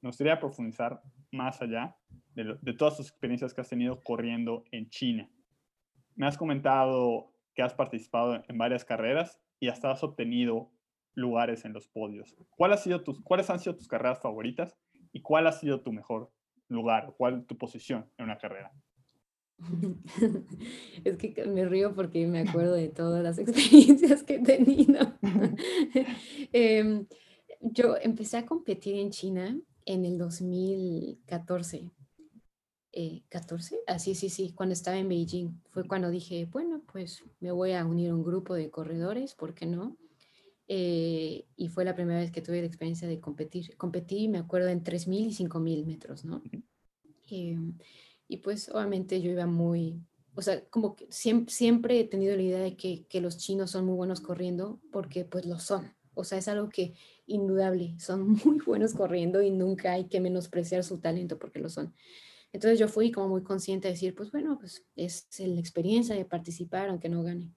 Me 0.00 0.08
gustaría 0.08 0.38
profundizar 0.38 1.02
más 1.32 1.60
allá 1.60 1.96
de, 2.34 2.72
todas 2.74 2.96
tus 2.96 3.08
experiencias 3.08 3.52
que 3.52 3.60
has 3.60 3.68
tenido 3.68 4.02
corriendo 4.02 4.64
en 4.70 4.88
China. 4.90 5.28
Me 6.14 6.26
has 6.26 6.38
comentado 6.38 7.32
que 7.54 7.62
has 7.62 7.74
participado 7.74 8.42
en 8.46 8.56
varias 8.58 8.84
carreras 8.84 9.40
y 9.58 9.68
hasta 9.68 9.90
has 9.90 10.04
obtenido 10.04 10.70
lugares 11.14 11.64
en 11.64 11.72
los 11.72 11.88
podios. 11.88 12.36
¿Cuál 12.50 12.72
ha 12.72 12.76
sido 12.76 13.02
tus, 13.02 13.20
¿Cuáles 13.22 13.50
han 13.50 13.58
sido 13.58 13.76
tus 13.76 13.88
carreras 13.88 14.20
favoritas 14.20 14.76
y 15.12 15.20
cuál 15.20 15.46
ha 15.46 15.52
sido 15.52 15.80
tu 15.80 15.92
mejor 15.92 16.30
lugar, 16.68 17.14
cuál 17.16 17.44
tu 17.46 17.58
posición 17.58 18.08
en 18.18 18.26
una 18.26 18.38
carrera? 18.38 18.72
Es 21.04 21.16
que 21.16 21.44
me 21.46 21.64
río 21.64 21.94
porque 21.94 22.26
me 22.26 22.40
acuerdo 22.40 22.74
de 22.74 22.88
todas 22.88 23.22
las 23.22 23.38
experiencias 23.40 24.22
que 24.22 24.36
he 24.36 24.42
tenido. 24.42 25.14
Em, 26.52 27.06
yo 27.60 27.96
empecé 28.00 28.36
a 28.36 28.46
competir 28.46 28.96
en 28.96 29.10
China 29.10 29.58
en 29.86 30.04
el 30.04 30.18
2014. 30.18 31.90
Eh, 32.96 33.22
¿14? 33.28 33.76
Ah, 33.88 33.98
sí, 33.98 34.14
sí, 34.14 34.28
sí, 34.28 34.52
cuando 34.54 34.72
estaba 34.72 34.96
en 34.96 35.08
Beijing. 35.08 35.60
Fue 35.70 35.86
cuando 35.86 36.10
dije, 36.10 36.46
bueno, 36.46 36.82
pues 36.92 37.24
me 37.40 37.50
voy 37.50 37.72
a 37.72 37.84
unir 37.84 38.10
a 38.10 38.14
un 38.14 38.22
grupo 38.22 38.54
de 38.54 38.70
corredores, 38.70 39.34
¿por 39.34 39.54
qué 39.54 39.66
no? 39.66 39.96
Eh, 40.68 41.46
y 41.56 41.68
fue 41.68 41.84
la 41.84 41.94
primera 41.94 42.20
vez 42.20 42.30
que 42.30 42.40
tuve 42.40 42.60
la 42.60 42.66
experiencia 42.66 43.08
de 43.08 43.20
competir. 43.20 43.76
Competí, 43.76 44.28
me 44.28 44.38
acuerdo, 44.38 44.68
en 44.68 44.82
3.000 44.82 45.26
y 45.26 45.32
5.000 45.32 45.84
metros, 45.84 46.24
¿no? 46.24 46.42
Em, 47.28 47.76
y 48.34 48.38
pues 48.38 48.68
obviamente 48.68 49.22
yo 49.22 49.30
iba 49.30 49.46
muy, 49.46 50.02
o 50.34 50.42
sea, 50.42 50.64
como 50.68 50.96
siempre, 51.08 51.54
siempre 51.54 52.00
he 52.00 52.04
tenido 52.04 52.34
la 52.34 52.42
idea 52.42 52.58
de 52.58 52.76
que, 52.76 53.06
que, 53.06 53.20
los 53.20 53.38
chinos 53.38 53.70
son 53.70 53.86
muy 53.86 53.94
buenos 53.94 54.20
corriendo, 54.20 54.80
porque 54.90 55.24
pues 55.24 55.46
lo 55.46 55.60
son. 55.60 55.94
O 56.14 56.24
sea, 56.24 56.38
es 56.38 56.48
algo 56.48 56.68
que 56.68 56.94
indudable, 57.26 57.94
son 58.00 58.28
muy 58.44 58.58
buenos 58.66 58.92
corriendo 58.94 59.40
y 59.40 59.50
nunca 59.50 59.92
hay 59.92 60.06
que 60.06 60.20
menospreciar 60.20 60.82
su 60.82 60.98
talento 60.98 61.38
porque 61.38 61.60
lo 61.60 61.68
son. 61.68 61.94
Entonces 62.52 62.78
yo 62.80 62.88
fui 62.88 63.12
como 63.12 63.28
muy 63.28 63.44
consciente 63.44 63.86
de 63.86 63.94
decir, 63.94 64.14
pues 64.16 64.32
bueno, 64.32 64.58
pues 64.58 64.84
es 64.96 65.28
la 65.38 65.60
experiencia 65.60 66.16
de 66.16 66.24
participar 66.24 66.88
aunque 66.88 67.08
no 67.08 67.22
gane. 67.22 67.54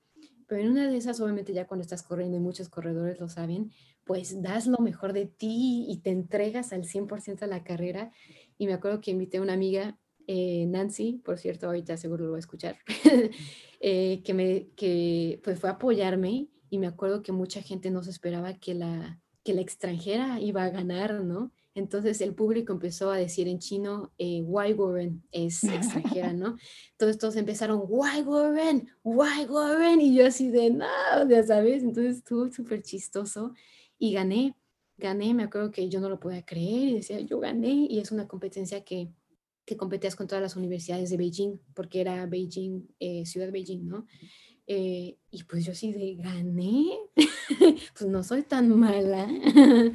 Pero 0.48 0.62
en 0.62 0.70
una 0.70 0.90
de 0.90 0.96
esas, 0.96 1.20
obviamente 1.20 1.54
ya 1.54 1.66
cuando 1.66 1.82
estás 1.82 2.04
corriendo 2.04 2.38
y 2.38 2.40
muchos 2.40 2.70
corredores 2.70 3.20
lo 3.20 3.28
saben, 3.28 3.72
pues 4.06 4.42
das 4.42 4.66
lo 4.66 4.78
mejor 4.78 5.14
de 5.14 5.26
ti 5.26 5.86
y 5.90 5.98
te 5.98 6.10
entregas 6.10 6.72
al 6.72 6.84
100% 6.86 7.42
a 7.44 7.48
la 7.48 7.64
carrera. 7.64 8.12
Y 8.58 8.66
me 8.66 8.74
acuerdo 8.74 9.02
que 9.02 9.12
invité 9.12 9.38
a 9.38 9.42
una 9.42 9.54
amiga, 9.54 10.00
eh, 10.28 10.66
Nancy, 10.68 11.22
por 11.24 11.40
cierto, 11.40 11.68
ahorita 11.68 11.96
seguro 11.98 12.26
lo 12.26 12.32
va 12.32 12.38
a 12.38 12.40
escuchar, 12.40 12.78
eh, 13.80 14.22
que, 14.24 14.34
me, 14.34 14.68
que 14.76 15.40
pues 15.44 15.60
fue 15.60 15.70
a 15.70 15.74
apoyarme 15.74 16.50
y 16.70 16.80
me 16.80 16.88
acuerdo 16.88 17.24
que 17.24 17.32
mucha 17.32 17.62
gente 17.62 17.90
no 17.92 18.04
se 18.04 18.12
esperaba 18.12 18.54
que 18.60 18.74
la, 18.76 19.22
que 19.44 19.54
la 19.54 19.62
extranjera 19.62 20.42
iba 20.42 20.64
a 20.64 20.70
ganar, 20.70 21.24
¿no? 21.24 21.54
Entonces 21.74 22.20
el 22.22 22.34
público 22.34 22.74
empezó 22.74 23.12
a 23.12 23.18
decir 23.18 23.48
en 23.48 23.60
chino, 23.60 24.12
eh, 24.18 24.42
Why 24.44 24.74
Warren 24.74 25.24
es 25.32 25.64
extranjera, 25.64 26.34
¿no? 26.34 26.58
Entonces 26.92 27.20
todos 27.20 27.36
empezaron, 27.36 27.84
Why 27.88 28.24
Warren, 28.24 28.90
Why 29.04 29.46
Warren, 29.48 30.02
y 30.02 30.16
yo 30.16 30.26
así 30.26 30.50
de, 30.50 30.72
no, 30.72 30.86
ya 31.30 31.44
sabes, 31.44 31.84
entonces 31.84 32.18
estuvo 32.18 32.52
súper 32.52 32.82
chistoso 32.82 33.54
y 34.00 34.12
gané, 34.12 34.56
gané, 34.98 35.34
me 35.34 35.44
acuerdo 35.44 35.72
que 35.72 35.88
yo 35.88 36.02
no 36.02 36.10
lo 36.10 36.20
podía 36.20 36.44
creer 36.44 36.90
y 36.90 36.94
decía, 36.96 37.20
yo 37.22 37.40
gané, 37.40 37.88
y 37.90 38.00
es 38.00 38.12
una 38.12 38.28
competencia 38.28 38.84
que, 38.84 39.12
que 39.68 39.76
competías 39.76 40.16
con 40.16 40.28
todas 40.28 40.42
las 40.42 40.56
universidades 40.56 41.10
de 41.10 41.18
Beijing, 41.18 41.60
porque 41.76 42.00
era 42.00 42.26
Beijing, 42.26 42.88
eh, 43.02 43.26
ciudad 43.26 43.48
de 43.48 43.52
Beijing, 43.52 43.86
¿no? 43.86 44.06
Eh, 44.66 45.18
y 45.30 45.44
pues 45.44 45.66
yo 45.66 45.74
así 45.74 45.92
de, 45.92 46.16
gané, 46.16 46.88
pues 47.94 48.10
no 48.10 48.24
soy 48.24 48.42
tan 48.44 48.70
mala. 48.70 49.28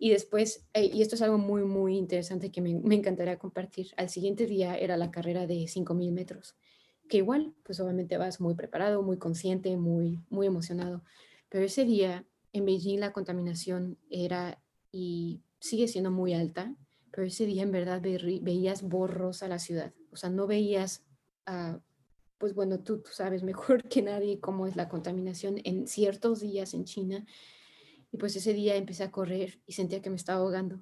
Y 0.00 0.10
después, 0.10 0.64
eh, 0.74 0.88
y 0.94 1.02
esto 1.02 1.16
es 1.16 1.22
algo 1.22 1.38
muy, 1.38 1.64
muy 1.64 1.96
interesante 1.96 2.52
que 2.52 2.60
me, 2.60 2.72
me, 2.72 2.94
encantaría 2.94 3.36
compartir, 3.36 3.88
al 3.96 4.08
siguiente 4.08 4.46
día 4.46 4.78
era 4.78 4.96
la 4.96 5.10
carrera 5.10 5.48
de 5.48 5.66
5.000 5.66 6.12
metros, 6.12 6.54
que 7.08 7.16
igual, 7.16 7.52
pues 7.64 7.80
obviamente 7.80 8.16
vas 8.16 8.40
muy 8.40 8.54
preparado, 8.54 9.02
muy 9.02 9.18
consciente, 9.18 9.76
muy, 9.76 10.20
muy 10.30 10.46
emocionado. 10.46 11.02
Pero 11.48 11.64
ese 11.64 11.84
día 11.84 12.24
en 12.52 12.64
Beijing 12.64 13.00
la 13.00 13.12
contaminación 13.12 13.98
era 14.08 14.62
y 14.92 15.42
sigue 15.58 15.88
siendo 15.88 16.12
muy 16.12 16.32
alta, 16.32 16.76
pero 17.10 17.26
ese 17.26 17.46
día 17.46 17.62
en 17.62 17.72
verdad 17.72 18.00
ve, 18.00 18.40
veías 18.42 18.82
borrosa 18.82 19.48
la 19.48 19.58
ciudad, 19.58 19.92
o 20.10 20.16
sea, 20.16 20.30
no 20.30 20.46
veías, 20.46 21.04
pues 22.38 22.54
bueno, 22.54 22.80
tú, 22.80 23.00
tú 23.00 23.10
sabes 23.12 23.42
mejor 23.42 23.88
que 23.88 24.02
nadie 24.02 24.40
cómo 24.40 24.66
es 24.66 24.76
la 24.76 24.88
contaminación 24.88 25.60
en 25.64 25.86
ciertos 25.86 26.40
días 26.40 26.74
en 26.74 26.84
China 26.84 27.26
y 28.10 28.16
pues 28.16 28.36
ese 28.36 28.52
día 28.54 28.76
empecé 28.76 29.04
a 29.04 29.10
correr 29.10 29.60
y 29.66 29.72
sentía 29.72 30.00
que 30.00 30.10
me 30.10 30.16
estaba 30.16 30.40
ahogando, 30.40 30.80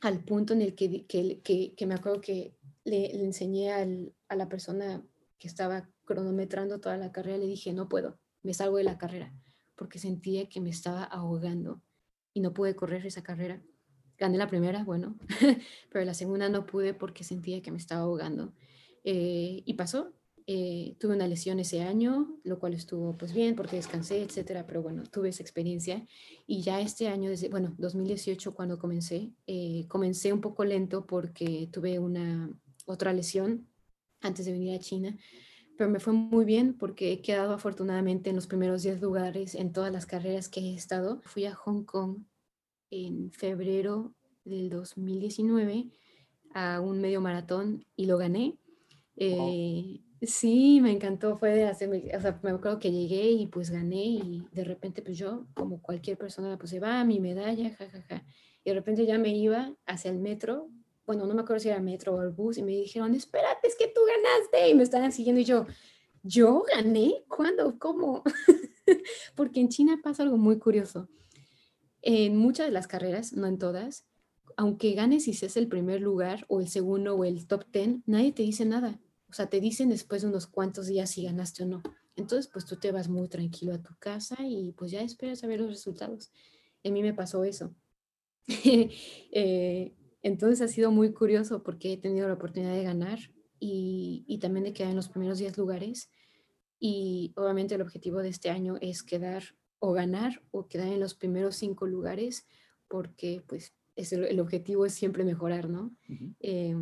al 0.00 0.22
punto 0.24 0.52
en 0.52 0.62
el 0.62 0.74
que, 0.74 1.06
que, 1.06 1.74
que, 1.74 1.86
me 1.86 1.94
acuerdo 1.94 2.20
que 2.20 2.56
le, 2.84 3.12
le 3.14 3.24
enseñé 3.24 3.72
al, 3.72 4.14
a 4.28 4.36
la 4.36 4.48
persona 4.48 5.02
que 5.38 5.48
estaba 5.48 5.88
cronometrando 6.04 6.80
toda 6.80 6.96
la 6.96 7.12
carrera, 7.12 7.38
le 7.38 7.46
dije, 7.46 7.72
no 7.72 7.88
puedo, 7.88 8.18
me 8.42 8.54
salgo 8.54 8.76
de 8.76 8.84
la 8.84 8.98
carrera, 8.98 9.32
porque 9.74 9.98
sentía 9.98 10.48
que 10.48 10.60
me 10.60 10.70
estaba 10.70 11.04
ahogando 11.04 11.82
y 12.32 12.40
no 12.40 12.52
pude 12.52 12.76
correr 12.76 13.06
esa 13.06 13.22
carrera. 13.22 13.62
Gané 14.18 14.38
la 14.38 14.48
primera, 14.48 14.84
bueno, 14.84 15.16
pero 15.90 16.04
la 16.04 16.14
segunda 16.14 16.48
no 16.48 16.66
pude 16.66 16.94
porque 16.94 17.24
sentía 17.24 17.62
que 17.62 17.70
me 17.70 17.78
estaba 17.78 18.02
ahogando. 18.02 18.52
Eh, 19.02 19.62
y 19.64 19.74
pasó, 19.74 20.12
eh, 20.46 20.96
tuve 20.98 21.14
una 21.14 21.26
lesión 21.26 21.58
ese 21.58 21.82
año, 21.82 22.38
lo 22.44 22.58
cual 22.58 22.74
estuvo 22.74 23.16
pues 23.16 23.32
bien 23.32 23.56
porque 23.56 23.76
descansé, 23.76 24.22
etcétera, 24.22 24.66
pero 24.66 24.82
bueno, 24.82 25.02
tuve 25.04 25.30
esa 25.30 25.42
experiencia 25.42 26.06
y 26.46 26.60
ya 26.60 26.80
este 26.80 27.08
año, 27.08 27.30
desde, 27.30 27.48
bueno, 27.48 27.74
2018 27.78 28.54
cuando 28.54 28.78
comencé, 28.78 29.32
eh, 29.46 29.86
comencé 29.88 30.34
un 30.34 30.42
poco 30.42 30.64
lento 30.64 31.06
porque 31.06 31.68
tuve 31.72 31.98
una 31.98 32.50
otra 32.84 33.14
lesión 33.14 33.66
antes 34.20 34.44
de 34.44 34.52
venir 34.52 34.74
a 34.74 34.80
China, 34.80 35.16
pero 35.78 35.88
me 35.88 35.98
fue 35.98 36.12
muy 36.12 36.44
bien 36.44 36.74
porque 36.74 37.12
he 37.12 37.22
quedado 37.22 37.54
afortunadamente 37.54 38.28
en 38.28 38.36
los 38.36 38.46
primeros 38.46 38.82
10 38.82 39.00
lugares 39.00 39.54
en 39.54 39.72
todas 39.72 39.92
las 39.92 40.04
carreras 40.06 40.48
que 40.48 40.60
he 40.60 40.74
estado. 40.74 41.22
Fui 41.24 41.46
a 41.46 41.54
Hong 41.54 41.84
Kong 41.84 42.18
en 42.90 43.32
febrero 43.32 44.14
del 44.44 44.70
2019 44.70 45.86
a 46.54 46.80
un 46.80 47.00
medio 47.00 47.20
maratón 47.20 47.84
y 47.96 48.06
lo 48.06 48.18
gané. 48.18 48.58
Eh, 49.16 50.00
Sí, 50.26 50.80
me 50.80 50.90
encantó, 50.90 51.36
fue 51.36 51.50
de 51.50 51.64
hacerme, 51.64 52.10
o 52.16 52.20
sea, 52.20 52.38
me 52.42 52.50
acuerdo 52.50 52.78
que 52.78 52.90
llegué 52.90 53.30
y 53.30 53.46
pues 53.46 53.70
gané 53.70 54.04
y 54.04 54.46
de 54.52 54.64
repente 54.64 55.02
pues 55.02 55.18
yo, 55.18 55.46
como 55.54 55.82
cualquier 55.82 56.16
persona, 56.16 56.56
pues 56.56 56.70
se 56.70 56.80
va 56.80 57.04
mi 57.04 57.20
medalla, 57.20 57.70
jajaja. 57.70 58.02
Ja, 58.08 58.18
ja. 58.18 58.26
Y 58.64 58.70
de 58.70 58.74
repente 58.74 59.06
ya 59.06 59.18
me 59.18 59.36
iba 59.36 59.74
hacia 59.86 60.10
el 60.10 60.18
metro, 60.18 60.70
bueno, 61.06 61.26
no 61.26 61.34
me 61.34 61.42
acuerdo 61.42 61.60
si 61.60 61.68
era 61.68 61.80
metro 61.80 62.14
o 62.14 62.22
el 62.22 62.30
bus 62.30 62.56
y 62.58 62.62
me 62.62 62.72
dijeron, 62.72 63.14
espérate, 63.14 63.68
es 63.68 63.76
que 63.76 63.88
tú 63.88 64.00
ganaste 64.06 64.70
y 64.70 64.74
me 64.74 64.82
estaban 64.82 65.12
siguiendo 65.12 65.40
y 65.40 65.44
yo, 65.44 65.66
¿yo 66.22 66.64
gané? 66.74 67.24
¿Cuándo? 67.28 67.78
¿Cómo? 67.78 68.22
Porque 69.34 69.60
en 69.60 69.68
China 69.68 70.00
pasa 70.02 70.22
algo 70.22 70.38
muy 70.38 70.58
curioso. 70.58 71.08
En 72.06 72.36
muchas 72.36 72.66
de 72.66 72.72
las 72.72 72.86
carreras, 72.86 73.32
no 73.32 73.46
en 73.46 73.58
todas, 73.58 74.04
aunque 74.56 74.92
ganes 74.92 75.26
y 75.26 75.34
seas 75.34 75.56
el 75.56 75.68
primer 75.68 76.00
lugar 76.00 76.44
o 76.48 76.60
el 76.60 76.68
segundo 76.68 77.16
o 77.16 77.24
el 77.24 77.46
top 77.46 77.64
ten, 77.70 78.02
nadie 78.06 78.32
te 78.32 78.42
dice 78.42 78.64
nada 78.64 79.00
o 79.34 79.36
sea, 79.36 79.46
te 79.48 79.60
dicen 79.60 79.88
después 79.88 80.22
de 80.22 80.28
unos 80.28 80.46
cuantos 80.46 80.86
días 80.86 81.10
si 81.10 81.24
ganaste 81.24 81.64
o 81.64 81.66
no. 81.66 81.82
Entonces, 82.14 82.48
pues 82.52 82.64
tú 82.66 82.76
te 82.76 82.92
vas 82.92 83.08
muy 83.08 83.28
tranquilo 83.28 83.74
a 83.74 83.82
tu 83.82 83.92
casa 83.98 84.36
y 84.46 84.70
pues 84.78 84.92
ya 84.92 85.02
esperas 85.02 85.42
a 85.42 85.48
ver 85.48 85.60
los 85.60 85.70
resultados. 85.70 86.30
A 86.84 86.90
mí 86.90 87.02
me 87.02 87.12
pasó 87.12 87.42
eso. 87.42 87.74
eh, 88.46 89.92
entonces 90.22 90.60
ha 90.60 90.68
sido 90.68 90.92
muy 90.92 91.12
curioso 91.12 91.64
porque 91.64 91.94
he 91.94 91.96
tenido 91.96 92.28
la 92.28 92.34
oportunidad 92.34 92.74
de 92.74 92.84
ganar 92.84 93.18
y, 93.58 94.22
y, 94.28 94.38
también 94.38 94.62
de 94.62 94.72
quedar 94.72 94.90
en 94.90 94.96
los 94.96 95.08
primeros 95.08 95.40
10 95.40 95.58
lugares. 95.58 96.12
Y 96.78 97.32
obviamente 97.34 97.74
el 97.74 97.82
objetivo 97.82 98.20
de 98.20 98.28
este 98.28 98.50
año 98.50 98.76
es 98.80 99.02
quedar 99.02 99.42
o 99.84 99.92
ganar 99.92 100.42
o 100.50 100.66
quedar 100.66 100.88
en 100.88 101.00
los 101.00 101.14
primeros 101.14 101.56
5 101.56 101.86
lugares 101.86 102.46
porque 102.88 103.42
pues 103.46 103.74
es 103.96 104.12
el, 104.12 104.24
el, 104.24 104.40
objetivo 104.40 104.86
es 104.86 104.94
siempre 104.94 105.24
mejorar, 105.24 105.68
¿no? 105.68 105.94
Uh 106.08 106.12
-huh. 106.12 106.34
eh, 106.40 106.76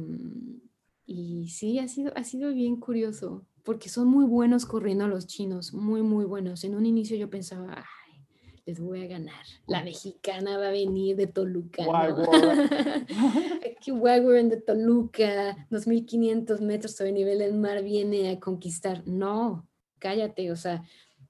y 1.04 1.48
sí, 1.48 1.78
ha 1.78 1.88
sido, 1.88 2.12
ha 2.16 2.24
sido 2.24 2.52
bien 2.54 2.76
curioso, 2.76 3.44
porque 3.64 3.88
son 3.88 4.08
muy 4.08 4.24
buenos 4.24 4.64
corriendo 4.66 5.08
los 5.08 5.26
chinos, 5.26 5.74
muy, 5.74 6.02
muy 6.02 6.24
buenos. 6.24 6.64
En 6.64 6.74
un 6.74 6.86
inicio 6.86 7.16
yo 7.16 7.28
pensaba, 7.28 7.74
ay, 7.76 8.24
les 8.64 8.80
voy 8.80 9.02
a 9.02 9.08
ganar. 9.08 9.44
La 9.66 9.82
mexicana 9.82 10.56
va 10.56 10.68
a 10.68 10.70
venir 10.70 11.16
de 11.16 11.26
Toluca. 11.26 11.84
¿no? 11.84 11.92
Aquí 11.92 13.90
de 14.48 14.62
Toluca, 14.64 15.66
2500 15.70 16.60
metros 16.60 16.92
sobre 16.92 17.12
nivel 17.12 17.40
del 17.40 17.54
mar 17.54 17.82
viene 17.82 18.30
a 18.30 18.40
conquistar. 18.40 19.06
No, 19.06 19.68
cállate, 19.98 20.50
o 20.52 20.56
sea, 20.56 20.84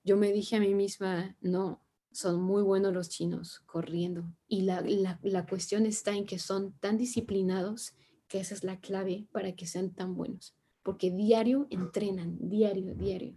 yo 0.05 0.17
me 0.17 0.33
dije 0.33 0.57
a 0.57 0.61
mí 0.61 0.75
misma, 0.75 1.37
no, 1.41 1.81
son 2.13 2.43
muy 2.43 2.63
buenos 2.63 2.93
los 2.93 3.09
chinos 3.09 3.61
corriendo. 3.67 4.25
Y 4.49 4.63
la, 4.63 4.81
la, 4.83 5.19
la 5.23 5.47
cuestión 5.47 5.87
está 5.87 6.13
en 6.13 6.27
que 6.27 6.39
son 6.39 6.73
tan 6.79 6.99
disciplinados 6.99 7.95
que 8.29 8.41
esa 8.41 8.55
es 8.55 8.65
la 8.65 8.81
clave 8.81 9.27
para 9.33 9.53
que 9.53 9.67
sean 9.67 9.91
tan 9.91 10.15
buenos, 10.15 10.57
porque 10.83 11.11
diario 11.11 11.67
entrenan, 11.71 12.37
diario, 12.41 12.95
diario. 12.95 13.35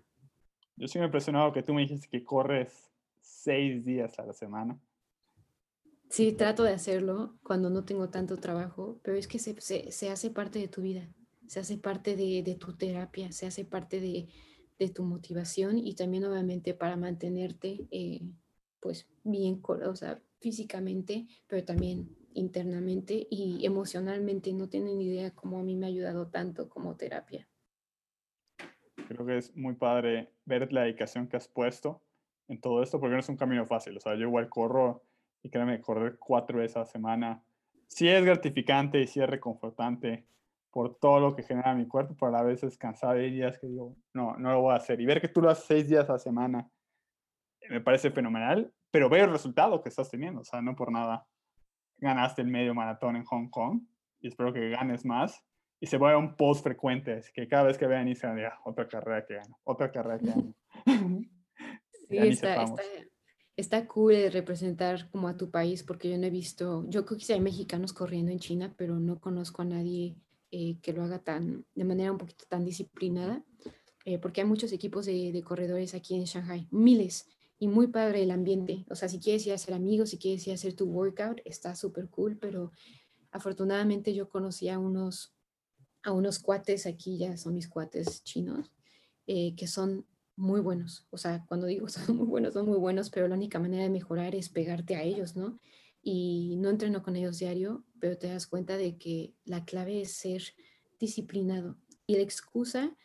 Yo 0.77 0.85
estoy 0.85 1.01
impresionado 1.03 1.53
que 1.53 1.63
tú 1.63 1.73
me 1.73 1.81
dijiste 1.81 2.07
que 2.09 2.23
corres 2.23 2.91
seis 3.21 3.85
días 3.85 4.17
a 4.19 4.25
la 4.25 4.33
semana. 4.33 4.79
Sí, 6.09 6.31
trato 6.33 6.63
de 6.63 6.73
hacerlo 6.73 7.35
cuando 7.43 7.69
no 7.69 7.83
tengo 7.83 8.09
tanto 8.09 8.37
trabajo, 8.37 8.99
pero 9.03 9.17
es 9.17 9.27
que 9.27 9.39
se, 9.39 9.59
se, 9.59 10.09
hace 10.09 10.29
parte 10.29 10.59
de 10.59 10.67
tu 10.67 10.81
vida, 10.81 11.07
se 11.47 11.59
hace 11.59 11.77
parte 11.77 12.15
de, 12.15 12.43
de 12.43 12.55
tu 12.55 12.73
terapia, 12.73 13.31
se 13.31 13.47
hace 13.47 13.65
parte 13.65 13.99
de, 13.99 14.27
de, 14.77 14.89
tu 14.89 15.03
motivación 15.03 15.77
y 15.77 15.95
también 15.95 16.25
obviamente 16.25 16.73
para 16.73 16.95
mantenerte 16.95 17.87
eh, 17.91 18.21
pues 18.79 19.07
bien, 19.23 19.61
o 19.63 19.95
sea, 19.95 20.21
físicamente, 20.39 21.27
pero 21.47 21.63
también 21.63 22.07
internamente 22.35 23.27
y 23.31 23.65
emocionalmente. 23.65 24.53
No 24.53 24.69
tienen 24.69 25.01
idea 25.01 25.31
cómo 25.31 25.59
a 25.59 25.63
mí 25.63 25.75
me 25.75 25.87
ha 25.87 25.89
ayudado 25.89 26.27
tanto 26.27 26.69
como 26.69 26.95
terapia. 26.95 27.47
Creo 29.07 29.25
que 29.25 29.37
es 29.37 29.55
muy 29.55 29.73
padre 29.73 30.31
ver 30.45 30.71
la 30.71 30.83
dedicación 30.83 31.27
que 31.27 31.37
has 31.37 31.47
puesto 31.47 32.03
en 32.47 32.61
todo 32.61 32.83
esto, 32.83 32.99
porque 32.99 33.13
no 33.13 33.19
es 33.19 33.29
un 33.29 33.37
camino 33.37 33.65
fácil. 33.65 33.97
O 33.97 33.99
sea, 33.99 34.13
yo 34.13 34.27
igual 34.27 34.49
corro 34.49 35.03
y 35.41 35.49
créeme, 35.49 35.81
correr 35.81 36.17
cuatro 36.19 36.59
veces 36.59 36.77
a 36.77 36.79
la 36.81 36.85
semana, 36.85 37.43
sí 37.87 38.07
es 38.07 38.23
gratificante 38.23 39.01
y 39.01 39.07
sí 39.07 39.21
es 39.21 39.29
reconfortante 39.29 40.25
por 40.75 40.97
todo 40.99 41.21
lo 41.21 41.33
que 41.37 41.43
genera 41.43 41.73
mi 41.73 41.87
cuerpo, 41.87 42.17
pero 42.19 42.35
a 42.35 42.43
veces 42.43 42.77
cansado 42.77 43.13
de 43.13 43.29
días 43.29 43.57
que 43.57 43.65
digo, 43.65 43.95
no, 44.13 44.35
no 44.35 44.51
lo 44.51 44.59
voy 44.59 44.73
a 44.73 44.75
hacer. 44.75 44.99
Y 44.99 45.05
ver 45.05 45.21
que 45.21 45.29
tú 45.29 45.41
lo 45.41 45.49
haces 45.49 45.63
seis 45.63 45.87
días 45.87 46.09
a 46.09 46.13
la 46.13 46.19
semana 46.19 46.69
me 47.69 47.79
parece 47.79 48.11
fenomenal, 48.11 48.69
pero 48.91 49.07
veo 49.07 49.23
el 49.23 49.31
resultado 49.31 49.81
que 49.81 49.87
estás 49.87 50.11
teniendo. 50.11 50.41
O 50.41 50.43
sea, 50.43 50.61
no 50.61 50.75
por 50.75 50.91
nada 50.91 51.25
ganaste 51.95 52.41
el 52.41 52.49
medio 52.49 52.75
maratón 52.75 53.15
en 53.15 53.23
Hong 53.23 53.47
Kong 53.47 53.83
y 54.19 54.27
espero 54.27 54.51
que 54.51 54.69
ganes 54.69 55.05
más 55.05 55.41
y 55.79 55.87
se 55.87 55.97
vaya 55.97 56.17
un 56.17 56.35
post 56.35 56.61
frecuente, 56.61 57.13
así 57.13 57.31
que 57.33 57.47
cada 57.47 57.63
vez 57.63 57.77
que 57.77 57.87
vean 57.87 58.09
Instagram 58.09 58.35
diga, 58.35 58.59
otra 58.65 58.85
carrera 58.85 59.25
que 59.25 59.35
gano, 59.35 59.57
otra 59.63 59.89
carrera 59.93 60.19
que 60.19 60.25
gano. 60.25 60.55
sí, 62.09 62.17
está, 62.17 62.63
está, 62.63 62.83
está, 63.55 63.87
cool 63.87 64.29
representar 64.29 65.09
como 65.09 65.29
a 65.29 65.37
tu 65.37 65.49
país, 65.49 65.83
porque 65.83 66.09
yo 66.09 66.17
no 66.17 66.25
he 66.25 66.29
visto, 66.29 66.83
yo 66.89 67.05
creo 67.05 67.17
que 67.17 67.31
hay 67.31 67.39
mexicanos 67.39 67.93
corriendo 67.93 68.33
en 68.33 68.39
China, 68.39 68.73
pero 68.77 68.99
no 68.99 69.21
conozco 69.21 69.61
a 69.61 69.65
nadie 69.65 70.17
eh, 70.57 70.79
que 70.81 70.93
lo 70.93 71.03
haga 71.03 71.19
tan, 71.19 71.65
de 71.75 71.83
manera 71.83 72.13
un 72.13 72.17
poquito 72.17 72.45
tan 72.47 72.63
disciplinada, 72.63 73.43
eh, 74.05 74.19
porque 74.19 74.39
hay 74.39 74.47
muchos 74.47 74.71
equipos 74.71 75.05
de, 75.05 75.43
corredores 75.43 75.93
aquí 75.93 76.15
en 76.15 76.23
Shanghai, 76.23 76.69
miles, 76.71 77.27
y 77.59 77.67
muy 77.67 77.87
padre 77.87 78.23
el 78.23 78.31
ambiente. 78.31 78.85
O 78.89 78.95
sea, 78.95 79.09
si 79.09 79.19
quieres 79.19 79.45
ir 79.45 79.51
a 79.51 79.55
hacer 79.55 79.73
amigos, 79.73 80.11
si 80.11 80.17
quieres 80.17 80.47
ir 80.47 80.51
a 80.51 80.55
hacer 80.55 80.73
tu 80.73 80.85
workout, 80.85 81.41
está 81.43 81.75
súper 81.75 82.07
cool, 82.07 82.37
pero 82.37 82.71
afortunadamente 83.31 84.13
yo 84.13 84.29
conocí 84.29 84.69
a 84.69 84.79
unos, 84.79 85.35
a 86.03 86.13
unos 86.13 86.39
cuates, 86.39 86.85
aquí 86.85 87.17
ya 87.17 87.35
son 87.35 87.53
mis 87.53 87.67
cuates 87.67 88.23
chinos, 88.23 88.71
eh, 89.27 89.57
que 89.57 89.67
son 89.67 90.05
muy 90.37 90.61
buenos. 90.61 91.05
O 91.09 91.17
sea, 91.17 91.43
cuando 91.49 91.67
digo 91.67 91.89
son 91.89 92.15
muy 92.15 92.27
buenos, 92.27 92.53
son 92.53 92.65
muy 92.65 92.77
buenos, 92.77 93.09
pero 93.09 93.27
la 93.27 93.35
única 93.35 93.59
manera 93.59 93.83
de 93.83 93.89
mejorar 93.89 94.35
es 94.35 94.47
pegarte 94.47 94.95
a 94.95 95.03
ellos, 95.03 95.35
¿no? 95.35 95.59
Y 96.01 96.55
no 96.59 96.69
entreno 96.69 97.03
con 97.03 97.17
ellos 97.17 97.39
diario, 97.39 97.83
pero 98.05 98.19
te 98.19 98.27
das 98.27 98.45
cuenta 98.45 98.77
de 98.77 98.99
que 98.99 99.33
la 99.45 99.65
clave 99.65 99.99
es 99.99 100.11
ser 100.11 100.43
disciplinado. 100.99 101.75
Y 102.05 102.17
la 102.17 102.21
excusa, 102.21 102.95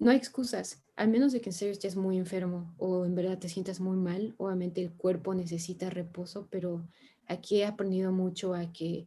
no 0.00 0.10
hay 0.10 0.16
excusas 0.16 0.84
al 0.96 1.06
menos 1.06 1.32
de 1.32 1.40
que 1.40 1.50
en 1.50 1.52
serio 1.52 1.70
estés 1.70 1.94
muy 1.94 2.18
enfermo 2.18 2.74
o 2.76 3.04
en 3.04 3.14
verdad 3.14 3.38
te 3.38 3.48
sientas 3.48 3.78
muy 3.78 3.96
mal, 3.96 4.34
obviamente 4.36 4.82
el 4.82 4.92
cuerpo 4.92 5.32
necesita 5.32 5.90
reposo, 5.90 6.48
pero 6.50 6.88
aquí 7.28 7.60
he 7.60 7.66
aprendido 7.66 8.10
mucho 8.10 8.52
a 8.52 8.72
que, 8.72 9.06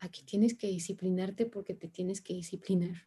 a 0.00 0.08
que 0.08 0.22
tienes 0.22 0.54
que 0.54 0.66
disciplinarte 0.66 1.46
porque 1.46 1.74
te 1.74 1.86
tienes 1.86 2.20
que 2.20 2.34
disciplinar. 2.34 3.06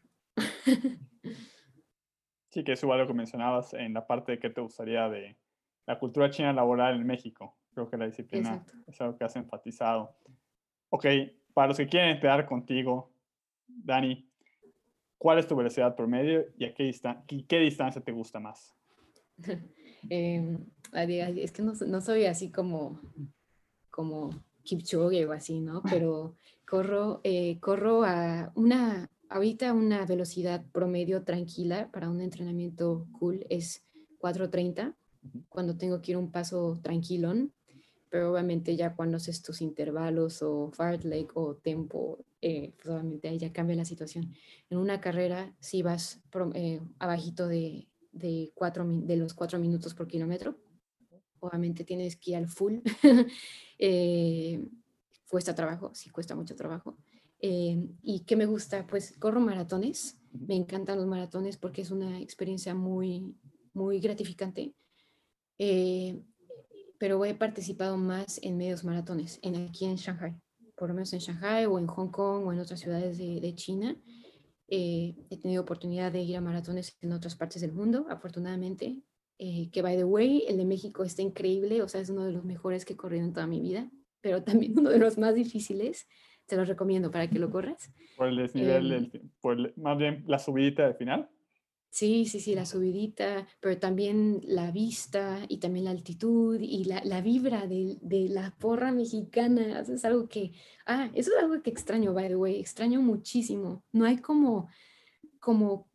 Sí, 2.48 2.64
que 2.64 2.72
eso 2.72 2.88
es 2.88 2.94
algo 2.94 3.08
que 3.08 3.14
mencionabas 3.14 3.74
en 3.74 3.94
la 3.94 4.08
parte 4.08 4.32
de 4.32 4.40
que 4.40 4.50
te 4.50 4.62
gustaría 4.62 5.10
de 5.10 5.38
la 5.86 6.00
cultura 6.00 6.30
china 6.30 6.54
laboral 6.54 6.96
en 6.96 7.06
México. 7.06 7.58
Creo 7.74 7.90
que 7.90 7.98
la 7.98 8.06
disciplina 8.06 8.66
es 8.88 9.02
algo 9.02 9.18
que 9.18 9.26
has 9.26 9.36
enfatizado. 9.36 10.16
Ok, 10.94 11.06
para 11.54 11.70
los 11.70 11.78
que 11.78 11.88
quieren 11.88 12.10
entrar 12.10 12.46
contigo, 12.46 13.12
Dani, 13.68 14.32
¿Cuál 15.22 15.38
es 15.38 15.46
tu 15.46 15.56
velocidad 15.56 15.96
promedio 15.96 16.48
y 16.58 16.66
a 16.66 16.74
qué, 16.74 16.92
qué 17.48 17.60
distancia 17.60 18.02
te 18.02 18.12
gusta 18.12 18.40
más? 18.40 18.74
eh, 20.10 20.58
es 20.94 21.52
que 21.52 21.62
no, 21.62 21.74
no, 21.86 22.02
soy 22.02 22.26
así 22.26 22.50
como, 22.50 23.00
como 23.92 24.32
Kipchoge 24.64 25.28
o 25.28 25.32
así, 25.32 25.60
¿no? 25.60 25.84
Pero 25.88 26.38
corro, 26.68 27.22
eh, 27.24 27.60
corro 27.60 28.04
a 28.04 28.52
una, 28.56 29.12
ahorita 29.30 29.74
una 29.74 30.08
velocidad 30.08 30.66
promedio 30.72 31.24
tranquila 31.24 31.92
para 31.92 32.10
un 32.10 32.20
entrenamiento 32.20 33.06
cool 33.12 33.46
es 33.52 33.86
4.30, 34.22 34.96
cuando 35.50 35.78
tengo 35.78 36.02
que 36.02 36.14
ir 36.14 36.18
un 36.18 36.32
paso 36.32 36.80
tranquilón, 36.82 37.54
pero 38.12 38.32
obviamente 38.34 38.76
ya 38.76 38.94
cuando 38.94 39.18
haces 39.18 39.42
tus 39.42 39.62
intervalos 39.62 40.44
o 40.44 40.70
fartlek 40.72 41.32
o 41.36 41.56
tempo 41.56 42.20
eh, 42.42 42.74
pues 42.76 42.90
obviamente 42.90 43.30
ahí 43.30 43.38
ya 43.40 43.54
cambia 43.54 43.76
la 43.78 43.86
situación. 43.86 44.36
En 44.70 44.78
una 44.78 45.00
carrera, 45.00 45.56
si 45.62 45.82
vas 45.82 46.22
eh, 46.54 46.82
abajito 47.00 47.48
de, 47.48 47.88
de, 48.12 48.52
cuatro, 48.54 48.86
de 48.86 49.16
los 49.16 49.34
cuatro 49.34 49.60
minutos 49.60 49.94
por 49.96 50.08
kilómetro, 50.08 50.58
obviamente 51.40 51.86
tienes 51.86 52.18
que 52.18 52.32
ir 52.32 52.38
al 52.38 52.48
full. 52.50 52.80
eh, 53.80 54.62
cuesta 55.30 55.56
trabajo, 55.56 55.92
sí 55.94 56.10
cuesta 56.10 56.36
mucho 56.36 56.56
trabajo. 56.56 56.98
Eh, 57.40 57.88
¿Y 58.04 58.20
qué 58.26 58.36
me 58.36 58.46
gusta? 58.46 58.86
Pues 58.88 59.18
corro 59.18 59.40
maratones. 59.40 60.18
Me 60.34 60.56
encantan 60.56 60.98
los 60.98 61.08
maratones 61.08 61.58
porque 61.58 61.82
es 61.82 61.92
una 61.92 62.20
experiencia 62.20 62.76
muy, 62.76 63.36
muy 63.74 64.02
gratificante. 64.02 64.74
Eh, 65.58 66.22
pero 67.02 67.26
he 67.26 67.34
participado 67.34 67.98
más 67.98 68.40
en 68.44 68.58
medios 68.58 68.84
maratones, 68.84 69.40
en, 69.42 69.56
aquí 69.56 69.86
en 69.86 69.96
Shanghai 69.96 70.36
por 70.82 70.90
lo 70.90 70.96
menos 70.96 71.14
en 71.14 71.20
Shanghai 71.20 71.68
o 71.68 71.78
en 71.78 71.86
Hong 71.86 72.10
Kong 72.10 72.48
o 72.48 72.52
en 72.52 72.58
otras 72.58 72.80
ciudades 72.80 73.16
de, 73.16 73.54
China. 73.54 73.96
Eh, 74.68 75.14
he 75.30 75.38
tenido 75.38 75.62
oportunidad 75.62 76.12
de 76.12 76.22
ir 76.22 76.36
a 76.36 76.42
maratones 76.42 76.98
en 77.02 77.12
otras 77.14 77.36
partes 77.36 77.62
del 77.62 77.72
mundo, 77.72 78.08
afortunadamente. 78.10 78.98
Eh, 79.38 79.70
que, 79.72 79.84
by 79.84 79.96
the 79.96 80.04
way, 80.04 80.44
el 80.48 80.58
de 80.58 80.66
México 80.66 81.04
está 81.04 81.22
increíble, 81.22 81.84
o 81.84 81.88
sea, 81.88 82.02
es 82.02 82.10
uno 82.10 82.26
de 82.26 82.32
los 82.32 82.46
mejores 82.46 82.84
que 82.84 82.94
he 82.94 82.98
corrido 82.98 83.26
en 83.26 83.34
toda 83.34 83.46
mi 83.46 83.60
vida, 83.62 83.92
pero 84.22 84.44
también 84.70 84.74
uno 84.76 84.90
de 84.90 84.98
los 84.98 85.20
más 85.20 85.36
difíciles. 85.36 86.08
Te 86.48 86.58
lo 86.58 86.66
recomiendo 86.66 87.12
para 87.12 87.30
que 87.30 87.38
lo 87.38 87.52
corras. 87.52 87.94
Por 88.18 88.30
el 88.30 88.38
desnivel, 88.38 88.92
em, 88.92 89.12
por 89.40 89.78
más 89.78 90.00
bien 90.00 90.24
la 90.26 90.40
subidita 90.40 90.88
de 90.88 90.96
final. 90.96 91.30
Sí, 91.92 92.26
sí, 92.26 92.40
sí, 92.40 92.56
la 92.56 92.66
subidita, 92.66 93.46
pero 93.60 93.78
también 93.78 94.40
la 94.46 94.72
vista 94.72 95.40
y 95.50 95.58
también 95.58 95.86
la 95.86 95.92
altitud 95.92 96.58
y 96.62 96.86
la, 96.86 97.04
la 97.04 97.20
vibra 97.20 97.68
de, 97.68 97.98
de, 98.02 98.30
la 98.30 98.56
porra 98.58 98.94
mexicana. 98.94 99.82
Eso 99.82 99.94
es 99.96 100.06
algo 100.06 100.30
que, 100.30 100.54
ah, 100.86 101.12
eso 101.14 101.32
es 101.36 101.44
algo 101.44 101.62
que 101.62 101.70
extraño, 101.70 102.14
by 102.14 102.30
the 102.30 102.38
way, 102.38 102.62
extraño 102.62 103.02
muchísimo. 103.02 103.84
No 103.92 104.06
hay 104.06 104.20
como, 104.20 104.70
como, 105.42 105.90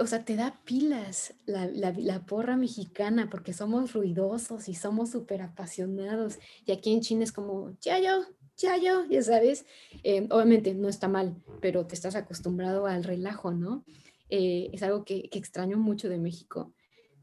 o 0.00 0.06
sea, 0.06 0.24
te 0.24 0.34
da 0.34 0.62
pilas 0.64 1.34
la, 1.44 1.66
la, 1.66 1.92
la 1.92 2.24
porra 2.24 2.56
mexicana 2.56 3.28
porque 3.30 3.52
somos 3.52 3.92
ruidosos 3.92 4.66
y 4.70 4.74
somos 4.74 5.10
súper 5.10 5.42
apasionados. 5.42 6.38
Y 6.64 6.72
aquí 6.72 6.90
en 6.94 7.02
China 7.02 7.24
es 7.24 7.32
como, 7.32 7.76
ya 7.82 7.98
yo, 7.98 8.24
ya 8.56 8.78
yo, 8.78 9.04
ya 9.04 9.22
sabes. 9.22 9.66
Eh, 10.04 10.26
obviamente 10.30 10.74
no 10.74 10.88
está 10.88 11.06
mal, 11.06 11.36
pero 11.60 11.86
te 11.86 11.94
estás 11.94 12.14
acostumbrado 12.14 12.86
al 12.86 13.04
relajo, 13.04 13.52
¿no? 13.52 13.84
Eh, 14.30 14.70
es 14.72 14.82
algo 14.82 15.04
que, 15.04 15.28
extraño 15.32 15.78
mucho 15.78 16.08
de 16.08 16.18
México, 16.18 16.72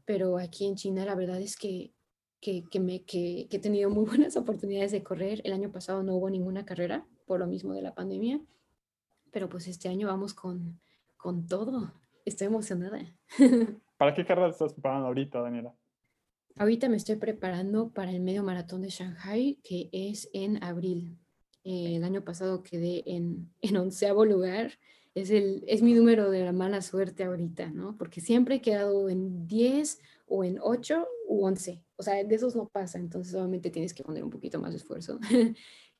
pero 0.04 0.38
aquí 0.38 0.66
en 0.66 0.76
China 0.76 1.04
la 1.04 1.14
verdad 1.14 1.40
es 1.40 1.56
que, 1.56 1.92
que, 2.40 2.80
me, 2.80 3.04
que, 3.04 3.48
he 3.50 3.58
tenido 3.58 3.90
muy 3.90 4.04
buenas 4.06 4.36
oportunidades 4.36 4.92
de 4.92 5.02
correr. 5.02 5.40
El 5.44 5.52
año 5.52 5.70
pasado 5.70 6.02
no 6.02 6.16
hubo 6.16 6.30
ninguna 6.30 6.64
carrera 6.64 7.06
por 7.26 7.40
lo 7.40 7.46
mismo 7.46 7.74
de 7.74 7.82
la 7.82 7.94
pandemia, 7.94 8.40
pero 9.32 9.48
pues 9.48 9.66
este 9.68 9.88
año 9.88 10.08
vamos 10.08 10.34
con, 10.34 10.80
con 11.16 11.46
todo. 11.46 11.92
Estoy 12.24 12.48
emocionada. 12.48 13.00
¿Para 13.96 14.14
qué 14.14 14.24
carrera 14.24 14.48
estás 14.48 14.72
preparando 14.72 15.06
ahorita, 15.06 15.40
Daniela? 15.40 15.74
Ahorita 16.56 16.88
me 16.88 16.96
estoy 16.96 17.16
preparando 17.16 17.90
para 17.90 18.10
el 18.10 18.20
medio 18.20 18.42
maratón 18.42 18.82
de 18.82 18.88
Shanghai, 18.88 19.58
que 19.62 19.90
es 19.92 20.28
en 20.32 20.62
abril. 20.62 21.18
Eh, 21.64 21.96
el 21.96 22.04
año 22.04 22.24
pasado 22.24 22.62
quedé 22.62 23.02
en, 23.06 23.52
en 23.60 23.76
onceavo 23.76 24.24
lugar 24.24 24.72
es, 25.16 25.30
el, 25.30 25.64
es 25.66 25.80
mi 25.80 25.94
número 25.94 26.30
de 26.30 26.44
la 26.44 26.52
mala 26.52 26.82
suerte 26.82 27.24
ahorita, 27.24 27.70
¿no? 27.70 27.96
Porque 27.96 28.20
siempre 28.20 28.56
he 28.56 28.60
quedado 28.60 29.08
en 29.08 29.46
10 29.46 30.02
o 30.28 30.44
en 30.44 30.58
8 30.60 31.08
u 31.28 31.46
11. 31.46 31.82
O 31.96 32.02
sea, 32.02 32.22
de 32.22 32.34
esos 32.34 32.54
no 32.54 32.68
pasa, 32.68 32.98
entonces 32.98 33.34
obviamente 33.34 33.70
tienes 33.70 33.94
que 33.94 34.04
poner 34.04 34.22
un 34.22 34.28
poquito 34.28 34.60
más 34.60 34.72
de 34.72 34.76
esfuerzo. 34.76 35.18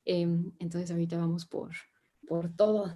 Em, 0.09 0.53
entonces 0.59 0.89
ahorita 0.89 1.17
vamos 1.17 1.45
por, 1.45 1.71
por 2.29 2.49
todo. 2.55 2.95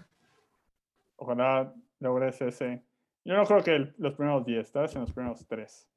Ojalá 1.18 1.76
logres 2.00 2.40
ese. 2.42 2.82
Yo 3.26 3.34
no 3.34 3.44
creo 3.44 3.62
que 3.62 3.94
los 3.98 4.14
primeros 4.14 4.46
10, 4.46 4.66
estás 4.66 4.96
en 4.96 5.02
los 5.02 5.12
primeros 5.12 5.46
3. 5.46 5.90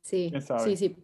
Sí, 0.00 0.32
sí, 0.64 0.76
sí. 0.76 0.96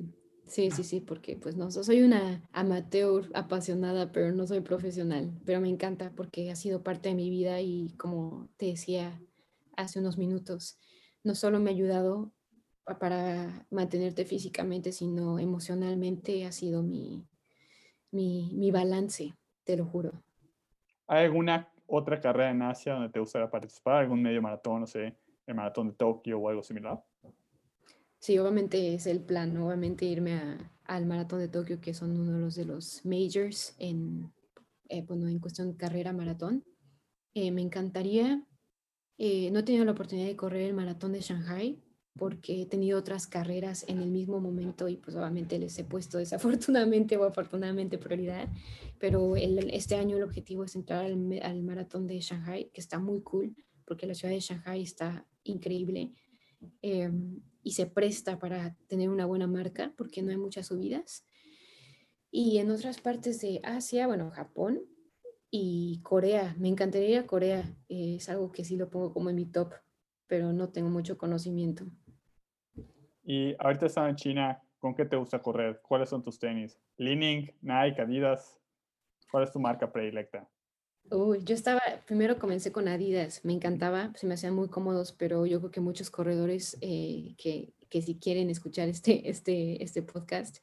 Sí, 0.46 0.70
sí, 0.70 0.84
sí, 0.84 1.00
porque 1.00 1.36
pues 1.36 1.56
no, 1.56 1.70
soy 1.70 2.02
una 2.02 2.42
amateur 2.52 3.30
apasionada, 3.32 4.12
pero 4.12 4.32
no 4.32 4.46
soy 4.46 4.60
profesional, 4.60 5.32
pero 5.46 5.60
me 5.60 5.68
encanta 5.68 6.12
porque 6.14 6.50
ha 6.50 6.56
sido 6.56 6.82
parte 6.82 7.08
de 7.08 7.14
mi 7.14 7.30
vida 7.30 7.60
y 7.60 7.94
como 7.96 8.48
te 8.58 8.66
decía 8.66 9.20
hace 9.76 10.00
unos 10.00 10.18
minutos, 10.18 10.78
no 11.24 11.34
solo 11.34 11.58
me 11.58 11.70
ha 11.70 11.74
ayudado 11.74 12.32
para 13.00 13.66
mantenerte 13.70 14.24
físicamente, 14.24 14.92
sino 14.92 15.38
emocionalmente 15.38 16.44
ha 16.44 16.52
sido 16.52 16.82
mi, 16.82 17.26
mi, 18.10 18.50
mi 18.54 18.70
balance, 18.70 19.34
te 19.64 19.76
lo 19.76 19.86
juro. 19.86 20.12
¿Hay 21.06 21.24
alguna 21.24 21.72
otra 21.86 22.20
carrera 22.20 22.50
en 22.50 22.62
Asia 22.62 22.94
donde 22.94 23.08
te 23.08 23.20
gustaría 23.20 23.50
participar? 23.50 24.02
¿Algún 24.02 24.22
medio 24.22 24.42
maratón, 24.42 24.80
no 24.80 24.86
sé, 24.86 25.16
el 25.46 25.54
maratón 25.54 25.88
de 25.88 25.94
Tokio 25.94 26.38
o 26.38 26.48
algo 26.48 26.62
similar? 26.62 27.02
Sí, 28.22 28.38
obviamente 28.38 28.94
es 28.94 29.08
el 29.08 29.20
plan, 29.20 29.56
obviamente 29.56 30.04
irme 30.04 30.40
al 30.84 31.06
maratón 31.06 31.40
de 31.40 31.48
Tokio, 31.48 31.80
que 31.80 31.92
son 31.92 32.16
uno 32.16 32.34
de 32.34 32.38
los, 32.38 32.54
de 32.54 32.64
los 32.64 33.04
majors 33.04 33.74
en, 33.80 34.32
eh, 34.88 35.02
bueno, 35.02 35.26
en 35.26 35.40
cuestión 35.40 35.72
de 35.72 35.76
carrera 35.76 36.12
maratón. 36.12 36.64
Eh, 37.34 37.50
me 37.50 37.62
encantaría, 37.62 38.46
eh, 39.18 39.50
no 39.50 39.58
he 39.58 39.62
tenido 39.64 39.84
la 39.84 39.90
oportunidad 39.90 40.28
de 40.28 40.36
correr 40.36 40.62
el 40.62 40.72
maratón 40.72 41.10
de 41.10 41.20
Shanghai 41.20 41.82
porque 42.16 42.62
he 42.62 42.66
tenido 42.66 42.96
otras 42.96 43.26
carreras 43.26 43.84
en 43.88 43.98
el 43.98 44.12
mismo 44.12 44.38
momento 44.38 44.86
y 44.86 44.98
pues 44.98 45.16
obviamente 45.16 45.58
les 45.58 45.76
he 45.80 45.84
puesto 45.84 46.18
desafortunadamente 46.18 47.16
o 47.16 47.24
afortunadamente 47.24 47.98
prioridad, 47.98 48.48
pero 49.00 49.34
este 49.34 49.96
año 49.96 50.16
el 50.16 50.22
objetivo 50.22 50.62
es 50.62 50.76
entrar 50.76 51.06
al, 51.06 51.40
al 51.42 51.62
maratón 51.64 52.06
de 52.06 52.20
Shanghai, 52.20 52.70
que 52.72 52.80
está 52.80 53.00
muy 53.00 53.20
cool 53.22 53.56
porque 53.84 54.06
la 54.06 54.14
ciudad 54.14 54.32
de 54.32 54.38
Shanghai 54.38 54.80
está 54.80 55.26
increíble. 55.42 56.12
Em, 56.82 57.40
y 57.62 57.72
se 57.72 57.86
presta 57.86 58.38
para 58.38 58.76
tener 58.88 59.08
una 59.08 59.26
buena 59.26 59.46
marca 59.46 59.92
porque 59.96 60.22
no 60.22 60.30
hay 60.30 60.36
muchas 60.36 60.66
subidas. 60.66 61.26
Y 62.30 62.58
en 62.58 62.70
otras 62.70 63.00
partes 63.00 63.40
de 63.40 63.60
Asia, 63.62 64.06
bueno, 64.06 64.30
Japón 64.30 64.80
y 65.50 66.00
Corea, 66.02 66.56
me 66.58 66.68
encantaría 66.68 67.10
ir 67.10 67.18
a 67.18 67.26
Corea, 67.26 67.76
es 67.88 68.28
algo 68.28 68.50
que 68.52 68.64
sí 68.64 68.76
lo 68.76 68.88
pongo 68.88 69.12
como 69.12 69.28
en 69.30 69.36
mi 69.36 69.44
top, 69.44 69.72
pero 70.26 70.52
no 70.52 70.70
tengo 70.70 70.88
mucho 70.88 71.18
conocimiento. 71.18 71.84
Y 73.22 73.54
ahorita 73.58 73.86
estás 73.86 74.08
en 74.08 74.16
China, 74.16 74.62
¿con 74.78 74.94
qué 74.94 75.04
te 75.04 75.16
gusta 75.16 75.40
correr? 75.40 75.80
¿Cuáles 75.82 76.08
son 76.08 76.22
tus 76.22 76.38
tenis? 76.38 76.80
¿Leaning, 76.96 77.54
Nike, 77.60 78.00
Adidas? 78.00 78.58
¿Cuál 79.30 79.44
es 79.44 79.52
tu 79.52 79.60
marca 79.60 79.92
predilecta? 79.92 80.48
Uy, 81.10 81.40
yo 81.44 81.54
estaba, 81.54 81.80
primero 82.06 82.38
comencé 82.38 82.72
con 82.72 82.88
Adidas, 82.88 83.44
me 83.44 83.52
encantaba, 83.52 84.12
se 84.14 84.26
me 84.26 84.34
hacían 84.34 84.54
muy 84.54 84.68
cómodos, 84.68 85.12
pero 85.12 85.44
yo 85.44 85.58
creo 85.60 85.70
que 85.70 85.80
muchos 85.80 86.10
corredores 86.10 86.78
eh, 86.80 87.34
que, 87.36 87.74
que, 87.90 88.00
si 88.00 88.14
quieren 88.14 88.48
escuchar 88.48 88.88
este, 88.88 89.28
este, 89.28 89.82
este 89.82 90.02
podcast, 90.02 90.58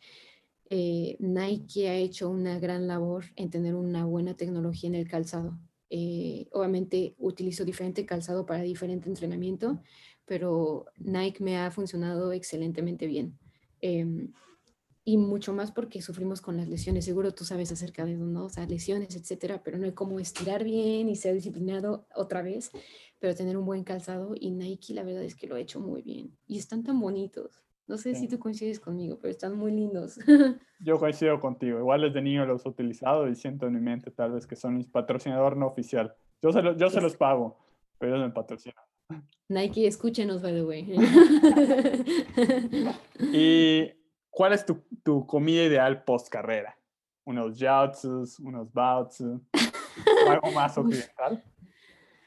eh, 0.69 1.17
Nike 1.19 1.89
ha 1.89 1.95
hecho 1.95 2.29
una 2.29 2.59
gran 2.59 2.87
labor 2.87 3.25
en 3.35 3.49
tener 3.49 3.75
una 3.75 4.05
buena 4.05 4.35
tecnología 4.35 4.89
en 4.89 4.95
el 4.95 5.07
calzado. 5.07 5.59
Eh, 5.91 6.47
obviamente 6.51 7.15
utilizo 7.17 7.65
diferente 7.65 8.05
calzado 8.05 8.45
para 8.45 8.61
diferente 8.61 9.09
entrenamiento, 9.09 9.81
pero 10.25 10.85
Nike 10.97 11.43
me 11.43 11.57
ha 11.57 11.71
funcionado 11.71 12.31
excelentemente 12.31 13.07
bien. 13.07 13.37
Em, 13.81 14.31
y 15.09 15.17
mucho 15.17 15.53
más 15.53 15.71
porque 15.71 16.03
sufrimos 16.03 16.39
con 16.39 16.55
las 16.55 16.67
lesiones. 16.67 17.03
Seguro 17.03 17.33
tú 17.33 17.43
sabes 17.43 17.71
acerca 17.71 18.05
de 18.05 18.13
eso, 18.13 18.25
¿no? 18.25 18.45
O 18.45 18.49
sea, 18.49 18.67
lesiones, 18.67 19.15
etcétera, 19.15 19.63
pero 19.63 19.79
no 19.79 19.85
hay 19.85 19.93
como 19.93 20.19
estirar 20.19 20.63
bien 20.63 21.09
y 21.09 21.15
ser 21.15 21.33
disciplinado 21.33 22.05
otra 22.13 22.43
vez, 22.43 22.69
pero 23.17 23.33
tener 23.33 23.57
un 23.57 23.65
buen 23.65 23.83
calzado 23.83 24.35
y 24.39 24.51
Nike 24.51 24.93
la 24.93 25.01
verdad 25.01 25.23
es 25.23 25.33
que 25.33 25.47
lo 25.47 25.55
ha 25.55 25.59
hecho 25.59 25.79
muy 25.79 26.03
bien 26.03 26.37
y 26.45 26.59
están 26.59 26.83
tan 26.83 26.99
bonitos. 26.99 27.59
No 27.87 27.97
sé 27.97 28.13
si 28.13 28.27
tú 28.27 28.37
coincides 28.37 28.79
conmigo, 28.79 29.17
pero 29.19 29.31
están 29.31 29.57
muy 29.57 29.71
lindos. 29.71 30.19
Yo 30.79 30.99
coincido 30.99 31.39
contigo. 31.39 31.79
Igual 31.79 32.01
desde 32.01 32.21
niño 32.21 32.45
los 32.45 32.63
he 32.63 32.69
utilizado 32.69 33.27
y 33.27 33.35
siento 33.35 33.65
en 33.65 33.73
mi 33.73 33.81
mente 33.81 34.11
tal 34.11 34.33
vez 34.33 34.45
que 34.45 34.55
son 34.55 34.77
mi 34.77 34.83
patrocinador 34.83 35.57
no 35.57 35.65
oficial. 35.65 36.13
Yo 36.39 36.51
se, 36.51 36.61
yo 36.77 36.89
se 36.91 37.01
los 37.01 37.15
pago, 37.15 37.57
pero 37.97 38.15
ellos 38.15 38.27
me 38.27 38.31
patrocinan. 38.31 38.83
Nike, 39.47 39.87
escúchenos, 39.87 40.43
by 40.43 40.53
the 40.53 40.63
way. 40.63 40.83
y 43.33 43.98
¿Cuál 44.29 44.53
es 44.53 44.65
tu, 44.65 44.83
tu 45.03 45.25
comida 45.25 45.63
ideal 45.63 46.03
post 46.03 46.29
carrera? 46.29 46.77
¿Unos 47.25 47.57
jiaotzus, 47.57 48.39
unos 48.39 48.71
baozi, 48.71 49.25
algo 50.27 50.51
más 50.53 50.77
occidental? 50.77 51.43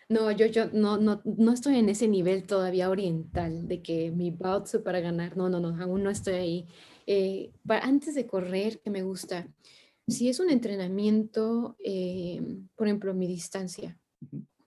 No, 0.09 0.31
yo, 0.31 0.47
yo 0.47 0.67
no, 0.73 0.99
no, 0.99 1.23
no 1.25 1.53
estoy 1.53 1.77
en 1.79 1.89
ese 1.89 2.07
nivel 2.07 2.45
todavía 2.45 2.91
oriental 2.91 3.67
de 3.67 3.83
que 3.83 4.11
mi 4.11 4.31
baozi 4.31 4.79
para 4.79 5.01
ganar. 5.01 5.37
No, 5.37 5.49
no, 5.49 5.59
no, 5.59 5.83
aún 5.83 6.03
no 6.03 6.11
estoy 6.11 6.35
ahí. 6.35 6.67
Eh, 7.07 7.53
antes 7.67 8.15
de 8.15 8.27
correr, 8.27 8.81
que 8.81 8.91
me 8.91 9.03
gusta, 9.03 9.49
si 10.07 10.29
es 10.29 10.41
un 10.41 10.51
entrenamiento, 10.51 11.77
eh, 11.83 12.43
por 12.77 12.87
ejemplo, 12.87 13.15
mi 13.15 13.27
distancia, 13.27 13.99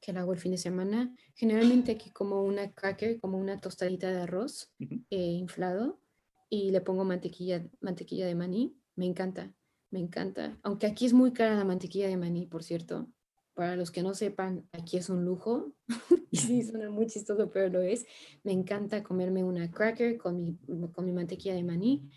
que 0.01 0.13
la 0.13 0.21
hago 0.21 0.33
el 0.33 0.39
fin 0.39 0.51
de 0.51 0.57
semana, 0.57 1.13
generalmente 1.35 1.91
aquí 1.91 2.11
como 2.11 2.43
una 2.43 2.71
cracker, 2.71 3.19
como 3.19 3.37
una 3.37 3.59
tostadita 3.59 4.09
de 4.11 4.21
arroz 4.21 4.71
eh, 4.79 5.17
inflado, 5.17 5.99
y 6.49 6.71
le 6.71 6.81
pongo 6.81 7.03
mantequilla, 7.03 7.65
mantequilla 7.81 8.27
de 8.27 8.35
maní. 8.35 8.75
Me 8.95 9.05
encanta, 9.05 9.53
me 9.91 9.99
encanta. 9.99 10.57
Aunque 10.63 10.87
aquí 10.87 11.05
es 11.05 11.13
muy 11.13 11.33
cara 11.33 11.55
la 11.55 11.65
mantequilla 11.65 12.07
de 12.07 12.17
maní, 12.17 12.45
por 12.45 12.63
cierto. 12.63 13.07
Para 13.53 13.75
los 13.75 13.89
que 13.89 14.03
no 14.03 14.13
sepan, 14.13 14.67
aquí 14.73 14.97
es 14.97 15.09
un 15.09 15.23
lujo. 15.23 15.73
y 16.31 16.37
sí, 16.37 16.63
suena 16.63 16.89
muy 16.89 17.07
chistoso, 17.07 17.49
pero 17.49 17.69
lo 17.69 17.81
es. 17.81 18.05
Me 18.43 18.51
encanta 18.51 19.03
comerme 19.03 19.43
una 19.43 19.71
cracker 19.71 20.17
con 20.17 20.41
mi, 20.41 20.57
con 20.91 21.05
mi 21.05 21.13
mantequilla 21.13 21.55
de 21.55 21.63
maní. 21.63 22.09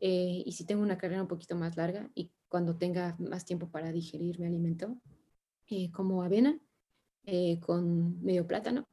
Eh, 0.00 0.42
y 0.44 0.52
si 0.52 0.64
tengo 0.64 0.82
una 0.82 0.98
carrera 0.98 1.22
un 1.22 1.28
poquito 1.28 1.56
más 1.56 1.76
larga 1.76 2.10
y 2.14 2.32
cuando 2.48 2.76
tenga 2.76 3.16
más 3.18 3.44
tiempo 3.44 3.70
para 3.70 3.92
digerir 3.92 4.40
mi 4.40 4.46
alimento, 4.46 4.96
eh, 5.68 5.90
como 5.92 6.22
avena 6.22 6.58
eh, 7.24 7.60
con 7.60 8.20
medio 8.22 8.46
plátano. 8.46 8.88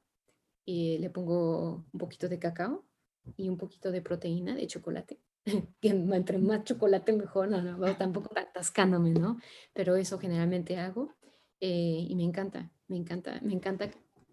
Y 0.66 0.98
le 0.98 1.10
pongo 1.10 1.86
un 1.94 2.00
poquito 2.00 2.28
de 2.28 2.40
cacao 2.40 2.87
y 3.36 3.50
un 3.50 3.58
poquito 3.58 3.92
de 3.92 4.02
proteína 4.02 4.56
de 4.56 4.68
chocolate. 4.68 5.20
que 5.82 5.90
entre 5.90 6.38
más 6.38 6.64
chocolate 6.64 7.14
mejor, 7.14 7.50
no, 7.50 7.62
no, 7.62 7.98
tampoco 7.98 8.32
atascándome, 8.38 9.12
¿no? 9.12 9.38
Pero 9.74 9.96
eso 9.96 10.20
generalmente 10.20 10.78
hago 10.78 11.14
eh, 11.60 12.06
y 12.08 12.16
me 12.16 12.24
encanta, 12.24 12.72
me 12.88 12.98
encanta, 12.98 13.40
me 13.42 13.54
encanta, 13.54 13.90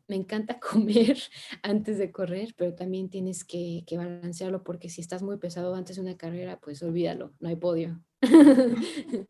me 0.08 0.16
encanta 0.16 0.58
comer 0.72 1.18
antes 1.62 1.98
de 1.98 2.10
correr, 2.10 2.54
pero 2.56 2.74
también 2.74 3.08
tienes 3.08 3.44
que, 3.44 3.84
que 3.86 3.96
balancearlo 3.96 4.62
porque 4.64 4.88
si 4.88 5.00
estás 5.00 5.22
muy 5.22 5.38
pesado 5.38 5.74
antes 5.74 5.96
de 5.96 6.02
una 6.02 6.16
carrera, 6.16 6.58
pues 6.60 6.82
olvídalo, 6.82 7.32
no 7.40 7.48
hay 7.48 7.56
podio. 7.56 8.00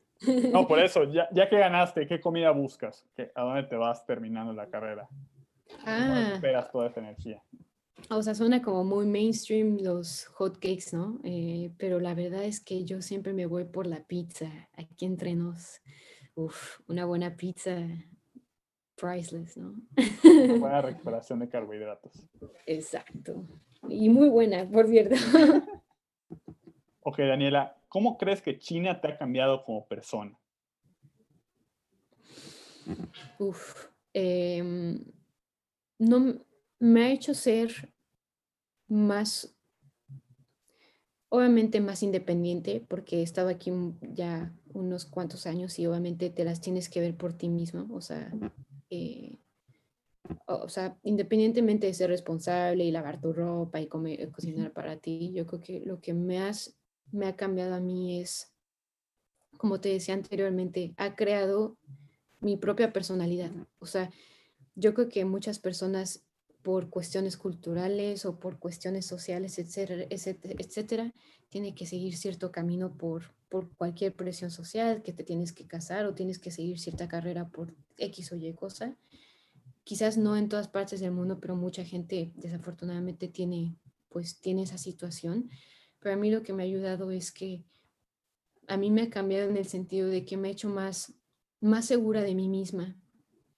No, 0.53 0.67
por 0.67 0.79
eso, 0.79 1.05
ya, 1.13 1.29
ya 1.33 1.49
que 1.51 1.59
ganaste, 1.59 2.07
¿qué 2.07 2.21
comida 2.21 2.51
buscas? 2.51 3.05
¿A 3.35 3.43
dónde 3.43 3.65
te 3.65 3.77
vas 3.77 4.07
terminando 4.07 4.53
la 4.53 4.69
carrera? 4.69 5.07
Ah. 5.85 6.31
esperas 6.35 6.71
toda 6.71 6.87
esa 6.89 7.01
energía? 7.01 7.43
O 8.11 8.23
sea, 8.23 8.35
suena 8.35 8.63
como 8.63 8.85
muy 8.85 9.07
mainstream 9.07 9.79
los 9.81 10.27
hot 10.27 10.55
cakes, 10.55 10.93
¿no? 10.93 11.21
Eh, 11.25 11.73
pero 11.79 12.01
la 12.01 12.15
verdad 12.15 12.45
es 12.45 12.61
que 12.61 12.85
yo 12.85 13.01
siempre 13.01 13.33
me 13.33 13.47
voy 13.47 13.65
por 13.65 13.87
la 13.87 14.05
pizza. 14.05 14.69
Aquí 14.75 15.07
entre 15.07 15.35
nos, 15.35 15.81
uf, 16.35 16.81
una 16.89 17.07
buena 17.07 17.37
pizza 17.37 17.87
priceless, 18.97 19.57
¿no? 19.57 19.75
Una 20.25 20.59
buena 20.59 20.83
recuperación 20.83 21.41
de 21.41 21.49
carbohidratos. 21.49 22.29
Exacto. 22.67 23.47
Y 23.89 24.09
muy 24.09 24.29
buena, 24.29 24.69
por 24.69 24.87
cierto. 24.87 25.17
Ok, 27.07 27.19
Daniela, 27.19 27.77
¿cómo 27.89 28.17
crees 28.17 28.41
que 28.41 28.59
China 28.59 28.99
te 28.99 29.09
ha 29.09 29.19
cambiado 29.19 29.63
como 29.63 29.87
persona? 29.87 30.41
Uf, 33.39 33.89
em, 34.15 35.05
no, 35.99 36.43
me 36.79 37.05
ha 37.05 37.11
hecho 37.11 37.35
ser 37.35 37.94
más, 38.89 39.57
obviamente 41.29 41.81
más 41.81 42.03
independiente, 42.03 42.85
porque 42.89 43.19
he 43.19 43.23
estado 43.23 43.49
aquí 43.49 43.73
ya 44.13 44.55
unos 44.73 45.05
cuantos 45.07 45.47
años 45.47 45.79
y 45.79 45.87
obviamente 45.87 46.31
te 46.31 46.45
las 46.45 46.61
tienes 46.61 46.89
que 46.89 47.01
ver 47.01 47.17
por 47.17 47.33
ti 47.33 47.49
mismo, 47.49 47.87
o 47.95 48.01
sea, 48.01 48.33
eh, 48.91 49.39
o, 50.47 50.69
sea, 50.69 50.99
independientemente 51.03 51.87
de 51.87 51.95
ser 51.95 52.11
responsable 52.11 52.85
y 52.85 52.91
lavar 52.91 53.21
tu 53.21 53.33
ropa 53.33 53.81
y 53.81 53.89
comer, 53.89 54.31
cocinar 54.31 54.73
para 54.73 54.97
ti, 54.97 55.33
yo 55.35 55.47
creo 55.47 55.61
que 55.61 55.81
lo 55.81 56.01
que 56.01 56.15
me, 56.15 56.39
has, 56.41 56.77
me 57.13 57.27
ha 57.27 57.37
cambiado 57.37 57.75
a 57.75 57.81
mí 57.81 58.21
es, 58.21 58.53
como 59.59 59.81
te 59.81 59.91
decía 59.91 60.15
anteriormente, 60.15 60.95
ha 60.97 61.15
creado 61.15 61.77
mi 62.41 62.57
propia 62.57 62.93
personalidad. 62.93 63.51
O 63.79 63.87
sea, 63.87 64.11
yo 64.75 64.95
creo 64.95 65.09
que 65.09 65.25
muchas 65.25 65.59
personas 65.59 66.25
por 66.65 66.89
cuestiones 66.89 67.37
culturales 67.37 68.25
o 68.25 68.41
por 68.41 68.59
cuestiones 68.59 69.05
sociales, 69.05 69.59
etcétera, 69.59 70.07
etcétera, 70.09 71.13
tiene 71.51 71.75
que 71.75 71.85
seguir 71.85 72.17
cierto 72.17 72.51
camino 72.51 72.97
por, 72.97 73.35
por 73.51 73.69
cualquier 73.77 74.15
presión 74.17 74.51
social, 74.51 75.03
que 75.03 75.13
te 75.13 75.25
tienes 75.25 75.53
que 75.53 75.67
casar 75.67 76.07
o 76.07 76.15
tienes 76.15 76.39
que 76.39 76.51
seguir 76.51 76.81
cierta 76.81 77.07
carrera 77.07 77.51
por 77.51 77.75
X 77.99 78.33
o 78.33 78.37
Y 78.37 78.55
cosa. 78.55 78.97
Quizás 79.85 80.17
no 80.17 80.39
en 80.39 80.49
todas 80.49 80.69
partes 80.69 81.01
del 81.01 81.13
mundo, 81.13 81.39
pero 81.39 81.55
mucha 81.55 81.85
gente 81.85 82.33
desafortunadamente 82.35 83.29
tiene, 83.29 83.77
pues, 84.09 84.41
tiene 84.41 84.63
esa 84.63 84.79
situación. 84.79 85.51
pero 86.01 86.15
a 86.15 86.19
mí 86.19 86.31
lo 86.31 86.43
que 86.43 86.55
me 86.55 86.63
ha 86.63 86.67
ayudado 86.67 87.11
es 87.11 87.31
que 87.31 87.63
a 88.69 88.79
mí 88.79 88.91
me 88.91 89.03
ha 89.03 89.11
cambiado 89.11 89.51
en 89.51 89.59
el 89.59 89.67
sentido 89.67 90.09
de 90.09 90.25
que 90.25 90.39
me 90.39 90.49
ha 90.49 90.53
hecho 90.53 90.71
más, 90.71 91.13
más 91.61 91.85
segura 91.85 92.23
de 92.23 92.35
mí 92.35 92.49
misma, 92.49 92.97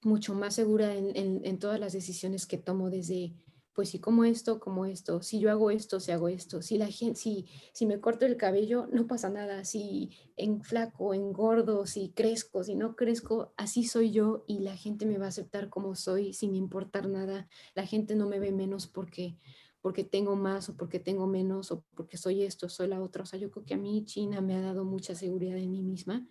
mucho 0.06 0.34
más 0.34 0.54
segura 0.54 0.94
en, 0.94 1.42
en 1.44 1.58
todas 1.58 1.78
las 1.78 1.92
decisiones 1.92 2.46
que 2.46 2.58
tomo 2.58 2.90
desde 2.90 3.34
pues 3.76 3.90
si 3.90 4.00
como 4.00 4.24
esto, 4.24 4.58
como 4.58 4.86
esto, 4.86 5.20
si 5.20 5.38
yo 5.38 5.50
hago 5.50 5.70
esto, 5.70 6.00
si 6.00 6.10
hago 6.10 6.28
esto, 6.28 6.62
si 6.62 6.78
la 6.78 6.86
gente, 6.86 7.20
si, 7.20 7.46
si 7.74 7.84
me 7.84 8.00
corto 8.00 8.24
el 8.24 8.38
cabello, 8.38 8.88
no 8.90 9.06
pasa 9.06 9.28
nada, 9.28 9.66
si 9.66 10.12
en 10.38 10.62
flaco, 10.62 11.12
engordo, 11.12 11.84
si 11.84 12.08
crezco, 12.08 12.64
si 12.64 12.74
no 12.74 12.96
crezco, 12.96 13.52
así 13.58 13.84
soy 13.84 14.12
yo 14.12 14.44
y 14.46 14.60
la 14.60 14.74
gente 14.78 15.04
me 15.04 15.18
va 15.18 15.26
a 15.26 15.28
aceptar 15.28 15.68
como 15.68 15.94
soy 15.94 16.32
sin 16.32 16.54
importar 16.54 17.06
nada. 17.06 17.48
La 17.74 17.86
gente 17.86 18.16
no 18.16 18.26
me 18.26 18.40
ve 18.40 18.50
menos 18.50 18.86
porque 18.86 19.36
porque 19.82 20.04
tengo 20.04 20.36
más 20.36 20.70
o 20.70 20.76
porque 20.76 20.98
tengo 20.98 21.26
menos 21.26 21.70
o 21.70 21.84
porque 21.94 22.16
soy 22.16 22.44
esto, 22.44 22.70
soy 22.70 22.88
la 22.88 23.02
otra. 23.02 23.24
O 23.24 23.26
sea, 23.26 23.38
yo 23.38 23.50
creo 23.50 23.66
que 23.66 23.74
a 23.74 23.78
mí 23.78 24.06
China 24.06 24.40
me 24.40 24.56
ha 24.56 24.62
dado 24.62 24.86
mucha 24.86 25.14
seguridad 25.14 25.58
en 25.58 25.70
mí 25.70 25.82
misma 25.82 26.26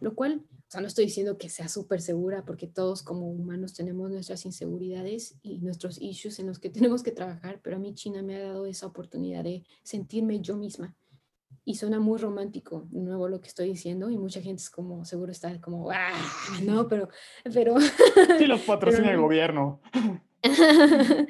lo 0.00 0.14
cual, 0.14 0.44
o 0.50 0.70
sea, 0.70 0.80
no 0.80 0.86
estoy 0.86 1.06
diciendo 1.06 1.38
que 1.38 1.48
sea 1.48 1.68
súper 1.68 2.00
segura, 2.00 2.44
porque 2.44 2.66
todos 2.66 3.02
como 3.02 3.30
humanos 3.30 3.74
tenemos 3.74 4.10
nuestras 4.10 4.44
inseguridades 4.44 5.38
y 5.42 5.58
nuestros 5.58 6.00
issues 6.00 6.38
en 6.38 6.46
los 6.46 6.58
que 6.58 6.70
tenemos 6.70 7.02
que 7.02 7.12
trabajar, 7.12 7.60
pero 7.62 7.76
a 7.76 7.78
mí 7.78 7.94
China 7.94 8.22
me 8.22 8.36
ha 8.36 8.42
dado 8.42 8.66
esa 8.66 8.86
oportunidad 8.86 9.44
de 9.44 9.64
sentirme 9.82 10.40
yo 10.40 10.56
misma. 10.56 10.94
Y 11.68 11.74
suena 11.74 11.98
muy 11.98 12.18
romántico, 12.18 12.86
de 12.90 13.00
nuevo 13.00 13.28
lo 13.28 13.40
que 13.40 13.48
estoy 13.48 13.68
diciendo, 13.68 14.08
y 14.08 14.16
mucha 14.16 14.40
gente 14.40 14.62
es 14.62 14.70
como, 14.70 15.04
seguro 15.04 15.32
está 15.32 15.60
como, 15.60 15.90
¡ah! 15.90 16.12
No, 16.62 16.86
pero... 16.86 17.08
pero 17.52 17.74
sí, 18.38 18.46
los 18.46 18.60
patrocina 18.66 19.10
el 19.10 19.20
gobierno. 19.20 19.80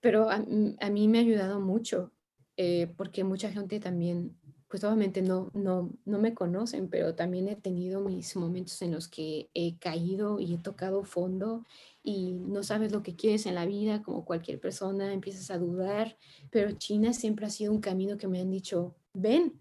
pero 0.00 0.30
a, 0.30 0.36
a, 0.36 0.90
mí 0.90 1.08
me 1.08 1.18
ha 1.18 1.22
ayudado 1.22 1.60
mucho, 1.60 2.12
eh, 2.56 2.92
porque 2.96 3.24
mucha 3.24 3.50
gente 3.50 3.80
también 3.80 4.36
pues 4.70 4.84
obviamente 4.84 5.20
no, 5.20 5.50
no, 5.52 5.90
no 6.04 6.18
me 6.20 6.32
conocen, 6.32 6.88
pero 6.88 7.16
también 7.16 7.48
he 7.48 7.56
tenido 7.56 8.00
mis 8.00 8.36
momentos 8.36 8.80
en 8.82 8.92
los 8.92 9.08
que 9.08 9.50
he 9.52 9.76
caído 9.78 10.38
y 10.38 10.54
he 10.54 10.58
tocado 10.58 11.02
fondo 11.02 11.64
y 12.04 12.34
no 12.34 12.62
sabes 12.62 12.92
lo 12.92 13.02
que 13.02 13.16
quieres 13.16 13.46
en 13.46 13.56
la 13.56 13.66
vida, 13.66 14.00
como 14.02 14.24
cualquier 14.24 14.60
persona, 14.60 15.12
empiezas 15.12 15.50
a 15.50 15.58
dudar, 15.58 16.16
pero 16.50 16.70
China 16.70 17.12
siempre 17.12 17.46
ha 17.46 17.50
sido 17.50 17.72
un 17.72 17.80
camino 17.80 18.16
que 18.16 18.28
me 18.28 18.40
han 18.40 18.48
dicho, 18.48 18.94
ven, 19.12 19.58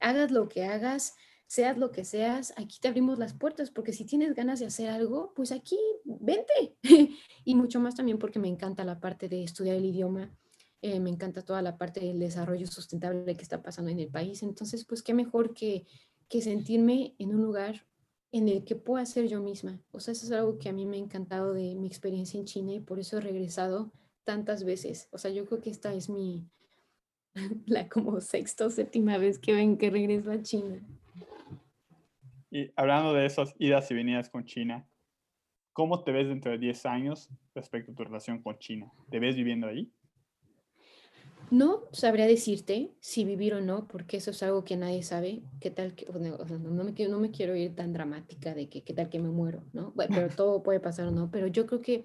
hagas 0.00 0.30
lo 0.30 0.48
que 0.48 0.64
hagas, 0.64 1.14
seas 1.46 1.76
lo 1.76 1.92
que 1.92 2.06
seas, 2.06 2.54
aquí 2.56 2.78
te 2.80 2.88
abrimos 2.88 3.18
las 3.18 3.34
puertas, 3.34 3.70
porque 3.70 3.92
si 3.92 4.06
tienes 4.06 4.34
ganas 4.34 4.60
de 4.60 4.66
hacer 4.66 4.88
algo, 4.88 5.34
pues 5.36 5.52
aquí, 5.52 5.78
vente. 6.04 6.78
y 7.44 7.54
mucho 7.54 7.80
más 7.80 7.96
también 7.96 8.18
porque 8.18 8.38
me 8.38 8.48
encanta 8.48 8.82
la 8.84 8.98
parte 8.98 9.28
de 9.28 9.44
estudiar 9.44 9.76
el 9.76 9.84
idioma 9.84 10.32
eh, 10.82 11.00
me 11.00 11.10
encanta 11.10 11.42
toda 11.42 11.62
la 11.62 11.76
parte 11.76 12.00
del 12.00 12.18
desarrollo 12.18 12.66
sustentable 12.66 13.36
que 13.36 13.42
está 13.42 13.62
pasando 13.62 13.90
en 13.90 13.98
el 13.98 14.08
país. 14.08 14.42
Entonces, 14.42 14.84
pues 14.84 15.02
qué 15.02 15.14
mejor 15.14 15.54
que, 15.54 15.86
que 16.28 16.40
sentirme 16.40 17.14
en 17.18 17.34
un 17.34 17.42
lugar 17.42 17.86
en 18.30 18.48
el 18.48 18.64
que 18.64 18.76
pueda 18.76 19.04
ser 19.06 19.26
yo 19.26 19.40
misma. 19.40 19.80
O 19.90 20.00
sea, 20.00 20.12
eso 20.12 20.26
es 20.26 20.32
algo 20.32 20.58
que 20.58 20.68
a 20.68 20.72
mí 20.72 20.86
me 20.86 20.96
ha 20.96 21.00
encantado 21.00 21.54
de 21.54 21.74
mi 21.74 21.86
experiencia 21.86 22.38
en 22.38 22.46
China 22.46 22.74
y 22.74 22.80
por 22.80 23.00
eso 23.00 23.18
he 23.18 23.20
regresado 23.20 23.90
tantas 24.24 24.64
veces. 24.64 25.08
O 25.10 25.18
sea, 25.18 25.30
yo 25.30 25.46
creo 25.46 25.60
que 25.60 25.70
esta 25.70 25.92
es 25.94 26.08
mi, 26.08 26.46
la 27.66 27.88
como 27.88 28.20
sexta 28.20 28.66
o 28.66 28.70
séptima 28.70 29.18
vez 29.18 29.38
que 29.38 29.54
ven 29.54 29.78
que 29.78 29.90
regreso 29.90 30.30
a 30.30 30.42
China. 30.42 30.80
Y 32.50 32.70
hablando 32.76 33.12
de 33.12 33.26
esas 33.26 33.54
idas 33.58 33.90
y 33.90 33.94
venidas 33.94 34.30
con 34.30 34.44
China, 34.44 34.86
¿cómo 35.72 36.02
te 36.02 36.12
ves 36.12 36.28
dentro 36.28 36.50
de 36.50 36.58
10 36.58 36.86
años 36.86 37.30
respecto 37.54 37.92
a 37.92 37.94
tu 37.94 38.04
relación 38.04 38.42
con 38.42 38.58
China? 38.58 38.90
¿Te 39.10 39.18
ves 39.18 39.36
viviendo 39.36 39.66
ahí? 39.66 39.92
No 41.50 41.84
sabría 41.92 42.26
decirte 42.26 42.94
si 43.00 43.24
vivir 43.24 43.54
o 43.54 43.60
no, 43.60 43.88
porque 43.88 44.18
eso 44.18 44.32
es 44.32 44.42
algo 44.42 44.64
que 44.64 44.76
nadie 44.76 45.02
sabe. 45.02 45.42
¿Qué 45.60 45.70
tal 45.70 45.94
que, 45.94 46.06
no, 46.06 46.44
me, 46.44 46.92
no 47.08 47.18
me 47.18 47.30
quiero 47.30 47.56
ir 47.56 47.74
tan 47.74 47.92
dramática 47.92 48.54
de 48.54 48.68
que 48.68 48.82
qué 48.82 48.92
tal 48.92 49.08
que 49.08 49.18
me 49.18 49.30
muero, 49.30 49.64
¿no? 49.72 49.92
Bueno, 49.92 50.14
pero 50.14 50.28
todo 50.28 50.62
puede 50.62 50.80
pasar 50.80 51.06
o 51.06 51.10
no, 51.10 51.30
pero 51.30 51.46
yo 51.46 51.66
creo 51.66 51.80
que, 51.80 52.04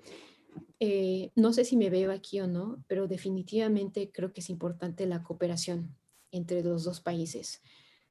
eh, 0.79 1.31
no 1.35 1.51
sé 1.51 1.65
si 1.65 1.75
me 1.75 1.89
veo 1.89 2.11
aquí 2.11 2.39
o 2.39 2.47
no, 2.47 2.83
pero 2.87 3.07
definitivamente 3.07 4.11
creo 4.11 4.31
que 4.31 4.39
es 4.39 4.49
importante 4.49 5.05
la 5.05 5.23
cooperación 5.23 5.95
entre 6.31 6.63
los 6.63 6.83
dos 6.83 7.01
países, 7.01 7.61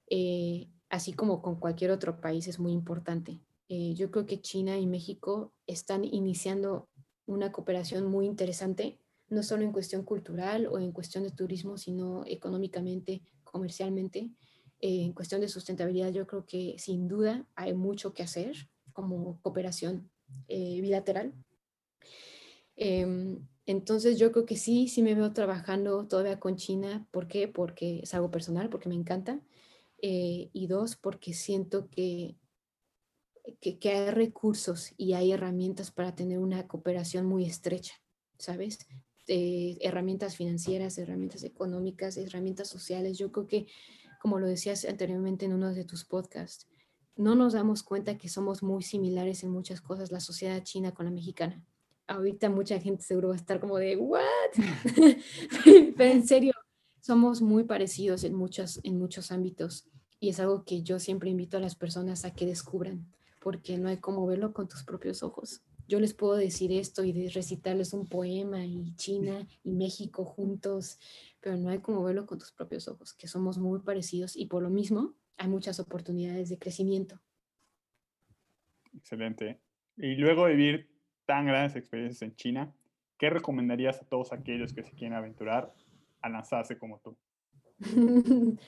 eh, 0.08 0.68
así 0.90 1.12
como 1.12 1.40
con 1.40 1.56
cualquier 1.58 1.90
otro 1.90 2.20
país 2.20 2.46
es 2.46 2.58
muy 2.58 2.72
importante. 2.72 3.40
Eh, 3.68 3.94
yo 3.94 4.10
creo 4.10 4.26
que 4.26 4.40
China 4.40 4.78
y 4.78 4.86
México 4.86 5.52
están 5.66 6.04
iniciando 6.04 6.88
una 7.26 7.52
cooperación 7.52 8.06
muy 8.06 8.26
interesante 8.26 8.98
no 9.32 9.42
solo 9.42 9.64
en 9.64 9.72
cuestión 9.72 10.04
cultural 10.04 10.66
o 10.66 10.78
en 10.78 10.92
cuestión 10.92 11.24
de 11.24 11.30
turismo, 11.30 11.78
sino 11.78 12.24
económicamente, 12.26 13.22
comercialmente. 13.44 14.30
Eh, 14.80 15.04
en 15.04 15.12
cuestión 15.12 15.40
de 15.40 15.48
sustentabilidad, 15.48 16.12
yo 16.12 16.26
creo 16.26 16.44
que 16.44 16.76
sin 16.78 17.08
duda 17.08 17.46
hay 17.54 17.72
mucho 17.72 18.12
que 18.12 18.22
hacer 18.22 18.68
como 18.92 19.40
cooperación 19.40 20.10
eh, 20.48 20.80
bilateral. 20.80 21.32
Em, 22.76 23.46
entonces 23.64 24.18
yo 24.18 24.32
creo 24.32 24.44
que 24.44 24.56
sí, 24.56 24.88
sí 24.88 25.02
me 25.02 25.14
veo 25.14 25.32
trabajando 25.32 26.06
todavía 26.08 26.40
con 26.40 26.56
China. 26.56 27.06
¿Por 27.10 27.28
qué? 27.28 27.48
Porque 27.48 28.00
es 28.02 28.12
algo 28.14 28.30
personal, 28.30 28.68
porque 28.68 28.88
me 28.88 28.94
encanta. 28.94 29.40
Eh, 29.98 30.50
y 30.52 30.66
dos, 30.66 30.96
porque 30.96 31.32
siento 31.32 31.88
que, 31.88 32.36
que, 33.60 33.78
que, 33.78 33.90
hay 33.90 34.10
recursos 34.10 34.92
y 34.96 35.12
hay 35.12 35.32
herramientas 35.32 35.92
para 35.92 36.14
tener 36.16 36.38
una 36.38 36.66
cooperación 36.66 37.24
muy 37.26 37.44
estrecha, 37.44 37.94
¿sabes? 38.36 38.78
Eh, 39.34 39.78
herramientas 39.80 40.36
financieras, 40.36 40.98
herramientas 40.98 41.42
económicas, 41.42 42.18
herramientas 42.18 42.68
sociales. 42.68 43.16
Yo 43.16 43.32
creo 43.32 43.46
que, 43.46 43.66
como 44.20 44.38
lo 44.38 44.46
decías 44.46 44.84
anteriormente 44.84 45.46
en 45.46 45.54
uno 45.54 45.72
de 45.72 45.86
tus 45.86 46.04
podcasts, 46.04 46.68
no 47.16 47.34
nos 47.34 47.54
damos 47.54 47.82
cuenta 47.82 48.18
que 48.18 48.28
somos 48.28 48.62
muy 48.62 48.82
similares 48.82 49.42
en 49.42 49.48
muchas 49.48 49.80
cosas, 49.80 50.12
la 50.12 50.20
sociedad 50.20 50.62
china 50.62 50.92
con 50.92 51.06
la 51.06 51.12
mexicana. 51.12 51.64
Ahorita 52.06 52.50
mucha 52.50 52.78
gente 52.78 53.04
seguro 53.04 53.28
va 53.28 53.34
a 53.34 53.38
estar 53.38 53.58
como 53.58 53.78
de, 53.78 53.96
¿what? 53.96 54.20
Pero 55.96 56.12
en 56.12 56.28
serio, 56.28 56.52
somos 57.00 57.40
muy 57.40 57.64
parecidos 57.64 58.24
en, 58.24 58.34
muchos 58.34 58.80
en 58.82 58.98
muchos 58.98 59.32
ámbitos 59.32 59.86
y 60.20 60.28
es 60.28 60.40
algo 60.40 60.62
que 60.64 60.82
yo 60.82 60.98
siempre 60.98 61.30
invito 61.30 61.56
a 61.56 61.60
las 61.60 61.74
personas 61.74 62.26
a 62.26 62.34
que 62.34 62.44
descubran, 62.44 63.10
porque 63.40 63.78
no 63.78 63.88
hay 63.88 63.96
como 63.96 64.26
verlo 64.26 64.52
con 64.52 64.68
tus 64.68 64.84
propios 64.84 65.22
ojos 65.22 65.62
yo 65.88 66.00
les 66.00 66.14
puedo 66.14 66.36
decir 66.36 66.72
esto 66.72 67.04
y 67.04 67.28
recitarles 67.28 67.92
un 67.92 68.06
poema 68.06 68.64
y 68.64 68.94
China 68.96 69.46
y 69.62 69.72
México 69.72 70.24
juntos, 70.24 70.98
pero 71.40 71.56
no 71.56 71.70
hay 71.70 71.78
como 71.78 72.02
verlo 72.02 72.26
con 72.26 72.38
tus 72.38 72.52
propios 72.52 72.88
ojos, 72.88 73.14
que 73.14 73.28
somos 73.28 73.58
muy 73.58 73.80
parecidos 73.80 74.36
y 74.36 74.46
por 74.46 74.62
lo 74.62 74.70
mismo 74.70 75.14
hay 75.36 75.48
muchas 75.48 75.80
oportunidades 75.80 76.48
de 76.48 76.58
crecimiento. 76.58 77.20
Excelente. 78.94 79.60
Y 79.96 80.14
luego 80.16 80.46
de 80.46 80.54
vivir 80.54 80.90
tan 81.26 81.46
grandes 81.46 81.76
experiencias 81.76 82.22
en 82.22 82.34
China, 82.36 82.74
¿qué 83.18 83.30
recomendarías 83.30 84.00
a 84.00 84.04
todos 84.04 84.32
aquellos 84.32 84.72
que 84.72 84.82
se 84.82 84.92
quieren 84.92 85.14
aventurar 85.14 85.72
a 86.20 86.28
lanzarse 86.28 86.78
como 86.78 87.00
tú? 87.00 87.16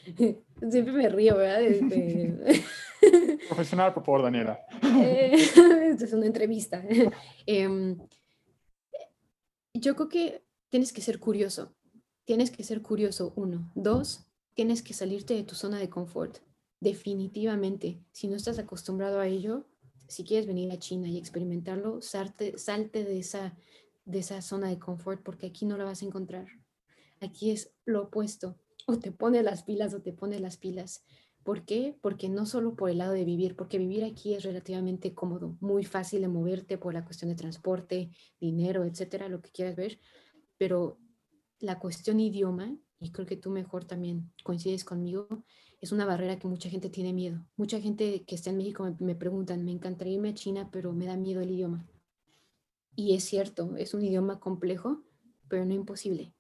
Siempre 0.70 0.92
me 0.92 1.08
río, 1.08 1.36
¿verdad? 1.36 1.62
Este, 1.64 2.64
Profesional, 3.49 3.95
por 3.95 4.05
favor, 4.05 4.22
Daniela. 4.22 4.61
Eh, 5.03 5.35
es 6.01 6.12
una 6.12 6.26
entrevista. 6.26 6.82
Em, 7.47 7.99
yo 9.74 9.95
creo 9.97 10.09
que 10.09 10.45
tienes 10.70 10.93
que 10.93 11.03
ser 11.03 11.18
curioso. 11.18 11.74
Tienes 12.24 12.51
que 12.51 12.64
ser 12.64 12.80
curioso, 12.80 13.32
uno. 13.37 13.70
Dos, 13.74 14.26
tienes 14.55 14.82
que 14.82 14.95
salirte 14.95 15.35
de 15.35 15.45
tu 15.45 15.55
zona 15.55 15.78
de 15.78 15.91
confort. 15.91 16.39
Definitivamente, 16.80 18.03
si 18.12 18.28
no 18.28 18.37
estás 18.37 18.59
acostumbrado 18.59 19.20
a 19.20 19.26
ello, 19.26 19.66
si 20.09 20.24
quieres 20.24 20.47
venir 20.47 20.70
a 20.72 20.78
China 20.78 21.09
y 21.09 21.18
experimentarlo, 21.18 22.01
salte, 22.03 22.59
salte 22.59 23.05
de, 23.05 23.18
esa, 23.18 23.57
de 24.05 24.18
esa 24.18 24.43
zona 24.43 24.68
de 24.68 24.78
confort 24.78 25.22
porque 25.22 25.47
aquí 25.47 25.66
no 25.66 25.76
la 25.76 25.85
vas 25.85 26.03
a 26.03 26.07
encontrar. 26.07 26.47
Aquí 27.20 27.51
es 27.51 27.72
lo 27.85 28.05
opuesto. 28.05 28.59
O 28.87 28.99
te 28.99 29.12
pone 29.12 29.43
las 29.43 29.62
pilas 29.62 29.95
o 29.95 30.03
te 30.03 30.12
pone 30.12 30.39
las 30.41 30.57
pilas. 30.59 31.05
¿Por 31.45 31.66
qué? 31.66 31.97
Porque 32.01 32.30
no 32.30 32.47
solo 32.47 32.74
por 32.74 32.88
el 32.88 32.99
lado 32.99 33.12
de 33.12 33.24
vivir, 33.24 33.55
porque 33.55 33.78
vivir 33.78 34.03
aquí 34.03 34.34
es 34.34 34.42
relativamente 34.42 35.14
cómodo, 35.14 35.57
muy 35.61 35.84
fácil 35.84 36.22
de 36.22 36.28
moverte 36.28 36.78
por 36.78 36.95
la 36.95 37.05
cuestión 37.05 37.28
de 37.28 37.36
transporte, 37.36 38.11
dinero, 38.40 38.84
etcétera, 38.84 39.28
lo 39.28 39.42
que 39.42 39.51
quieras 39.51 39.76
ver, 39.76 40.01
pero 40.57 40.99
la 41.61 41.78
cuestión 41.78 42.18
idioma, 42.18 42.74
y 42.99 43.12
creo 43.12 43.26
que 43.26 43.36
tú 43.36 43.51
mejor 43.51 43.84
también 43.84 44.32
coincides 44.42 44.84
conmigo, 44.84 45.28
es 45.82 45.92
una 45.92 46.07
barrera 46.07 46.38
que 46.38 46.49
mucha 46.49 46.70
gente 46.70 46.88
tiene 46.88 47.12
miedo. 47.12 47.45
Mucha 47.57 47.78
gente 47.78 48.24
que 48.24 48.34
está 48.34 48.49
en 48.49 48.57
México 48.57 48.82
me, 48.82 48.97
me 48.99 49.14
preguntan, 49.14 49.66
me 49.66 49.72
encantaría 49.72 50.14
irme 50.14 50.30
a 50.30 50.34
China, 50.34 50.70
pero 50.72 50.95
me 50.95 51.05
da 51.05 51.16
miedo 51.18 51.42
el 51.42 51.51
idioma. 51.51 51.86
Y 52.97 53.14
es 53.14 53.24
cierto, 53.24 53.76
es 53.76 53.92
un 53.92 54.03
idioma 54.03 54.40
complejo, 54.40 55.03
pero 55.49 55.66
no 55.66 55.74
imposible. 55.74 56.32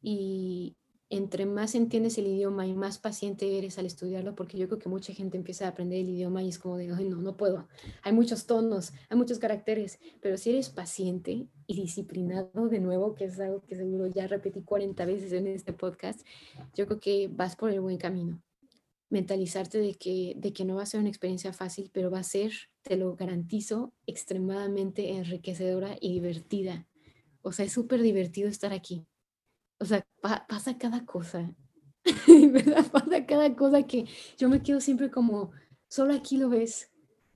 Y 0.00 0.76
entre 1.12 1.44
más 1.44 1.74
entiendes 1.74 2.16
el 2.16 2.26
idioma 2.26 2.66
y 2.66 2.72
más 2.74 2.96
paciente 2.96 3.58
eres 3.58 3.78
al 3.78 3.84
estudiarlo, 3.84 4.34
porque 4.34 4.56
yo 4.56 4.66
creo 4.66 4.78
que 4.78 4.88
mucha 4.88 5.12
gente 5.12 5.36
empieza 5.36 5.66
a 5.66 5.68
aprender 5.68 5.98
el 5.98 6.08
idioma 6.08 6.42
y 6.42 6.48
es 6.48 6.58
como 6.58 6.78
de, 6.78 6.86
no, 6.86 7.20
no 7.20 7.36
puedo. 7.36 7.68
Hay 8.02 8.14
muchos 8.14 8.46
tonos, 8.46 8.94
hay 9.10 9.18
muchos 9.18 9.38
caracteres, 9.38 9.98
pero 10.22 10.38
si 10.38 10.48
eres 10.48 10.70
paciente 10.70 11.48
y 11.66 11.74
disciplinado 11.74 12.66
de 12.66 12.80
nuevo, 12.80 13.14
que 13.14 13.26
es 13.26 13.38
algo 13.40 13.60
que 13.60 13.76
seguro 13.76 14.06
ya 14.06 14.26
repetí 14.26 14.62
40 14.62 15.04
veces 15.04 15.32
en 15.34 15.48
este 15.48 15.74
podcast, 15.74 16.26
yo 16.74 16.86
creo 16.86 16.98
que 16.98 17.28
vas 17.30 17.56
por 17.56 17.70
el 17.70 17.82
buen 17.82 17.98
camino. 17.98 18.42
Mentalizarte 19.10 19.80
de 19.80 19.94
que, 19.96 20.32
de 20.38 20.54
que 20.54 20.64
no 20.64 20.76
va 20.76 20.84
a 20.84 20.86
ser 20.86 21.00
una 21.00 21.10
experiencia 21.10 21.52
fácil, 21.52 21.90
pero 21.92 22.10
va 22.10 22.20
a 22.20 22.24
ser, 22.24 22.52
te 22.80 22.96
lo 22.96 23.16
garantizo, 23.16 23.92
extremadamente 24.06 25.10
enriquecedora 25.10 25.94
y 26.00 26.14
divertida. 26.14 26.88
O 27.42 27.52
sea, 27.52 27.66
es 27.66 27.72
súper 27.72 28.00
divertido 28.00 28.48
estar 28.48 28.72
aquí 28.72 29.04
o 29.82 29.84
sea, 29.84 30.06
pasa 30.20 30.78
cada 30.78 31.04
cosa, 31.04 31.52
¿verdad? 32.52 32.86
Pasa 32.92 33.26
cada 33.26 33.56
cosa 33.56 33.82
que 33.82 34.06
yo 34.38 34.48
me 34.48 34.62
quedo 34.62 34.80
siempre 34.80 35.10
como, 35.10 35.50
solo 35.88 36.14
aquí 36.14 36.36
lo 36.36 36.48
ves, 36.48 36.92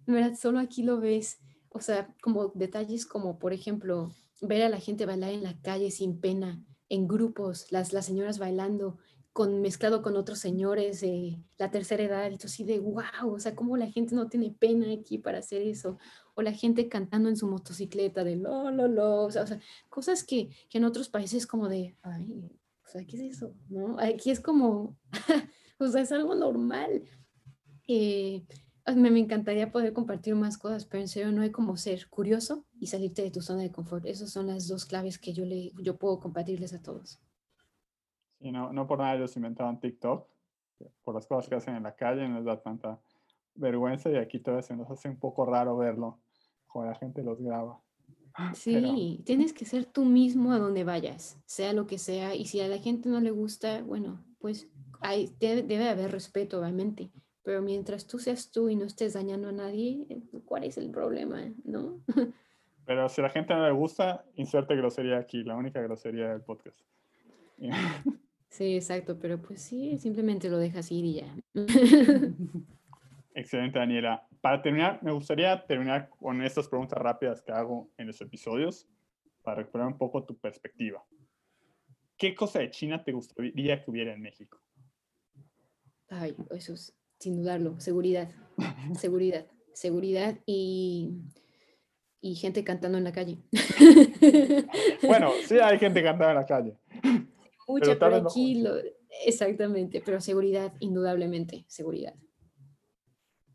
¿verdad? 0.06 0.38
Solo 0.40 0.60
aquí 0.60 0.84
lo 0.84 1.00
ves. 1.00 1.40
O 1.70 1.80
sea, 1.80 2.14
como 2.22 2.52
detalles 2.54 3.04
como, 3.04 3.40
por 3.40 3.52
ejemplo, 3.52 4.12
ver 4.40 4.62
a 4.62 4.68
la 4.68 4.78
gente 4.78 5.06
bailar 5.06 5.32
en 5.32 5.42
la 5.42 5.60
calle 5.60 5.90
sin 5.90 6.20
pena, 6.20 6.62
en 6.88 7.08
grupos, 7.08 7.66
las, 7.72 7.92
las 7.92 8.06
señoras 8.06 8.38
bailando, 8.38 8.98
con, 9.36 9.60
mezclado 9.60 10.00
con 10.00 10.16
otros 10.16 10.38
señores 10.38 11.02
de 11.02 11.38
la 11.58 11.70
tercera 11.70 12.02
edad, 12.02 12.30
y 12.30 12.38
tú 12.38 12.46
así 12.46 12.64
de, 12.64 12.78
wow, 12.78 13.34
o 13.34 13.38
sea, 13.38 13.54
cómo 13.54 13.76
la 13.76 13.86
gente 13.86 14.14
no 14.14 14.30
tiene 14.30 14.50
pena 14.50 14.90
aquí 14.90 15.18
para 15.18 15.40
hacer 15.40 15.60
eso, 15.60 15.98
o 16.34 16.40
la 16.40 16.52
gente 16.52 16.88
cantando 16.88 17.28
en 17.28 17.36
su 17.36 17.46
motocicleta 17.46 18.24
de 18.24 18.36
lo, 18.36 18.70
lo, 18.70 18.88
lo, 18.88 19.24
o 19.24 19.30
sea, 19.30 19.44
cosas 19.90 20.24
que, 20.24 20.48
que, 20.70 20.78
en 20.78 20.84
otros 20.84 21.10
países 21.10 21.46
como 21.46 21.68
de, 21.68 21.98
ay, 22.00 22.50
o 22.82 22.88
sea, 22.88 23.04
¿qué 23.04 23.16
es 23.16 23.36
eso? 23.36 23.52
¿No? 23.68 24.00
Aquí 24.00 24.30
es 24.30 24.40
como, 24.40 24.96
o 25.78 25.86
sea, 25.86 26.00
es 26.00 26.12
algo 26.12 26.34
normal. 26.34 27.02
Eh, 27.88 28.42
me, 28.96 29.10
me, 29.10 29.20
encantaría 29.20 29.70
poder 29.70 29.92
compartir 29.92 30.34
más 30.34 30.56
cosas, 30.56 30.86
pero 30.86 31.02
en 31.02 31.08
serio 31.08 31.30
no 31.30 31.42
hay 31.42 31.50
como 31.50 31.76
ser 31.76 32.08
curioso 32.08 32.64
y 32.80 32.86
salirte 32.86 33.20
de 33.20 33.30
tu 33.30 33.42
zona 33.42 33.60
de 33.60 33.70
confort. 33.70 34.06
Esas 34.06 34.30
son 34.30 34.46
las 34.46 34.66
dos 34.66 34.86
claves 34.86 35.18
que 35.18 35.34
yo, 35.34 35.44
le, 35.44 35.72
yo 35.82 35.98
puedo 35.98 36.20
compartirles 36.20 36.72
a 36.72 36.80
todos. 36.80 37.20
Sí, 38.38 38.52
no, 38.52 38.72
no 38.72 38.86
por 38.86 38.98
nada 38.98 39.14
ellos 39.14 39.36
inventaron 39.36 39.80
TikTok, 39.80 40.26
por 41.02 41.14
las 41.14 41.26
cosas 41.26 41.48
que 41.48 41.54
hacen 41.54 41.76
en 41.76 41.82
la 41.82 41.94
calle, 41.94 42.28
no 42.28 42.36
les 42.36 42.44
da 42.44 42.60
tanta 42.60 43.00
vergüenza 43.54 44.10
y 44.10 44.16
aquí 44.16 44.38
todavía 44.38 44.62
se 44.62 44.76
nos 44.76 44.90
hace 44.90 45.08
un 45.08 45.16
poco 45.16 45.46
raro 45.46 45.76
verlo 45.76 46.18
la 46.84 46.94
gente 46.94 47.22
los 47.22 47.40
graba. 47.40 47.80
Sí, 48.54 49.22
tienes 49.24 49.54
que 49.54 49.64
ser 49.64 49.86
tú 49.86 50.04
mismo 50.04 50.52
a 50.52 50.58
donde 50.58 50.84
vayas, 50.84 51.40
sea 51.46 51.72
lo 51.72 51.86
que 51.86 51.96
sea, 51.96 52.34
y 52.34 52.44
si 52.44 52.60
a 52.60 52.68
la 52.68 52.78
gente 52.78 53.08
no 53.08 53.18
le 53.20 53.30
gusta, 53.30 53.82
bueno, 53.82 54.22
pues 54.38 54.68
hay, 55.00 55.34
debe, 55.40 55.62
debe 55.62 55.88
haber 55.88 56.10
respeto, 56.10 56.60
obviamente, 56.60 57.10
pero 57.42 57.62
mientras 57.62 58.06
tú 58.06 58.18
seas 58.18 58.50
tú 58.50 58.68
y 58.68 58.76
no 58.76 58.84
estés 58.84 59.14
dañando 59.14 59.48
a 59.48 59.52
nadie, 59.52 60.06
¿cuál 60.44 60.64
es 60.64 60.76
el 60.76 60.90
problema? 60.90 61.40
¿No? 61.64 62.00
Pero 62.84 63.08
si 63.08 63.20
a 63.20 63.24
la 63.24 63.30
gente 63.30 63.52
no 63.52 63.66
le 63.66 63.72
gusta, 63.72 64.24
inserte 64.36 64.76
grosería 64.76 65.18
aquí, 65.18 65.42
la 65.42 65.56
única 65.56 65.80
grosería 65.80 66.28
del 66.28 66.42
podcast. 66.42 66.78
Sí, 68.50 68.76
exacto, 68.76 69.18
pero 69.18 69.40
pues 69.40 69.60
sí, 69.62 69.98
simplemente 69.98 70.48
lo 70.48 70.58
dejas 70.58 70.90
ir 70.90 71.04
y 71.04 71.14
ya. 71.14 71.36
Excelente, 73.34 73.78
Daniela. 73.78 74.26
Para 74.40 74.62
terminar, 74.62 75.02
me 75.02 75.12
gustaría 75.12 75.66
terminar 75.66 76.08
con 76.08 76.42
estas 76.42 76.68
preguntas 76.68 76.98
rápidas 76.98 77.42
que 77.42 77.52
hago 77.52 77.90
en 77.98 78.06
los 78.06 78.20
episodios 78.20 78.88
para 79.42 79.58
recuperar 79.58 79.88
un 79.88 79.98
poco 79.98 80.24
tu 80.24 80.38
perspectiva. 80.38 81.04
¿Qué 82.16 82.34
cosa 82.34 82.60
de 82.60 82.70
China 82.70 83.04
te 83.04 83.12
gustaría 83.12 83.84
que 83.84 83.90
hubiera 83.90 84.14
en 84.14 84.22
México? 84.22 84.58
Ay, 86.08 86.34
eso 86.50 86.72
es, 86.72 86.96
sin 87.18 87.36
dudarlo, 87.36 87.78
seguridad, 87.78 88.30
seguridad, 88.98 89.46
seguridad 89.74 90.38
y, 90.46 91.20
y 92.20 92.36
gente 92.36 92.64
cantando 92.64 92.96
en 92.96 93.04
la 93.04 93.12
calle. 93.12 93.38
bueno, 95.02 95.30
sí 95.44 95.58
hay 95.58 95.78
gente 95.78 96.02
cantando 96.02 96.30
en 96.30 96.36
la 96.36 96.46
calle. 96.46 96.76
Mucha, 97.66 97.98
pero 97.98 98.16
aquí, 98.16 98.64
exactamente, 99.24 100.02
pero 100.04 100.20
seguridad, 100.20 100.72
indudablemente, 100.80 101.64
seguridad. 101.68 102.14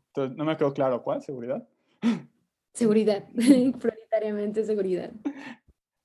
Entonces, 0.08 0.36
no 0.36 0.44
me 0.44 0.56
quedó 0.56 0.74
claro, 0.74 1.02
¿cuál? 1.02 1.22
¿Seguridad? 1.22 1.66
Seguridad, 2.74 3.26
prioritariamente 3.34 4.64
seguridad. 4.64 5.12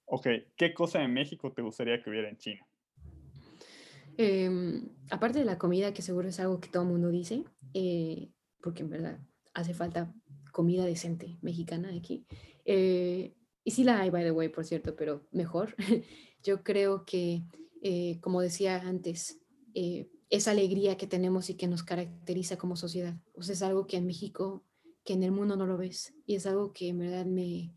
Ok, 0.06 0.28
¿qué 0.56 0.74
cosa 0.74 1.04
en 1.04 1.14
México 1.14 1.52
te 1.52 1.62
gustaría 1.62 2.02
que 2.02 2.10
hubiera 2.10 2.30
en 2.30 2.38
China? 2.38 2.66
Em, 4.18 4.90
aparte 5.12 5.40
de 5.40 5.46
la 5.46 5.58
comida, 5.58 5.94
que 5.94 6.02
seguro 6.02 6.30
es 6.30 6.40
algo 6.40 6.60
que 6.60 6.70
todo 6.70 6.84
el 6.84 6.90
mundo 6.90 7.10
dice, 7.10 7.44
eh, 7.74 8.30
porque 8.62 8.84
en 8.84 8.90
verdad 8.90 9.20
hace 9.54 9.74
falta 9.74 10.14
comida 10.52 10.86
decente 10.86 11.38
mexicana 11.42 11.92
aquí. 11.96 12.26
Eh, 12.66 13.36
y 13.64 13.72
sí 13.72 13.84
la 13.84 14.00
hay, 14.00 14.10
by 14.10 14.24
the 14.24 14.32
way, 14.32 14.50
por 14.50 14.66
cierto, 14.66 14.96
pero 14.96 15.28
mejor. 15.32 15.76
Yo 16.44 16.64
creo 16.64 17.06
que, 17.06 17.44
eh, 17.82 18.20
como 18.22 18.42
decía 18.42 18.82
antes, 18.82 19.40
esa 20.30 20.52
alegría 20.52 20.98
que 20.98 21.08
tenemos 21.08 21.50
y 21.50 21.56
que 21.56 21.68
nos 21.68 21.84
caracteriza 21.84 22.58
como 22.58 22.76
sociedad. 22.76 23.16
O 23.34 23.44
sea, 23.44 23.54
es 23.54 23.62
algo 23.62 23.88
que 23.88 23.98
en 23.98 24.08
México, 24.08 24.66
que 25.04 25.14
en 25.14 25.24
el 25.24 25.32
mundo 25.32 25.56
no 25.56 25.66
lo 25.66 25.78
ves. 25.78 26.14
Y 26.26 26.36
es 26.36 26.46
algo 26.46 26.74
que 26.74 26.90
en 26.90 26.98
verdad 26.98 27.26
me, 27.26 27.74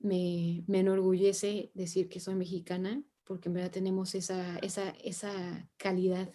me, 0.00 0.64
me 0.66 0.80
enorgullece 0.80 1.70
decir 1.74 2.08
que 2.08 2.20
soy 2.20 2.34
mexicana, 2.34 3.02
porque 3.24 3.48
en 3.48 3.54
verdad 3.54 3.70
tenemos 3.70 4.14
esa, 4.14 4.58
esa, 4.58 4.90
esa 5.04 5.68
calidad 5.76 6.32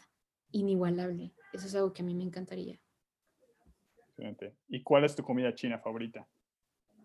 inigualable. 0.52 1.34
Eso 1.52 1.68
es 1.68 1.76
algo 1.76 1.92
que 1.92 2.04
a 2.04 2.06
mí 2.06 2.14
me 2.14 2.24
encantaría. 2.24 2.80
Excelente. 4.10 4.56
¿Y 4.68 4.84
cuál 4.84 5.04
es 5.04 5.16
tu 5.16 5.24
comida 5.24 5.54
china 5.56 5.80
favorita? 5.80 6.28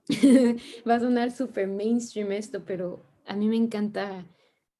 Va 0.89 0.95
a 0.95 1.01
sonar 1.01 1.31
súper 1.31 1.67
mainstream 1.67 2.33
esto, 2.33 2.65
pero 2.65 3.03
a 3.27 3.35
mí 3.35 3.49
me 3.49 3.57
encanta 3.57 4.27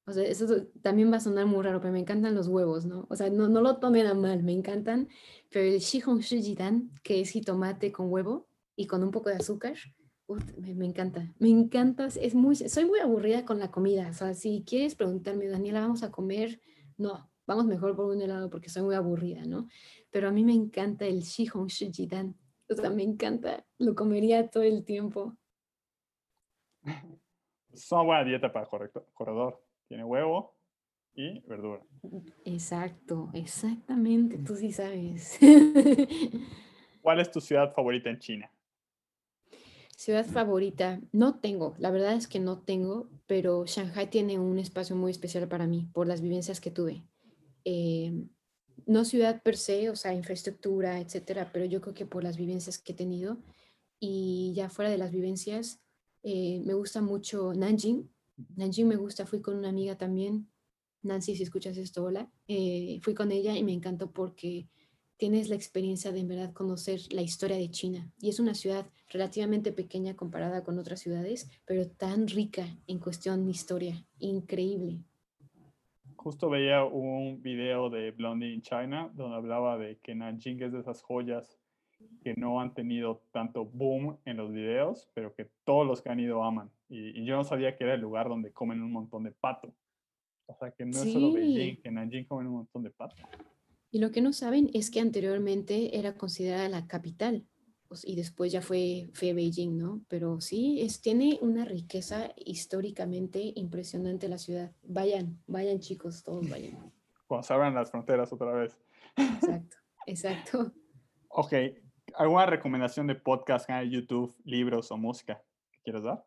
o 0.09 0.11
sea, 0.11 0.23
eso 0.23 0.47
también 0.81 1.11
va 1.11 1.17
a 1.17 1.19
sonar 1.19 1.45
muy 1.45 1.63
raro, 1.63 1.79
pero 1.79 1.93
me 1.93 1.99
encantan 1.99 2.33
los 2.33 2.47
huevos, 2.47 2.85
¿no? 2.85 3.05
O 3.09 3.15
sea, 3.15 3.29
no, 3.29 3.47
no 3.47 3.61
lo 3.61 3.77
tomen 3.77 4.07
a 4.07 4.15
mal, 4.15 4.41
me 4.41 4.53
encantan. 4.53 5.07
Pero 5.51 5.65
el 5.65 5.79
Shihong 5.79 6.21
Shijidan, 6.21 6.91
que 7.03 7.21
es 7.21 7.29
jitomate 7.29 7.91
con 7.91 8.11
huevo 8.11 8.47
y 8.75 8.87
con 8.87 9.03
un 9.03 9.11
poco 9.11 9.29
de 9.29 9.35
azúcar, 9.35 9.75
me, 10.57 10.73
me, 10.73 10.85
encanta. 10.87 11.31
Me 11.37 11.49
encanta. 11.49 12.07
Es 12.07 12.33
muy, 12.33 12.55
soy 12.55 12.85
muy 12.85 12.99
aburrida 12.99 13.45
con 13.45 13.59
la 13.59 13.69
comida. 13.69 14.09
O 14.09 14.13
sea, 14.13 14.33
si 14.33 14.63
quieres 14.65 14.95
preguntarme, 14.95 15.47
Daniela, 15.47 15.81
¿vamos 15.81 16.01
a 16.01 16.11
comer? 16.11 16.59
No, 16.97 17.29
vamos 17.45 17.65
mejor 17.65 17.95
por 17.95 18.05
un 18.05 18.21
helado 18.21 18.49
porque 18.49 18.69
soy 18.69 18.83
muy 18.83 18.95
aburrida, 18.95 19.45
¿no? 19.45 19.67
Pero 20.09 20.27
a 20.27 20.31
mí 20.31 20.43
me 20.43 20.53
encanta 20.53 21.05
el 21.05 21.21
Shihong 21.21 21.67
Shijidan. 21.67 22.35
O 22.67 22.73
sea, 22.73 22.89
me 22.89 23.03
encanta. 23.03 23.63
Lo 23.77 23.93
comería 23.93 24.49
todo 24.49 24.63
el 24.63 24.83
tiempo. 24.85 25.37
Es 27.71 27.91
una 27.91 28.01
buena 28.01 28.23
dieta 28.23 28.51
para 28.51 28.67
corredor. 29.13 29.63
Tiene 29.89 30.03
huevo 30.03 30.55
y 31.15 31.41
verdura. 31.41 31.83
Exacto, 32.45 33.29
exactamente, 33.33 34.37
tú 34.37 34.55
sí 34.55 34.71
sabes. 34.71 35.37
¿Cuál 37.01 37.19
es 37.19 37.31
tu 37.31 37.41
ciudad 37.41 37.73
favorita 37.73 38.11
en 38.11 38.19
China? 38.19 38.51
Ciudad 39.97 40.25
favorita, 40.25 41.01
no 41.11 41.39
tengo, 41.39 41.75
la 41.79 41.89
verdad 41.89 42.13
es 42.13 42.27
que 42.27 42.39
no 42.39 42.59
tengo, 42.59 43.09
pero 43.25 43.65
Shanghai 43.65 44.09
tiene 44.11 44.37
un 44.37 44.59
espacio 44.59 44.95
muy 44.95 45.11
especial 45.11 45.47
para 45.47 45.65
mí 45.65 45.89
por 45.91 46.07
las 46.07 46.21
vivencias 46.21 46.61
que 46.61 46.69
tuve. 46.69 47.03
Em, 47.65 48.29
no 48.85 49.05
ciudad 49.05 49.41
per 49.41 49.57
se, 49.57 49.89
o 49.89 49.95
sea, 49.95 50.13
infraestructura, 50.13 50.99
etcétera, 50.99 51.49
pero 51.51 51.65
yo 51.65 51.81
creo 51.81 51.95
que 51.95 52.05
por 52.05 52.23
las 52.23 52.37
vivencias 52.37 52.77
que 52.77 52.91
he 52.93 52.95
tenido 52.95 53.39
y 53.99 54.53
ya 54.55 54.69
fuera 54.69 54.91
de 54.91 54.99
las 54.99 55.11
vivencias, 55.11 55.81
eh, 56.21 56.61
me 56.63 56.75
gusta 56.75 57.01
mucho 57.01 57.53
Nanjing, 57.53 58.07
Nanjing 58.55 58.87
me 58.87 58.95
gusta, 58.95 59.25
fui 59.25 59.41
con 59.41 59.57
una 59.57 59.69
amiga 59.69 59.97
también, 59.97 60.49
Nancy, 61.01 61.35
si 61.35 61.43
escuchas 61.43 61.77
esto, 61.77 62.03
hola, 62.03 62.29
eh, 62.47 62.99
fui 63.01 63.13
con 63.13 63.31
ella 63.31 63.55
y 63.55 63.63
me 63.63 63.71
encantó 63.71 64.11
porque 64.11 64.67
tienes 65.17 65.49
la 65.49 65.55
experiencia 65.55 66.11
de 66.11 66.19
en 66.19 66.27
verdad 66.27 66.53
conocer 66.53 66.99
la 67.11 67.21
historia 67.21 67.57
de 67.57 67.69
China. 67.69 68.11
Y 68.21 68.29
es 68.29 68.39
una 68.39 68.53
ciudad 68.53 68.89
relativamente 69.09 69.71
pequeña 69.71 70.15
comparada 70.15 70.63
con 70.63 70.77
otras 70.77 70.99
ciudades, 70.99 71.49
pero 71.65 71.87
tan 71.89 72.27
rica 72.27 72.65
en 72.87 72.99
cuestión 72.99 73.45
de 73.45 73.51
historia, 73.51 74.05
increíble. 74.19 74.99
Justo 76.15 76.49
veía 76.49 76.83
un 76.83 77.41
video 77.41 77.89
de 77.89 78.11
Blondie 78.11 78.53
in 78.53 78.61
China 78.61 79.09
donde 79.13 79.37
hablaba 79.37 79.77
de 79.77 79.99
que 79.99 80.15
Nanjing 80.15 80.61
es 80.61 80.73
de 80.73 80.79
esas 80.79 81.01
joyas 81.01 81.57
que 82.21 82.33
no 82.35 82.59
han 82.59 82.73
tenido 82.73 83.21
tanto 83.31 83.65
boom 83.65 84.17
en 84.25 84.37
los 84.37 84.51
videos, 84.51 85.09
pero 85.13 85.33
que 85.33 85.49
todos 85.63 85.87
los 85.87 86.01
que 86.01 86.09
han 86.09 86.19
ido 86.19 86.43
aman. 86.43 86.69
Y, 86.89 87.23
yo 87.23 87.37
no 87.37 87.43
sabía 87.43 87.77
que 87.77 87.83
era 87.83 87.93
el 87.93 88.01
lugar 88.01 88.27
donde 88.27 88.51
comen 88.51 88.81
un 88.81 88.91
montón 88.91 89.23
de 89.23 89.31
pato. 89.31 89.73
O 90.47 90.55
sea, 90.55 90.71
que 90.71 90.83
no 90.85 91.01
es 91.01 91.13
solo 91.13 91.33
Beijing, 91.33 91.81
que 91.81 91.89
en 91.89 91.95
Nanjing 91.95 92.25
comen 92.25 92.47
un 92.47 92.53
montón 92.53 92.83
de 92.83 92.89
pato. 92.89 93.15
Y 93.91 93.99
lo 93.99 94.11
que 94.11 94.21
no 94.21 94.33
saben 94.33 94.69
es 94.73 94.89
que 94.89 94.99
anteriormente 94.99 95.97
era 95.97 96.15
considerada 96.15 96.67
la 96.69 96.87
capital 96.87 97.45
y 98.03 98.15
después 98.15 98.51
ya 98.51 98.61
fue, 98.61 99.09
fue 99.13 99.33
Beijing, 99.33 99.77
¿no? 99.77 100.01
Pero 100.07 100.39
sí, 100.41 100.81
es, 100.81 101.01
tiene 101.01 101.39
una 101.41 101.65
riqueza 101.65 102.31
históricamente 102.35 103.51
impresionante 103.55 104.29
la 104.29 104.37
ciudad. 104.37 104.71
Vayan, 104.83 105.41
vayan 105.47 105.79
chicos, 105.79 106.23
todos 106.23 106.47
vayan. 106.49 106.77
cuando 107.27 107.43
se 107.43 107.53
abran 107.53 107.73
las 107.73 107.89
fronteras 107.89 108.31
otra 108.31 108.51
vez. 108.53 108.77
Exacto, 109.15 109.77
exacto. 110.05 110.71
Ok, 111.29 111.53
¿alguna 112.15 112.45
recomendación 112.45 113.07
de 113.07 113.15
podcast, 113.15 113.65
canal 113.65 113.89
YouTube, 113.89 114.35
libros 114.43 114.91
o 114.91 114.97
música 114.97 115.43
que 115.71 115.79
quieras 115.81 116.03
dar? 116.03 116.25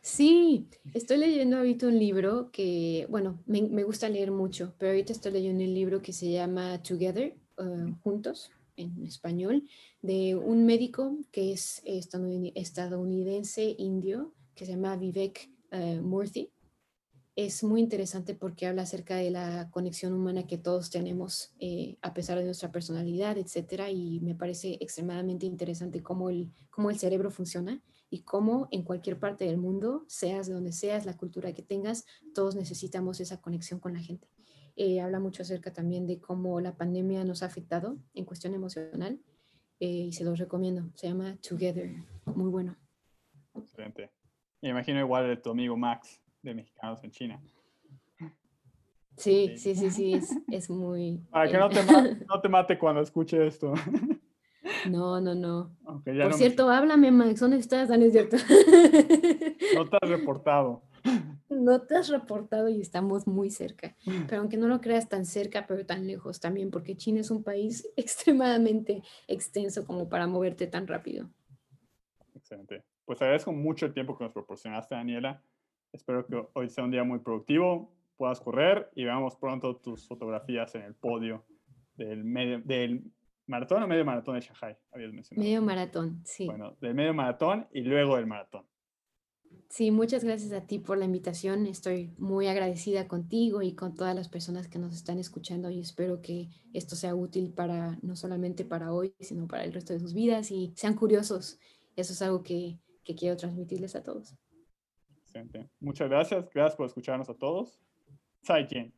Sí, 0.00 0.68
estoy 0.94 1.18
leyendo 1.18 1.58
ahorita 1.58 1.86
un 1.86 1.98
libro 1.98 2.50
que, 2.50 3.06
bueno, 3.10 3.42
me, 3.46 3.82
gusta 3.82 4.08
leer 4.08 4.30
mucho, 4.30 4.74
pero 4.78 4.90
ahorita 4.90 5.12
estoy 5.12 5.32
leyendo 5.32 5.64
un 5.64 5.74
libro 5.74 6.00
que 6.00 6.12
se 6.12 6.30
llama 6.30 6.82
Together, 6.82 7.36
uh, 7.58 7.92
Juntos, 8.02 8.50
en 8.76 9.04
español, 9.04 9.68
de 10.02 10.34
un 10.34 10.66
médico 10.66 11.18
que 11.30 11.52
es 11.52 11.82
estadounidense 11.84 13.74
indio, 13.78 14.34
que 14.54 14.66
se 14.66 14.72
llama 14.72 14.96
Vivek 14.96 15.50
uh, 15.72 16.00
Murthy. 16.02 16.50
Es 17.34 17.62
muy 17.62 17.82
interesante 17.82 18.34
porque 18.34 18.66
habla 18.66 18.82
acerca 18.82 19.16
de 19.16 19.30
la 19.30 19.68
conexión 19.70 20.14
humana 20.14 20.46
que 20.46 20.56
todos 20.56 20.88
tenemos 20.88 21.52
eh, 21.58 21.98
a 22.00 22.14
pesar 22.14 22.38
de 22.38 22.44
nuestra 22.46 22.72
personalidad, 22.72 23.36
etcétera, 23.36 23.90
y 23.90 24.20
me 24.20 24.34
parece 24.34 24.78
extremadamente 24.80 25.44
interesante 25.44 26.02
cómo 26.02 26.30
el, 26.30 26.50
cómo 26.70 26.88
el 26.88 26.98
cerebro 26.98 27.30
funciona 27.30 27.82
y 28.10 28.22
cómo 28.22 28.68
en 28.70 28.82
cualquier 28.82 29.18
parte 29.18 29.44
del 29.44 29.58
mundo, 29.58 30.04
seas 30.06 30.46
de 30.46 30.54
donde 30.54 30.72
seas, 30.72 31.06
la 31.06 31.16
cultura 31.16 31.52
que 31.52 31.62
tengas, 31.62 32.06
todos 32.34 32.54
necesitamos 32.54 33.20
esa 33.20 33.40
conexión 33.40 33.80
con 33.80 33.92
la 33.92 34.00
gente. 34.00 34.28
Eh, 34.76 35.00
habla 35.00 35.20
mucho 35.20 35.42
acerca 35.42 35.72
también 35.72 36.06
de 36.06 36.20
cómo 36.20 36.60
la 36.60 36.76
pandemia 36.76 37.24
nos 37.24 37.42
ha 37.42 37.46
afectado 37.46 37.96
en 38.14 38.24
cuestión 38.24 38.54
emocional 38.54 39.18
eh, 39.80 39.86
y 39.86 40.12
se 40.12 40.24
los 40.24 40.38
recomiendo. 40.38 40.90
Se 40.94 41.08
llama 41.08 41.36
Together. 41.46 41.94
Muy 42.26 42.50
bueno. 42.50 42.76
Excelente. 43.54 44.10
Me 44.60 44.68
imagino 44.70 45.00
igual 45.00 45.28
de 45.28 45.36
tu 45.36 45.50
amigo 45.50 45.76
Max 45.76 46.20
de 46.42 46.54
Mexicanos 46.54 47.02
en 47.04 47.10
China. 47.10 47.42
Sí, 49.16 49.56
sí, 49.56 49.74
sí, 49.74 49.90
sí, 49.90 50.12
es, 50.12 50.36
es 50.48 50.68
muy... 50.68 51.22
Para 51.30 51.50
que 51.50 51.56
no 51.56 51.70
te, 51.70 51.82
mate, 51.82 52.24
no 52.28 52.40
te 52.40 52.48
mate 52.50 52.78
cuando 52.78 53.00
escuche 53.00 53.46
esto. 53.46 53.72
No, 54.90 55.20
no, 55.20 55.34
no. 55.34 55.70
Por 56.04 56.34
cierto, 56.34 56.68
háblame, 56.70 57.10
Max, 57.10 57.40
¿dónde 57.40 57.58
estás? 57.58 57.90
Ah, 57.90 57.96
no 57.96 58.04
es 58.04 58.12
cierto. 58.12 58.36
No 59.74 59.88
te 59.88 59.96
has 60.00 60.08
reportado. 60.08 60.82
No 61.48 61.82
te 61.82 61.96
has 61.96 62.08
reportado 62.08 62.68
y 62.68 62.80
estamos 62.80 63.28
muy 63.28 63.50
cerca. 63.50 63.94
Pero 64.28 64.40
aunque 64.40 64.56
no 64.56 64.66
lo 64.66 64.80
creas 64.80 65.08
tan 65.08 65.24
cerca, 65.24 65.64
pero 65.66 65.86
tan 65.86 66.06
lejos 66.06 66.40
también, 66.40 66.72
porque 66.72 66.96
China 66.96 67.20
es 67.20 67.30
un 67.30 67.44
país 67.44 67.88
extremadamente 67.96 69.02
extenso 69.28 69.86
como 69.86 70.08
para 70.08 70.26
moverte 70.26 70.66
tan 70.66 70.88
rápido. 70.88 71.30
Excelente. 72.34 72.82
Pues 73.04 73.22
agradezco 73.22 73.52
mucho 73.52 73.86
el 73.86 73.94
tiempo 73.94 74.18
que 74.18 74.24
nos 74.24 74.32
proporcionaste, 74.32 74.96
Daniela. 74.96 75.40
Espero 75.92 76.26
que 76.26 76.44
hoy 76.52 76.68
sea 76.68 76.84
un 76.84 76.90
día 76.90 77.04
muy 77.04 77.20
productivo, 77.20 77.92
puedas 78.16 78.40
correr 78.40 78.90
y 78.96 79.04
veamos 79.04 79.36
pronto 79.36 79.76
tus 79.76 80.06
fotografías 80.08 80.74
en 80.74 80.82
el 80.82 80.94
podio 80.94 81.44
del, 81.94 82.24
medio, 82.24 82.60
del 82.60 83.04
¿Maratón 83.46 83.82
o 83.82 83.86
medio 83.86 84.04
maratón 84.04 84.34
de 84.34 84.40
Shanghai? 84.40 84.76
Habías 84.90 85.12
mencionado. 85.12 85.44
Medio 85.44 85.62
maratón, 85.62 86.22
sí. 86.24 86.46
Bueno, 86.46 86.76
del 86.80 86.94
medio 86.94 87.14
maratón 87.14 87.68
y 87.72 87.82
luego 87.82 88.16
del 88.16 88.26
maratón. 88.26 88.66
Sí, 89.68 89.90
muchas 89.90 90.24
gracias 90.24 90.52
a 90.52 90.66
ti 90.66 90.78
por 90.78 90.96
la 90.98 91.04
invitación. 91.04 91.66
Estoy 91.66 92.14
muy 92.18 92.46
agradecida 92.46 93.08
contigo 93.08 93.62
y 93.62 93.74
con 93.74 93.94
todas 93.94 94.14
las 94.14 94.28
personas 94.28 94.68
que 94.68 94.78
nos 94.78 94.94
están 94.94 95.18
escuchando 95.18 95.70
y 95.70 95.80
espero 95.80 96.22
que 96.22 96.48
esto 96.72 96.94
sea 96.96 97.14
útil 97.14 97.52
para 97.52 97.98
no 98.02 98.16
solamente 98.16 98.64
para 98.64 98.92
hoy, 98.92 99.14
sino 99.20 99.46
para 99.46 99.64
el 99.64 99.72
resto 99.72 99.92
de 99.92 100.00
sus 100.00 100.14
vidas 100.14 100.50
y 100.50 100.72
sean 100.76 100.94
curiosos. 100.94 101.58
Eso 101.96 102.12
es 102.12 102.22
algo 102.22 102.42
que, 102.42 102.78
que 103.04 103.14
quiero 103.14 103.36
transmitirles 103.36 103.96
a 103.96 104.02
todos. 104.02 104.36
Excelente. 105.22 105.68
Muchas 105.80 106.08
gracias. 106.08 106.48
Gracias 106.54 106.76
por 106.76 106.86
escucharnos 106.86 107.28
a 107.28 107.34
todos. 107.34 107.80
Zaijian. 108.44 108.95